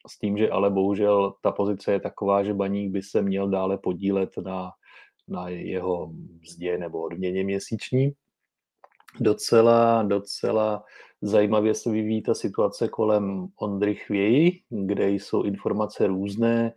[0.09, 3.79] S tím, že ale bohužel ta pozice je taková, že Baník by se měl dále
[3.79, 4.71] podílet na,
[5.29, 8.13] na jeho mzdě nebo odměně měsíční.
[9.21, 10.85] Docela, docela
[11.23, 16.73] zajímavě se vyvíjí ta situace kolem Ondry Chvěji, kde jsou informace různé.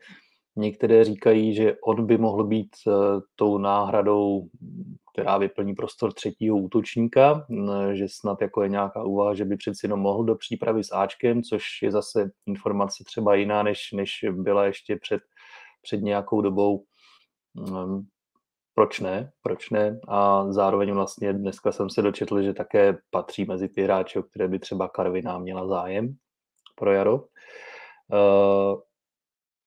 [0.60, 2.94] Některé říkají, že on by mohl být uh,
[3.36, 4.48] tou náhradou,
[5.12, 7.46] která vyplní prostor třetího útočníka,
[7.94, 11.44] že snad jako je nějaká úvaha, že by přeci jenom mohl do přípravy s Ačkem,
[11.44, 15.22] což je zase informace třeba jiná, než, než byla ještě před,
[15.82, 16.84] před nějakou dobou.
[17.54, 18.08] Um,
[18.74, 20.00] proč ne, proč ne?
[20.08, 24.48] A zároveň vlastně dneska jsem se dočetl, že také patří mezi ty hráče, o které
[24.48, 26.16] by třeba Karviná měla zájem
[26.76, 27.16] pro jaro.
[27.16, 28.80] Uh,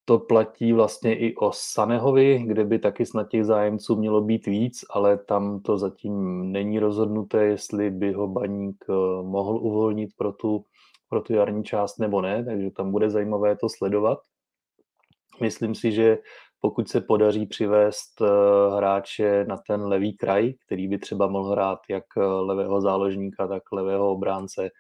[0.05, 4.85] to platí vlastně i o Sanehovi, kde by taky snad těch zájemců mělo být víc,
[4.91, 8.93] ale tam to zatím není rozhodnuté, jestli by ho baník eh,
[9.23, 10.65] mohl uvolnit pro tu,
[11.09, 14.19] pro tu jarní část nebo ne, takže tam bude zajímavé to sledovat.
[15.41, 16.19] Myslím si, že
[16.61, 18.27] pokud se podaří přivést eh,
[18.77, 23.63] hráče na ten levý kraj, který by třeba mohl hrát jak eh, levého záložníka, tak
[23.73, 24.71] levého obránce,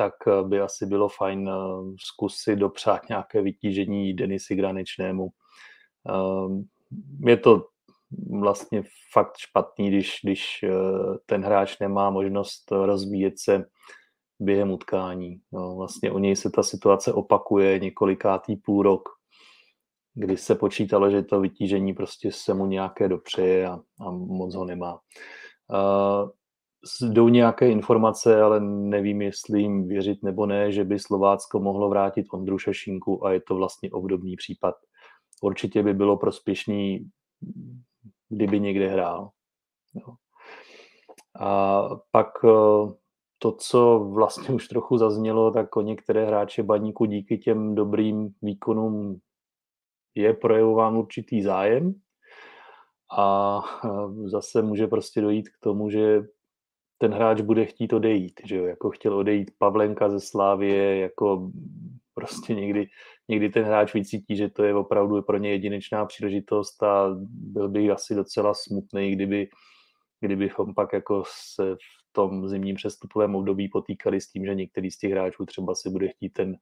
[0.00, 1.52] tak eh, by asi bylo fajn eh,
[2.00, 5.28] zkusit dopřát nějaké vytížení Denisi Granečnému.
[6.08, 6.64] Ehm,
[7.26, 7.66] je to
[8.40, 8.82] vlastně
[9.12, 10.68] fakt špatný, když, když eh,
[11.26, 13.64] ten hráč nemá možnost rozvíjet se
[14.38, 15.40] během utkání.
[15.52, 19.08] No, vlastně u něj se ta situace opakuje několikátý půl rok,
[20.14, 24.64] kdy se počítalo, že to vytížení prostě se mu nějaké dopřeje a, a moc ho
[24.64, 24.98] nemá
[27.02, 32.26] jdou nějaké informace, ale nevím, jestli jim věřit nebo ne, že by Slovácko mohlo vrátit
[32.32, 34.74] Ondru Šešinku a je to vlastně obdobný případ.
[35.42, 37.10] Určitě by bylo prospěšný,
[38.28, 39.30] kdyby někde hrál.
[39.94, 40.14] Jo.
[41.40, 42.92] A pak eh,
[43.38, 49.20] to, co vlastně už trochu zaznělo, tak o některé hráče baníku díky těm dobrým výkonům
[50.14, 51.94] je projevován určitý zájem
[53.18, 53.60] a
[54.24, 56.22] zase může prostě dojít k tomu, že
[57.02, 61.50] ten hráč bude chtít odejít, že jo, jako chtěl odejít Pavlenka ze Slávie, jako
[62.14, 62.88] prostě někdy,
[63.28, 67.90] někdy ten hráč vycítí, že to je opravdu pro ně jedinečná příležitost a byl bych
[67.90, 69.48] asi docela smutný, kdyby,
[70.20, 74.98] kdybychom pak jako se v tom zimním přestupovém období potýkali s tím, že některý z
[74.98, 76.56] těch hráčů třeba si bude chtít ten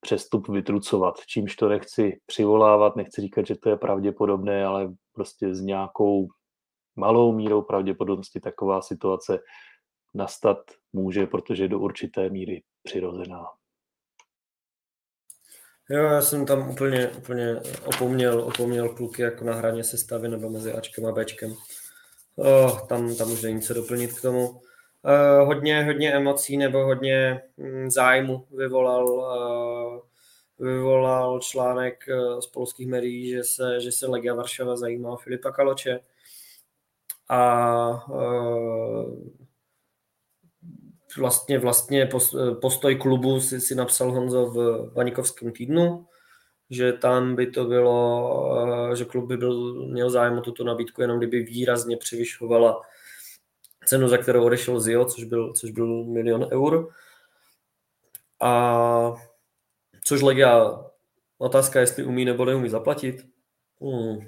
[0.00, 5.60] přestup vytrucovat, čímž to nechci přivolávat, nechci říkat, že to je pravděpodobné, ale prostě s
[5.60, 6.28] nějakou
[6.96, 9.38] malou mírou pravděpodobnosti taková situace
[10.14, 10.58] nastat
[10.92, 13.46] může, protože je do určité míry přirozená.
[15.90, 20.72] Jo, já jsem tam úplně, úplně opomněl, opomněl kluky jako na hraně sestavy nebo mezi
[20.72, 21.54] Ačkem a Bčkem.
[22.36, 24.48] Oh, tam, tam už není co doplnit k tomu.
[24.48, 30.00] Uh, hodně, hodně emocí nebo hodně mm, zájmu vyvolal, uh,
[30.66, 35.50] vyvolal článek uh, z polských médií, že se, že se Legia Varšava zajímá o Filipa
[35.50, 36.00] Kaloče.
[37.32, 39.30] A uh,
[41.18, 42.08] vlastně, vlastně
[42.60, 46.06] postoj klubu si, si napsal Honzo v Vanikovském týdnu,
[46.70, 51.18] že tam by to bylo, že klub by byl, měl zájem o tuto nabídku, jenom
[51.18, 52.80] kdyby výrazně převyšovala
[53.84, 56.88] cenu, za kterou odešel Zio, což byl, což byl milion eur.
[58.40, 59.14] A
[60.04, 60.84] což Legia,
[61.38, 63.26] otázka, jestli umí nebo neumí zaplatit.
[63.80, 64.18] Hmm.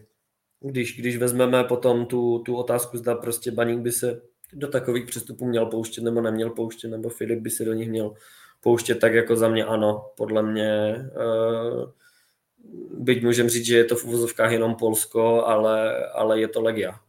[0.63, 4.23] Když, když vezmeme potom tu, tu otázku, zda prostě Baník by se
[4.53, 8.15] do takových přestupů měl pouštět nebo neměl pouštět, nebo Filip by se do nich měl
[8.61, 10.11] pouštět, tak jako za mě ano.
[10.17, 11.91] Podle mě, uh,
[13.05, 17.01] byť můžeme říct, že je to v uvozovkách jenom Polsko, ale, ale je to Legia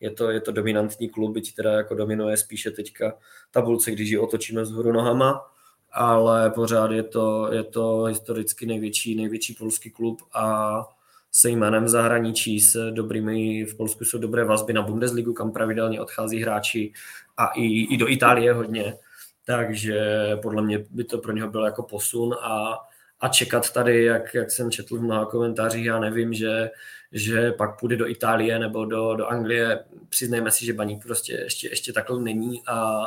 [0.00, 3.18] je to, je to dominantní klub, byť teda jako dominuje spíše teďka
[3.50, 5.46] tabulce, když ji otočíme vzhůru nohama,
[5.92, 10.84] ale pořád je to, je to historicky největší, největší polský klub a
[11.32, 16.00] se jménem v zahraničí s dobrými, v Polsku jsou dobré vazby na Bundesligu, kam pravidelně
[16.00, 16.92] odchází hráči
[17.36, 18.96] a i, i do Itálie hodně,
[19.44, 22.78] takže podle mě by to pro něho byl jako posun a,
[23.20, 26.70] a čekat tady, jak, jak jsem četl v mnoha komentářích, já nevím, že
[27.12, 29.84] že pak půjde do Itálie nebo do, do Anglie.
[30.08, 33.06] Přiznejme si, že Baník prostě ještě, ještě takhle není a,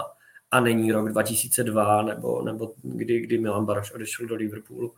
[0.52, 4.94] a není rok 2002 nebo, nebo kdy, kdy Milan Baroš odešel do Liverpoolu.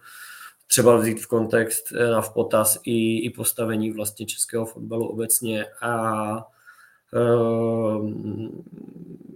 [0.67, 6.45] Třeba vzít v kontext na v potaz i, i postavení vlastně českého fotbalu obecně a
[7.15, 8.63] Ehm,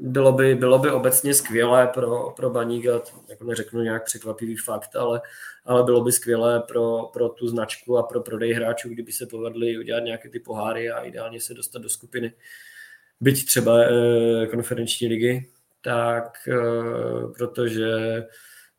[0.02, 2.86] bylo by, bylo by obecně skvělé pro, pro Baník,
[3.30, 5.22] jako neřeknu nějak překvapivý fakt, ale,
[5.66, 9.78] ale bylo by skvělé pro, pro tu značku a pro prodej hráčů, kdyby se povedli
[9.78, 12.34] udělat nějaké ty poháry a ideálně se dostat do skupiny,
[13.22, 15.52] byť třeba e, konferenční ligy,
[15.82, 16.54] tak e,
[17.38, 17.92] protože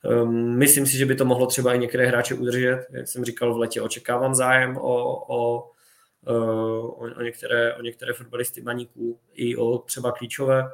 [0.04, 2.86] e, myslím si, že by to mohlo třeba i některé hráče udržet.
[2.90, 5.70] Jak jsem říkal, v letě očekávám zájem o, o
[6.26, 10.64] Eh, o, o, některé, o některé fotbalisty baníků, i o třeba klíčové.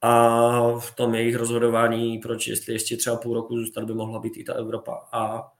[0.00, 4.36] A v tom jejich rozhodování, proč jestli ještě třeba půl roku zůstat, by mohla být
[4.36, 5.08] i ta Evropa.
[5.12, 5.52] A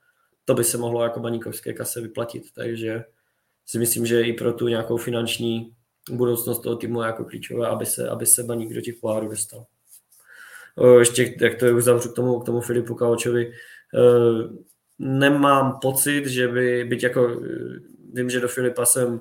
[0.44, 2.52] to by se mohlo jako baníkovské kase vyplatit.
[2.54, 3.04] Takže
[3.66, 5.76] si myslím, že i pro tu nějakou finanční
[6.10, 9.66] budoucnost toho týmu je jako klíčové, aby se, aby se baník do těch pohárů dostal.
[10.98, 14.62] Ještě, jak to uzavřu k tomu, k tomu Filipu Kaučovi, eh,
[14.98, 17.40] nemám pocit, že by, byť jako
[18.12, 19.20] vím, že do Filipa jsem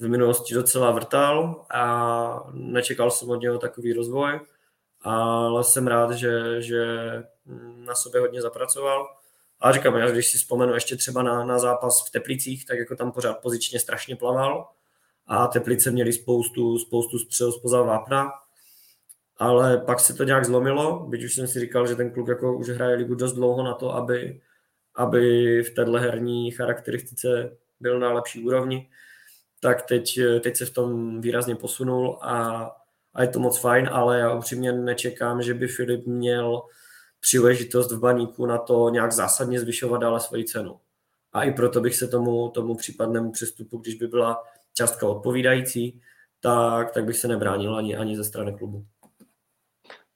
[0.00, 4.40] v minulosti docela vrtal a nečekal jsem od něho takový rozvoj,
[5.00, 6.86] ale jsem rád, že, že
[7.76, 9.06] na sobě hodně zapracoval.
[9.60, 12.96] A říkám, já když si vzpomenu ještě třeba na, na zápas v Teplicích, tak jako
[12.96, 14.68] tam pořád pozičně strašně plaval
[15.26, 18.30] a Teplice měli spoustu, spoustu střel spoza vápna,
[19.42, 22.56] ale pak se to nějak zlomilo, byť už jsem si říkal, že ten kluk jako
[22.56, 24.40] už hraje ligu dost dlouho na to, aby,
[24.94, 28.88] aby v téhle herní charakteristice byl na lepší úrovni,
[29.60, 32.70] tak teď, teď se v tom výrazně posunul a,
[33.14, 36.62] a je to moc fajn, ale já upřímně nečekám, že by Filip měl
[37.20, 40.80] příležitost v baníku na to nějak zásadně zvyšovat dále svoji cenu.
[41.32, 44.42] A i proto bych se tomu, tomu případnému přestupu, když by byla
[44.74, 46.00] částka odpovídající,
[46.40, 48.86] tak, tak bych se nebránil ani, ani ze strany klubu.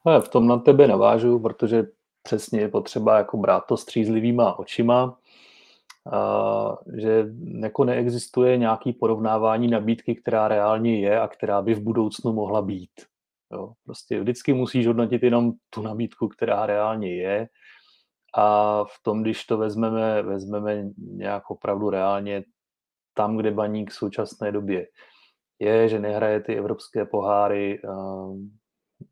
[0.06, 1.86] Ale v tom na tebe navážu, protože
[2.22, 5.18] přesně je potřeba jako brát to střízlivýma očima
[6.96, 7.26] že
[7.62, 12.90] jako neexistuje nějaký porovnávání nabídky, která reálně je a která by v budoucnu mohla být.
[13.52, 17.48] Jo, prostě vždycky musíš hodnotit jenom tu nabídku, která reálně je
[18.34, 22.44] a v tom, když to vezmeme, vezmeme nějak opravdu reálně
[23.14, 24.86] tam, kde baník v současné době
[25.58, 27.80] je, že nehraje ty evropské poháry,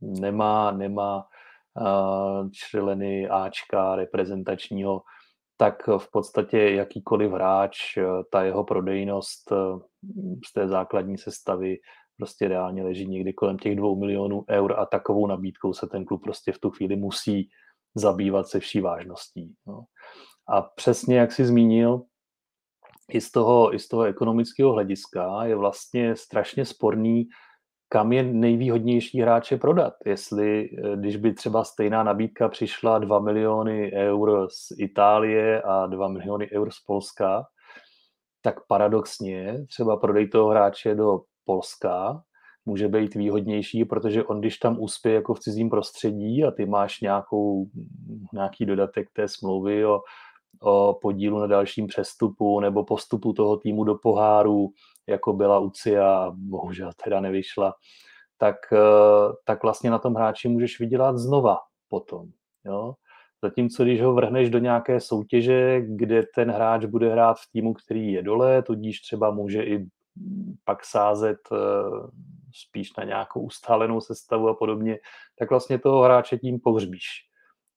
[0.00, 1.26] nemá, nemá
[2.52, 5.02] členy Ačka reprezentačního,
[5.56, 7.98] tak v podstatě jakýkoliv hráč,
[8.32, 9.52] ta jeho prodejnost
[10.48, 11.76] z té základní sestavy
[12.16, 16.22] prostě reálně leží někdy kolem těch dvou milionů eur a takovou nabídkou se ten klub
[16.22, 17.48] prostě v tu chvíli musí
[17.94, 19.54] zabývat se vší vážností.
[19.66, 19.84] No.
[20.48, 22.02] A přesně jak si zmínil,
[23.10, 27.28] i z toho, i z toho ekonomického hlediska je vlastně strašně sporný,
[27.88, 29.94] kam je nejvýhodnější hráče prodat.
[30.06, 36.08] Jestli, eh, když by třeba stejná nabídka přišla 2 miliony eur z Itálie a 2
[36.08, 37.44] miliony eur z Polska,
[38.42, 42.22] tak paradoxně třeba prodej toho hráče do Polska
[42.66, 47.00] může být výhodnější, protože on, když tam uspěje jako v cizím prostředí a ty máš
[47.00, 47.66] nějakou,
[48.32, 50.00] nějaký dodatek té smlouvy o,
[50.60, 54.68] o podílu na dalším přestupu nebo postupu toho týmu do poháru,
[55.06, 57.74] jako byla Ucia, bohužel teda nevyšla,
[58.38, 61.58] tak, eh, tak vlastně na tom hráči můžeš vydělat znova
[61.88, 62.28] potom.
[62.64, 62.94] Jo?
[63.42, 68.12] Zatímco když ho vrhneš do nějaké soutěže, kde ten hráč bude hrát v týmu, který
[68.12, 69.86] je dole, tudíž třeba může i
[70.64, 71.56] pak sázet eh,
[72.54, 74.98] spíš na nějakou ustálenou sestavu a podobně,
[75.38, 77.06] tak vlastně toho hráče tím pohřbíš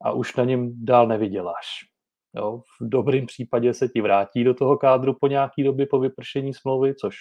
[0.02, 1.97] a už na něm dál nevyděláš.
[2.38, 6.54] Jo, v dobrém případě se ti vrátí do toho kádru po nějaký době po vypršení
[6.54, 7.16] smlouvy, což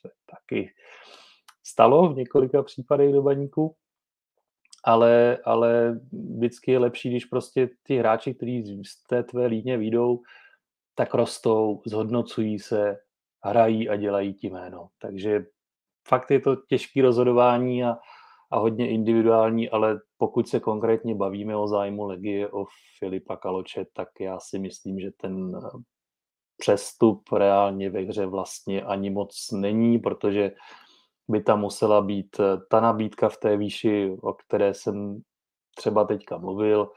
[0.00, 0.72] se taky
[1.64, 3.76] stalo v několika případech do baníku,
[4.84, 10.22] ale, ale vždycky je lepší, když prostě ty hráči, kteří z té tvé líně výjdou,
[10.94, 12.96] tak rostou, zhodnocují se,
[13.44, 14.88] hrají a dělají ti jméno.
[14.98, 15.44] Takže
[16.08, 17.98] fakt je to těžké rozhodování a,
[18.52, 22.64] a hodně individuální, ale pokud se konkrétně bavíme o zájmu Legie, o
[22.98, 25.60] Filipa Kaloče, tak já si myslím, že ten
[26.56, 30.52] přestup reálně ve hře vlastně ani moc není, protože
[31.28, 32.36] by tam musela být
[32.70, 35.22] ta nabídka v té výši, o které jsem
[35.76, 36.90] třeba teďka mluvil,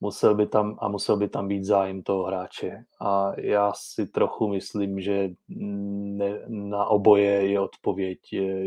[0.00, 2.84] musel by tam, a musel by tam být zájem toho hráče.
[3.00, 8.18] A já si trochu myslím, že ne, na oboje je odpověď,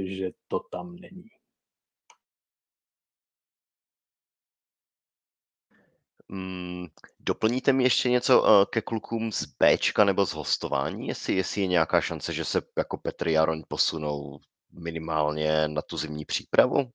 [0.03, 1.34] že to tam není.
[6.29, 6.85] Mm,
[7.19, 11.67] doplníte mi ještě něco uh, ke klukům z Bčka nebo z hostování, jestli, jestli je
[11.67, 14.39] nějaká šance, že se jako Petr Jaroň posunou
[14.71, 16.89] minimálně na tu zimní přípravu?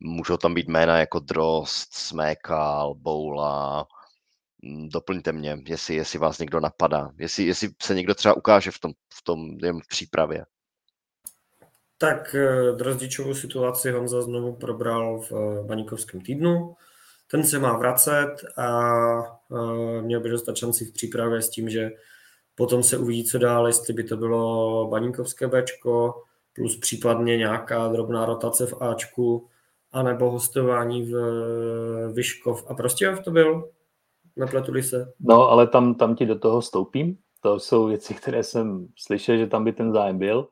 [0.00, 3.86] Můžou tam být jména jako Drost, Smekal, Boula.
[4.62, 7.10] Mm, doplňte mě, jestli, jestli vás někdo napadá.
[7.18, 10.44] Jestli, jestli se někdo třeba ukáže v tom, v tom jen v přípravě.
[11.98, 16.76] Tak eh, Drozdičovou situaci Honza znovu probral v eh, Baníkovském týdnu.
[17.30, 18.90] Ten se má vracet a
[19.52, 21.90] eh, měl by dostat šanci v přípravě s tím, že
[22.54, 26.22] potom se uvidí, co dál, jestli by to bylo Baníkovské Bčko,
[26.52, 29.48] plus případně nějaká drobná rotace v Ačku,
[29.92, 31.16] anebo hostování v
[32.12, 32.64] Vyškov.
[32.68, 33.70] A prostě to byl?
[34.36, 35.12] Nepletuli se?
[35.20, 37.18] No, ale tam, tam ti do toho stoupím.
[37.42, 40.48] To jsou věci, které jsem slyšel, že tam by ten zájem byl,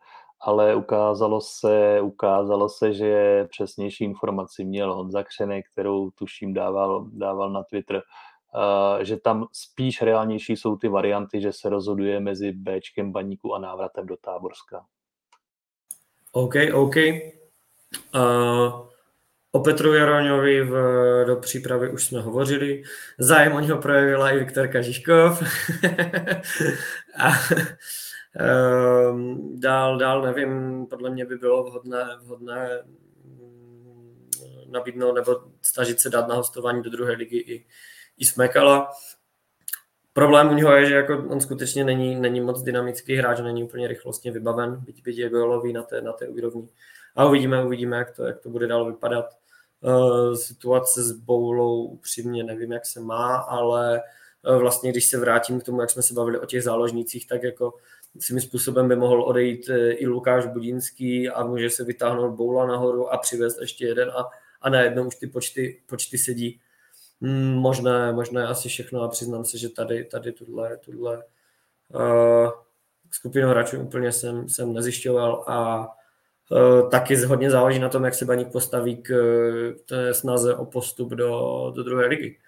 [0.46, 7.52] ale ukázalo se, ukázalo se, že přesnější informaci měl Honza Křenek, kterou tuším dával, dával
[7.52, 8.02] na Twitter,
[9.02, 14.06] že tam spíš reálnější jsou ty varianty, že se rozhoduje mezi Bčkem baníku a návratem
[14.06, 14.84] do Táborska.
[16.32, 16.96] OK, OK.
[18.14, 18.86] Uh,
[19.54, 20.74] O Petru Jaroňovi v,
[21.26, 22.82] do přípravy už jsme hovořili.
[23.18, 25.42] Zájem o něho projevila i Viktor Kažiškov.
[27.18, 27.30] a
[29.54, 32.82] dál, dál nevím, podle mě by bylo vhodné, vhodné
[33.24, 34.24] mm,
[34.70, 37.66] nabídnout nebo snažit se dát na hostování do druhé ligy i,
[38.18, 38.90] i Smekala.
[40.12, 43.88] Problém u něho je, že jako on skutečně není, není moc dynamický hráč, není úplně
[43.88, 46.68] rychlostně vybaven, byť, byť je golový na té, na té úrovni.
[47.16, 49.26] A uvidíme, uvidíme, jak to, jak to bude dál vypadat.
[49.80, 54.02] Uh, situace s Boulou upřímně nevím, jak se má, ale
[54.48, 57.42] uh, vlastně, když se vrátím k tomu, jak jsme se bavili o těch záložnících, tak
[57.42, 57.74] jako
[58.20, 63.12] svým způsobem by mohl odejít uh, i Lukáš Budínský a může se vytáhnout Boula nahoru
[63.12, 64.24] a přivést ještě jeden a,
[64.60, 66.60] a najednou už ty počty, počty sedí.
[67.20, 71.24] Hmm, možné, možné asi všechno a přiznám se, že tady, tady tuhle, tuhle
[71.94, 72.50] uh,
[73.10, 75.88] skupinu hráčů úplně jsem, jsem nezjišťoval a
[76.50, 79.08] uh, taky hodně záleží na tom, jak se Baník postaví k,
[79.76, 82.38] k té snaze o postup do, do druhé ligy.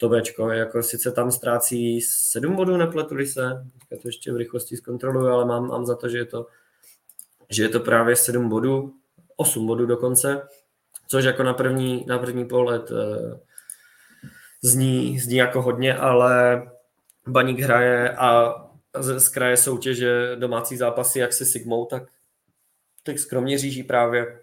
[0.00, 4.76] To Bčko, jako sice tam ztrácí sedm bodů, nepletuli se, já to ještě v rychlosti
[4.76, 6.46] zkontroluju, ale mám, mám za to, že je to,
[7.50, 8.94] že je to právě sedm bodů,
[9.36, 10.48] osm bodů dokonce,
[11.06, 12.98] což jako na první, na první pohled uh,
[14.62, 16.62] zní, zní jako hodně, ale
[17.26, 18.54] Baník hraje a
[19.00, 22.02] z kraje soutěže domácí zápasy jak se Sigmou, tak,
[23.02, 24.40] tak skromně říží právě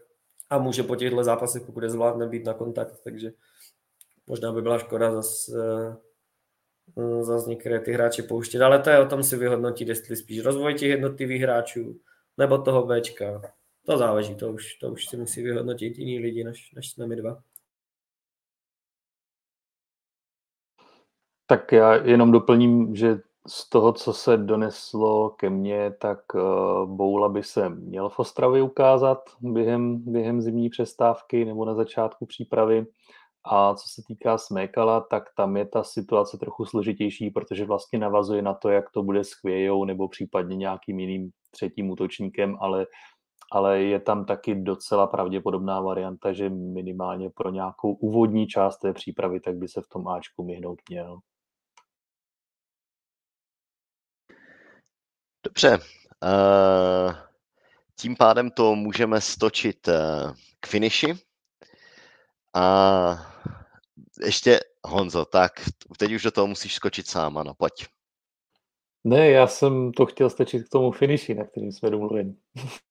[0.49, 3.32] a může po těchto zápasech, pokud je zvládne, být na kontakt, takže
[4.27, 5.61] možná by byla škoda zase
[7.22, 10.73] zase některé ty hráče pouštět, ale to je o tom si vyhodnotit, jestli spíš rozvoj
[10.73, 11.99] těch jednotlivých hráčů,
[12.38, 13.41] nebo toho Bčka.
[13.85, 17.15] To záleží, to už, to už si musí vyhodnotit jiní lidi, než, než jsme my
[17.15, 17.43] dva.
[21.45, 26.41] Tak já jenom doplním, že z toho, co se doneslo ke mně, tak uh,
[26.95, 32.85] Boula by se měl v Ostravě ukázat během, během zimní přestávky nebo na začátku přípravy.
[33.47, 38.41] A co se týká Smékala, tak tam je ta situace trochu složitější, protože vlastně navazuje
[38.41, 42.88] na to, jak to bude s Chvějou nebo případně nějakým jiným třetím útočníkem, ale,
[43.51, 49.39] ale je tam taky docela pravděpodobná varianta, že minimálně pro nějakou úvodní část té přípravy,
[49.39, 51.19] tak by se v tom Ačku myhnout měl.
[55.43, 55.77] Dobře.
[56.23, 57.13] Uh,
[57.99, 59.93] tím pádem to můžeme stočit uh,
[60.59, 61.13] k finiši.
[62.56, 63.36] A
[64.26, 65.52] ještě Honzo, tak
[65.98, 67.88] teď už do toho musíš skočit sám, ano, pojď.
[69.03, 72.36] Ne, já jsem to chtěl stačit k tomu finiši, na kterým jsme domluveni.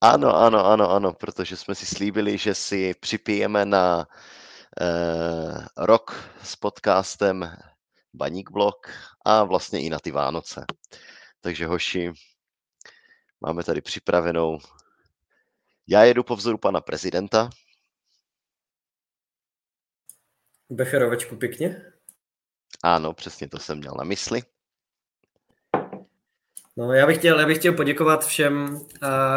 [0.00, 4.06] Ano, ano, ano, ano, protože jsme si slíbili, že si připijeme na
[4.80, 7.56] uh, rok s podcastem
[8.14, 8.74] Baník Blog
[9.24, 10.64] a vlastně i na ty Vánoce.
[11.40, 12.12] Takže hoši,
[13.40, 14.58] máme tady připravenou.
[15.88, 17.50] Já jedu po vzoru pana prezidenta.
[20.70, 21.82] Becherovečku pěkně.
[22.82, 24.42] Ano, přesně to jsem měl na mysli.
[26.76, 28.80] No, já bych chtěl, já bych chtěl poděkovat všem,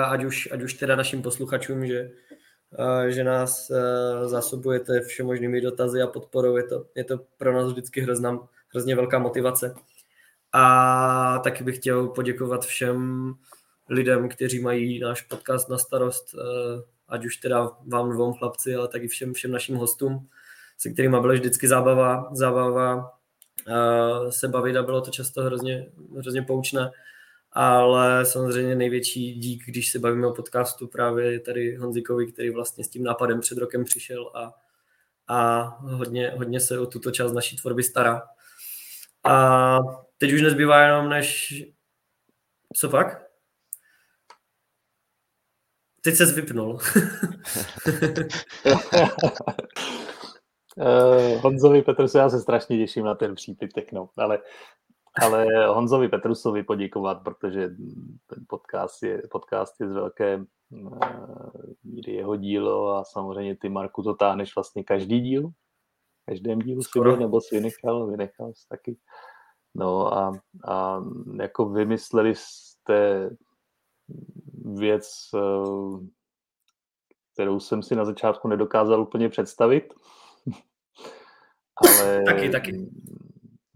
[0.10, 2.12] ať už, ať už teda našim posluchačům, že,
[3.08, 3.72] že nás
[4.26, 6.58] zásobujete všemožnými dotazy a podporou.
[6.58, 9.76] Je to, je to pro nás vždycky hrozná, hrozně velká motivace.
[10.54, 13.34] A taky bych chtěl poděkovat všem
[13.90, 16.36] lidem, kteří mají náš podcast na starost,
[17.08, 20.30] ať už teda vám dvou chlapci, ale taky všem, všem našim hostům,
[20.80, 23.12] se kterými byla vždycky zábava, zábava
[23.68, 26.92] eh, se bavit a bylo to často hrozně, hrozně poučné.
[27.52, 32.90] Ale samozřejmě největší dík, když se bavíme o podcastu, právě tady Honzikovi, který vlastně s
[32.90, 34.54] tím nápadem před rokem přišel a,
[35.28, 38.22] a hodně, hodně se o tuto část naší tvorby stará.
[39.24, 39.80] A
[40.18, 41.54] teď už nezbývá jenom než...
[42.76, 43.22] Co pak?
[46.02, 46.80] Teď se vypnul.
[50.80, 54.40] uh, Honzovi Petrusu, já se strašně těším na ten přípitek, no, ale,
[55.22, 57.70] ale Honzovi Petrusovi poděkovat, protože
[58.28, 60.38] ten podcast je, podcast je z velké
[60.70, 61.00] uh,
[61.84, 65.52] míry jeho dílo a samozřejmě ty, Marku, to táhneš vlastně každý díl,
[66.26, 68.98] každém dílu si byl, nebo si vynechal, vynechal jsi taky.
[69.76, 70.32] No a,
[70.68, 71.04] a
[71.42, 73.30] jako vymysleli jste
[74.66, 76.08] věc, eh,
[77.34, 79.94] kterou jsem si na začátku nedokázal úplně představit.
[81.82, 82.90] Ale taky, taky.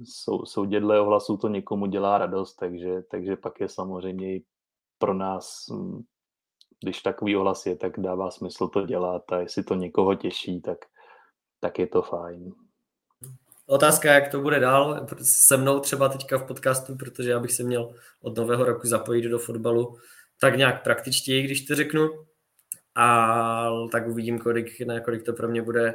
[0.06, 4.44] Sou, soudědle ohlasů to někomu dělá radost, takže, takže pak je samozřejmě i
[4.98, 6.02] pro nás, hm,
[6.84, 10.78] když takový ohlas je, tak dává smysl to dělat a jestli to někoho těší, tak,
[11.60, 12.54] tak je to fajn.
[13.66, 15.08] Otázka, jak to bude dál
[15.48, 19.30] se mnou třeba teďka v podcastu, protože já bych se měl od nového roku zapojit
[19.30, 19.98] do fotbalu
[20.40, 22.10] tak nějak praktičtěji, když to řeknu.
[22.96, 25.94] A tak uvidím, kolik, na kolik to pro mě bude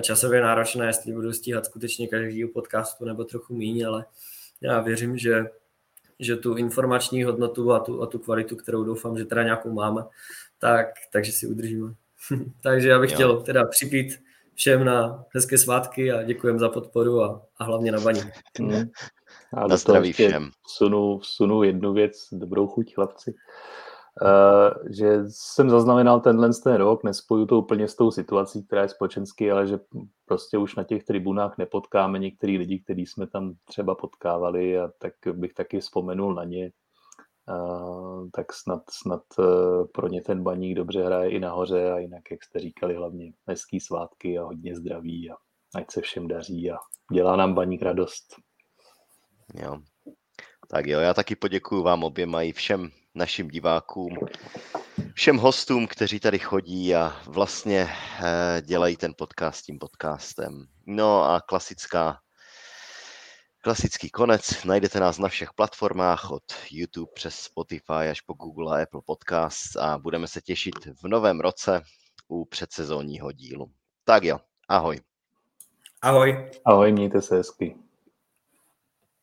[0.00, 4.04] časově náročné, jestli budu stíhat skutečně každý podcastu nebo trochu méně, ale
[4.60, 5.50] já věřím, že,
[6.18, 10.02] že tu informační hodnotu a tu, a tu kvalitu, kterou doufám, že teda nějakou máme,
[10.58, 11.94] tak, takže si udržíme.
[12.60, 13.14] takže já bych jo.
[13.14, 14.20] chtěl teda připít
[14.54, 18.20] všem na hezké svátky a děkujem za podporu a, a hlavně na baní.
[18.58, 18.90] Hmm.
[19.52, 20.50] A na zdraví všem.
[20.66, 23.34] Vsunu, vsunu jednu věc, dobrou chuť chlapci.
[24.22, 28.88] Uh, že jsem zaznamenal tenhle ten rok, nespoju to úplně s tou situací, která je
[28.88, 29.78] společensky, ale že
[30.26, 35.12] prostě už na těch tribunách nepotkáme některý lidi, který jsme tam třeba potkávali a tak
[35.32, 36.70] bych taky vzpomenul na ně.
[37.50, 42.30] Uh, tak snad, snad uh, pro ně ten baník dobře hraje i nahoře a jinak,
[42.30, 45.34] jak jste říkali, hlavně hezký svátky a hodně zdraví a
[45.74, 46.76] ať se všem daří a
[47.12, 48.36] dělá nám baník radost.
[49.54, 49.78] Jo.
[50.70, 54.18] Tak jo, já taky poděkuju vám oběma i všem našim divákům,
[55.14, 57.88] všem hostům, kteří tady chodí a vlastně
[58.20, 60.66] eh, dělají ten podcast tím podcastem.
[60.86, 62.18] No a klasická
[63.60, 68.82] Klasický konec, najdete nás na všech platformách od YouTube přes Spotify až po Google a
[68.82, 71.82] Apple Podcast a budeme se těšit v novém roce
[72.28, 73.70] u předsezónního dílu.
[74.04, 74.38] Tak jo,
[74.68, 75.00] ahoj.
[76.02, 76.50] Ahoj.
[76.64, 77.76] Ahoj, mějte se hezky.